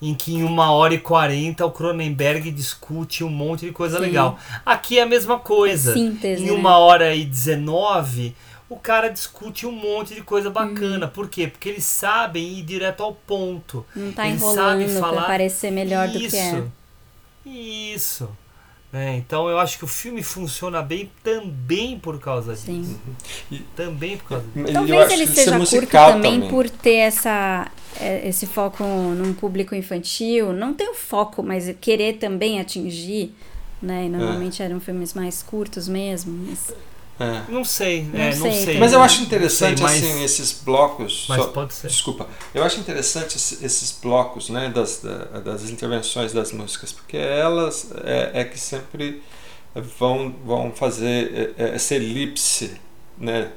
[0.00, 4.02] em que em uma hora e quarenta o Cronenberg discute um monte de coisa Sim.
[4.02, 4.38] legal.
[4.64, 5.90] Aqui é a mesma coisa.
[5.90, 6.52] É síntese, em né?
[6.52, 8.34] uma hora e dezenove,
[8.68, 11.06] o cara discute um monte de coisa bacana.
[11.06, 11.12] Uhum.
[11.12, 11.48] Por quê?
[11.48, 13.84] Porque eles sabem ir direto ao ponto.
[13.94, 16.64] Não tá eles enrolando sabem falar pra parecer melhor do que é.
[17.44, 18.28] isso.
[18.92, 19.16] Né?
[19.18, 22.98] Então eu acho que o filme funciona bem também por causa disso.
[23.48, 23.62] Sim.
[23.76, 24.68] Também por causa disso.
[24.68, 28.82] Eu Talvez acho ele é seja curto musical também, por ter essa, é, esse foco
[28.82, 30.52] num público infantil.
[30.52, 33.32] Não tem o foco, mas querer também atingir.
[33.80, 34.06] Né?
[34.06, 36.46] E normalmente eram filmes mais curtos mesmo.
[36.48, 36.74] Mas...
[37.20, 37.42] É.
[37.52, 38.78] Não sei, Não é, não sei sei.
[38.78, 41.26] Mas eu acho interessante sei, mas- assim esses blocos.
[41.28, 41.88] mas só- pode ser.
[41.88, 42.26] Desculpa.
[42.54, 47.90] Eu acho interessante esse- esses blocos, né, das, da- das intervenções das músicas, porque elas
[48.04, 49.22] é, é que sempre
[49.98, 52.72] vão vão fazer é, é, essa elipse,
[53.18, 53.50] né,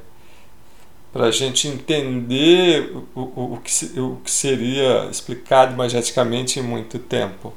[1.14, 6.64] para a gente entender o, o, o, que, se- o que seria explicado imageticamente em
[6.64, 7.54] muito tempo.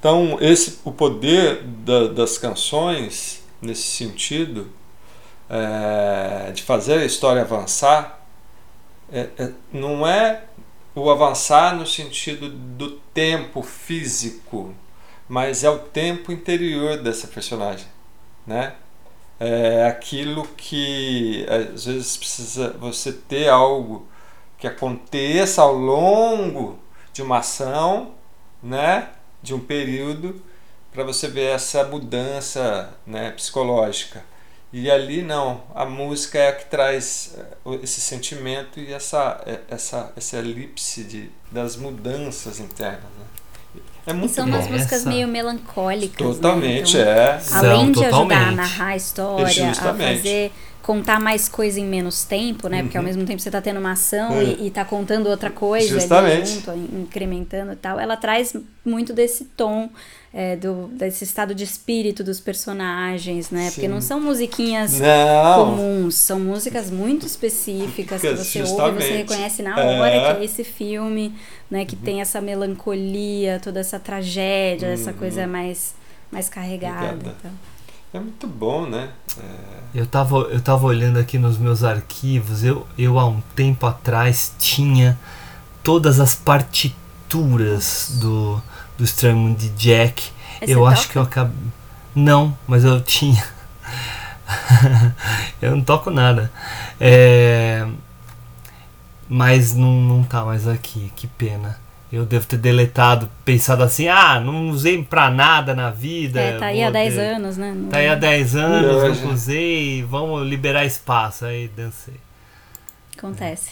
[0.00, 4.66] Então esse o poder da- das canções nesse sentido
[5.52, 8.20] é, de fazer a história avançar
[9.12, 10.44] é- é- não é
[10.94, 14.74] o avançar no sentido do tempo físico,
[15.28, 17.86] mas é o tempo interior dessa personagem,
[18.46, 18.74] né?
[19.40, 24.06] É aquilo que às vezes precisa você ter algo
[24.58, 26.78] que aconteça ao longo
[27.12, 28.14] de uma ação
[28.62, 29.10] né,
[29.42, 30.40] de um período
[30.92, 34.24] para você ver essa mudança, né, psicológica.
[34.72, 39.60] E ali não, a música é a que traz eh, esse sentimento e essa eh,
[39.68, 43.02] essa essa elipse de, das mudanças internas.
[43.18, 43.82] Né?
[44.06, 44.52] É muito E são bom.
[44.56, 46.16] umas músicas meio melancólicas.
[46.36, 47.02] Totalmente, né?
[47.04, 47.40] é.
[47.44, 48.56] Então, Além São, de ajudar a totalmente.
[48.56, 52.82] narrar a história, a fazer contar mais coisa em menos tempo, né?
[52.82, 53.08] Porque ao Uhum.
[53.08, 54.42] mesmo tempo você tá tendo uma ação É.
[54.44, 56.48] e, e tá contando outra coisa ali Justamente.
[56.54, 58.00] junto, incrementando e tal.
[58.00, 58.52] Ela traz
[58.84, 59.88] muito desse tom,
[60.34, 63.66] é, do, desse estado de espírito dos personagens, né?
[63.66, 63.88] Porque Sim.
[63.88, 65.66] não são musiquinhas Não.
[65.76, 69.04] comuns, são músicas muito específicas que você ouve e Justamente.
[69.04, 70.00] você reconhece na É.
[70.00, 71.34] hora que é esse filme,
[71.70, 71.84] né?
[71.84, 75.16] Que tem essa melancolia, toda essa tragédia, essa Uhum.
[75.18, 75.94] coisa mais,
[76.30, 77.16] mais carregada.
[77.38, 77.50] Então.
[78.14, 79.08] É muito bom, né?
[79.94, 84.52] Eu tava, eu tava olhando aqui nos meus arquivos, eu, eu há um tempo atrás
[84.58, 85.18] tinha
[85.82, 87.01] todas as partituras
[87.38, 88.62] do,
[88.98, 90.30] do Strum de Jack.
[90.60, 91.56] Mas eu você acho que eu acabei.
[92.14, 93.42] Não, mas eu tinha.
[95.60, 96.50] eu não toco nada.
[97.00, 97.86] É...
[99.28, 101.80] Mas não, não tá mais aqui, que pena.
[102.12, 106.38] Eu devo ter deletado, pensado assim, ah, não usei pra nada na vida.
[106.38, 107.72] É, tá aí há 10 de- anos, né?
[107.74, 109.24] Não- Tá aí há 10 anos, Hoje.
[109.24, 111.46] não usei, vamos liberar espaço.
[111.46, 112.20] Aí dancei.
[113.16, 113.70] Acontece.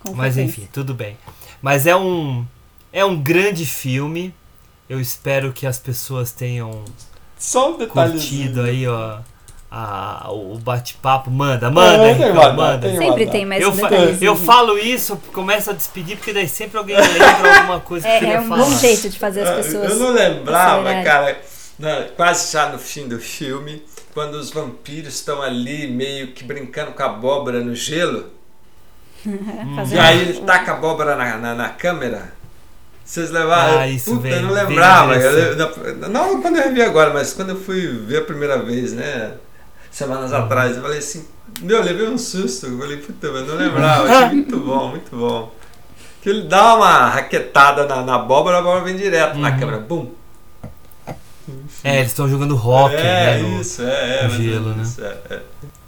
[0.00, 1.16] Com Mas enfim, tudo bem.
[1.62, 2.44] Mas é um
[2.98, 4.34] é um grande filme.
[4.88, 6.84] Eu espero que as pessoas tenham
[7.38, 9.18] Só um curtido aí, ó.
[9.70, 12.88] A, o bate-papo, manda, manda, É, mandar, manda.
[12.88, 13.90] tem Sempre tem mais eu, um fa-
[14.22, 18.32] eu falo isso, começo a despedir, porque daí sempre alguém lembra alguma coisa que É,
[18.32, 18.64] é um falar.
[18.64, 19.90] bom jeito de fazer as Ah, pessoas.
[19.90, 21.38] Eu não lembrava, cara,
[22.16, 23.82] quase já no fim do filme,
[24.14, 28.30] quando os vampiros estão ali meio que brincando com a abóbora no gelo.
[29.76, 32.32] Fazer E aí ele taca a abóbora na, na, na câmera.
[33.08, 33.78] Vocês levaram.
[33.78, 35.16] Ah, isso Puta, eu não na lembrava.
[35.16, 35.56] Eu,
[36.10, 39.32] não quando eu revi agora, mas quando eu fui ver a primeira vez, né?
[39.90, 41.24] Semanas atrás, eu falei assim,
[41.62, 42.66] meu, eu levei um susto.
[42.66, 44.26] Eu falei, puta, eu não lembrava.
[44.28, 45.54] Muito bom, muito bom.
[46.20, 49.58] Que ele dá uma raquetada na, na abóbora, a abóbora vem direto na Uhum.
[49.58, 49.78] câmera.
[49.78, 50.10] Bum!
[51.82, 53.38] É, eles estão jogando rock, é, né?
[53.38, 54.30] no- isso, é, é.
[54.30, 54.74] gelo, né?
[54.74, 55.40] menos, é, é.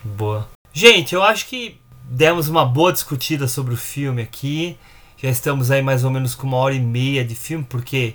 [0.02, 0.48] Boa.
[0.72, 4.78] Gente, eu acho que demos uma boa discutida sobre o filme aqui.
[5.22, 8.14] Já estamos aí mais ou menos com uma hora e meia de filme, porque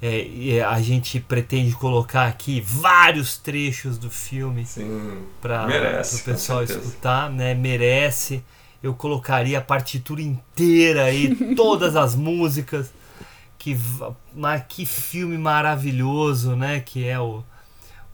[0.00, 6.62] é, é, a gente pretende colocar aqui vários trechos do filme Sim, para o pessoal
[6.62, 7.54] escutar, né?
[7.54, 8.42] Merece.
[8.82, 12.90] Eu colocaria a partitura inteira aí, todas as músicas.
[13.58, 13.76] Que,
[14.34, 16.80] mas que filme maravilhoso, né?
[16.80, 17.44] Que é o,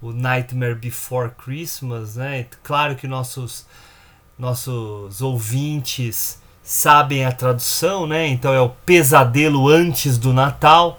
[0.00, 2.46] o Nightmare Before Christmas, né?
[2.64, 3.66] Claro que nossos
[4.38, 6.41] nossos ouvintes
[6.72, 8.26] sabem a tradução, né?
[8.26, 10.98] Então é o Pesadelo antes do Natal,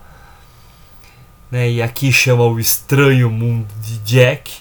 [1.49, 1.67] né?
[1.67, 4.53] E aqui chama o Estranho Mundo de Jack,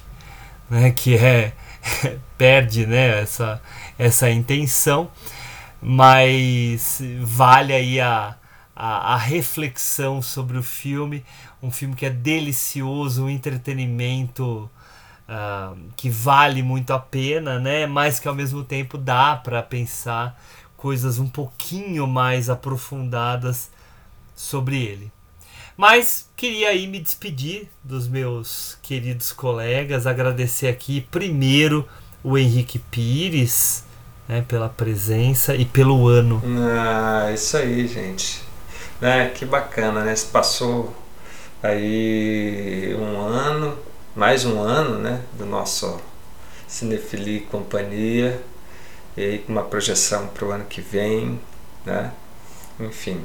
[0.70, 0.90] né?
[0.90, 1.52] Que é
[2.38, 3.20] perde, né?
[3.20, 3.60] Essa
[3.98, 5.10] essa intenção,
[5.82, 8.34] mas vale aí a,
[8.74, 11.22] a, a reflexão sobre o filme,
[11.62, 14.68] um filme que é delicioso, um entretenimento
[15.28, 17.86] ah, que vale muito a pena, né?
[17.86, 20.38] Mas que ao mesmo tempo dá para pensar
[20.82, 23.70] coisas um pouquinho mais aprofundadas
[24.34, 25.12] sobre ele.
[25.76, 31.88] Mas queria aí me despedir dos meus queridos colegas, agradecer aqui primeiro
[32.20, 33.84] o Henrique Pires,
[34.28, 36.42] né, pela presença e pelo ano.
[36.44, 38.42] Ah, isso aí, gente.
[39.00, 40.16] Né, que bacana, né?
[40.16, 40.92] Se passou
[41.62, 43.78] aí um ano,
[44.16, 45.22] mais um ano, né?
[45.38, 46.00] Do nosso
[46.66, 48.42] Cinefilia e Companhia.
[49.16, 51.38] E uma projeção para o ano que vem,
[51.84, 52.12] né?
[52.80, 53.20] Enfim.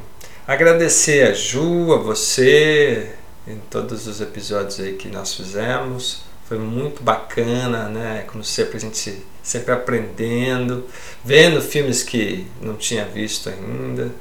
[0.45, 3.13] Agradecer a Ju, a você,
[3.47, 6.21] em todos os episódios aí que nós fizemos.
[6.47, 8.25] Foi muito bacana, né?
[8.27, 10.85] Como sempre, a gente sempre aprendendo,
[11.23, 14.11] vendo filmes que não tinha visto ainda.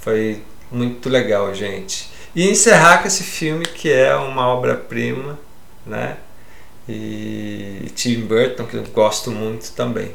[0.00, 2.10] Foi muito legal, gente.
[2.34, 5.38] E encerrar com esse filme que é uma obra-prima,
[5.84, 6.16] né?
[6.88, 10.14] E Tim Burton, que eu gosto muito também.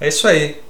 [0.00, 0.60] É isso aí.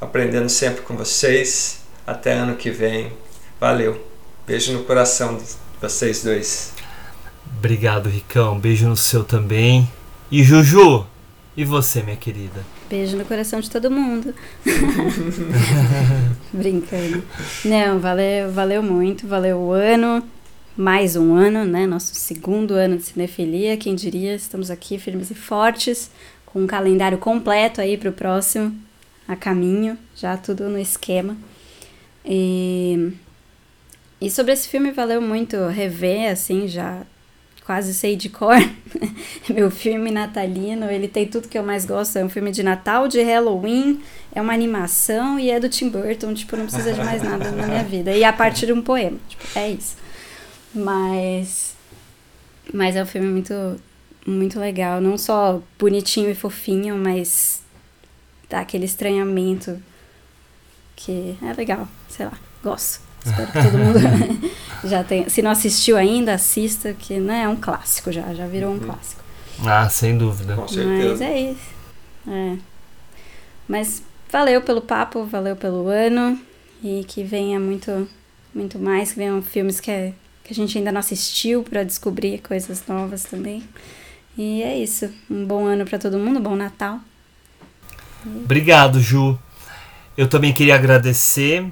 [0.00, 1.80] Aprendendo sempre com vocês.
[2.06, 3.12] Até ano que vem.
[3.60, 4.06] Valeu.
[4.46, 5.44] Beijo no coração de
[5.80, 6.72] vocês dois.
[7.58, 8.58] Obrigado, Ricão.
[8.58, 9.88] Beijo no seu também.
[10.30, 11.06] E Juju,
[11.56, 12.64] e você, minha querida?
[12.88, 14.32] Beijo no coração de todo mundo.
[16.52, 17.22] Brincando.
[17.64, 20.22] Não, valeu, valeu muito, valeu o ano,
[20.76, 21.86] mais um ano, né?
[21.86, 26.10] Nosso segundo ano de cinefilia, quem diria, estamos aqui firmes e fortes,
[26.52, 28.74] com um calendário completo aí para o próximo,
[29.26, 31.36] a caminho, já tudo no esquema.
[32.24, 33.12] E
[34.20, 37.02] E sobre esse filme valeu muito rever, assim, já
[37.64, 38.56] quase sei de cor.
[39.48, 42.16] Meu filme natalino, ele tem tudo que eu mais gosto.
[42.18, 44.00] É um filme de Natal, de Halloween,
[44.34, 46.34] é uma animação e é do Tim Burton.
[46.34, 48.10] Tipo, não precisa de mais nada na minha vida.
[48.10, 49.18] E a partir de um poema.
[49.28, 49.96] Tipo, é isso.
[50.74, 51.76] Mas.
[52.74, 53.54] Mas é um filme muito,
[54.30, 55.00] muito legal.
[55.00, 57.60] Não só bonitinho e fofinho, mas
[58.48, 59.80] dá aquele estranhamento
[60.96, 61.88] que é legal.
[62.08, 62.32] Sei lá,
[62.62, 63.00] gosto.
[63.24, 63.98] Espero que todo mundo
[64.84, 65.28] já tenha.
[65.28, 68.80] Se não assistiu ainda, assista, que né, é um clássico já, já virou um Uhum.
[68.80, 69.22] clássico.
[69.66, 70.54] Ah, sem dúvida.
[70.54, 71.24] Com Mas certeza.
[71.24, 71.70] é isso.
[72.28, 72.56] É.
[73.68, 76.40] Mas valeu pelo papo, valeu pelo ano.
[76.82, 78.08] E que venha muito,
[78.54, 82.82] muito mais, que venham filmes que, que a gente ainda não assistiu para descobrir coisas
[82.88, 83.62] novas também.
[84.42, 85.12] E é isso.
[85.30, 86.98] Um bom ano para todo mundo, um bom Natal.
[88.24, 89.38] Obrigado, Ju.
[90.16, 91.70] Eu também queria agradecer.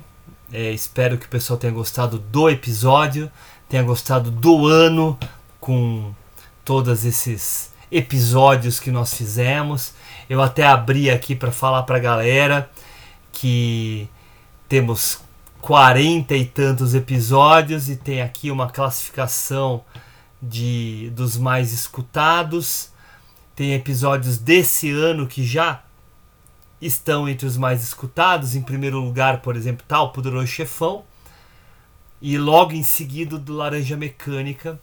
[0.52, 3.32] é, espero que o pessoal tenha gostado do episódio,
[3.70, 5.18] tenha gostado do ano
[5.58, 6.12] com
[6.62, 9.94] todos esses episódios que nós fizemos.
[10.28, 12.68] Eu até abri aqui para falar para a galera
[13.32, 14.06] que
[14.68, 15.20] temos
[15.62, 19.82] 40 e tantos episódios e tem aqui uma classificação
[20.40, 22.90] de dos mais escutados.
[23.54, 25.82] Tem episódios desse ano que já
[26.80, 28.54] estão entre os mais escutados.
[28.54, 31.04] Em primeiro lugar, por exemplo, tá o Poderoso Chefão.
[32.20, 34.80] E logo em seguida do Laranja Mecânica,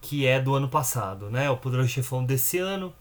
[0.00, 1.48] que é do ano passado, né?
[1.50, 2.92] O Poderoso Chefão desse ano,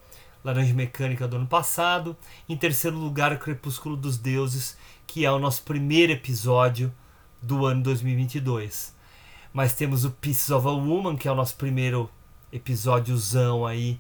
[0.44, 2.16] Laranja Mecânica do ano passado.
[2.48, 4.78] Em terceiro lugar, o Crepúsculo dos Deuses,
[5.08, 6.94] que é o nosso primeiro episódio
[7.42, 8.94] do ano 2022.
[9.54, 12.10] Mas temos o Pieces of a Woman, que é o nosso primeiro
[12.52, 14.00] episódiozão aí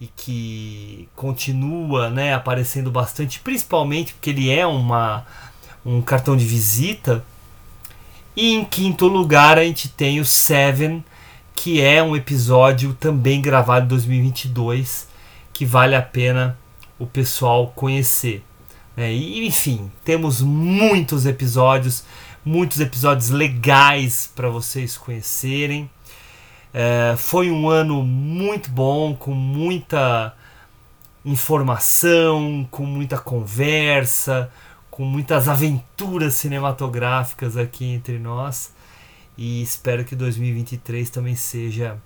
[0.00, 5.24] e que continua, né, aparecendo bastante, principalmente porque ele é uma
[5.84, 7.24] um cartão de visita.
[8.36, 11.04] E em quinto lugar, a gente tem o Seven,
[11.54, 15.08] que é um episódio também gravado em 2022,
[15.52, 16.58] que vale a pena
[16.98, 18.42] o pessoal conhecer.
[18.96, 19.12] né?
[19.12, 22.04] E, enfim, temos muitos episódios,
[22.44, 25.90] muitos episódios legais para vocês conhecerem.
[26.74, 30.34] É, foi um ano muito bom, com muita
[31.24, 34.50] informação, com muita conversa,
[34.90, 38.74] com muitas aventuras cinematográficas aqui entre nós.
[39.36, 41.98] E espero que 2023 também seja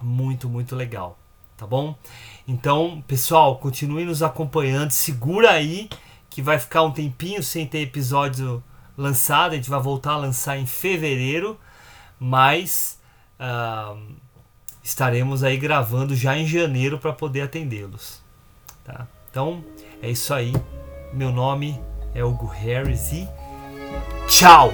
[0.00, 1.18] muito, muito legal,
[1.56, 1.96] tá bom?
[2.46, 5.88] Então, pessoal, continue nos acompanhando, segura aí
[6.30, 8.62] que vai ficar um tempinho sem ter episódio
[8.98, 11.58] lançado, a gente vai voltar a lançar em fevereiro,
[12.18, 12.98] mas
[13.38, 13.96] ah,
[14.82, 18.20] estaremos aí gravando já em janeiro para poder atendê-los.
[18.84, 19.06] Tá?
[19.30, 19.64] Então
[20.02, 20.52] é isso aí.
[21.12, 21.80] Meu nome
[22.14, 23.28] é Hugo Harris e
[24.28, 24.72] tchau!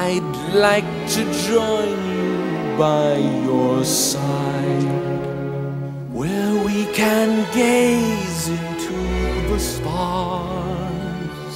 [0.00, 3.16] I'd like to join you by
[3.48, 5.22] your side,
[6.18, 9.00] where we can gaze into
[9.50, 11.54] the stars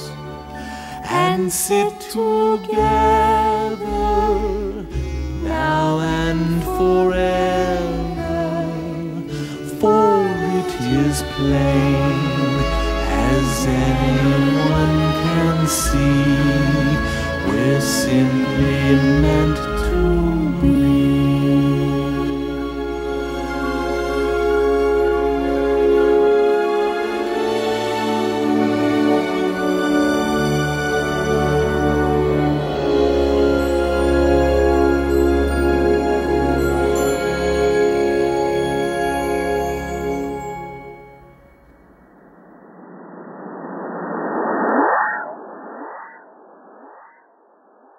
[1.05, 2.67] and sit together
[5.43, 8.43] now and forever.
[9.79, 10.09] For
[10.59, 10.71] it
[11.05, 12.19] is plain,
[13.31, 13.49] as
[13.87, 17.12] anyone can see,
[17.53, 19.72] we're simply meant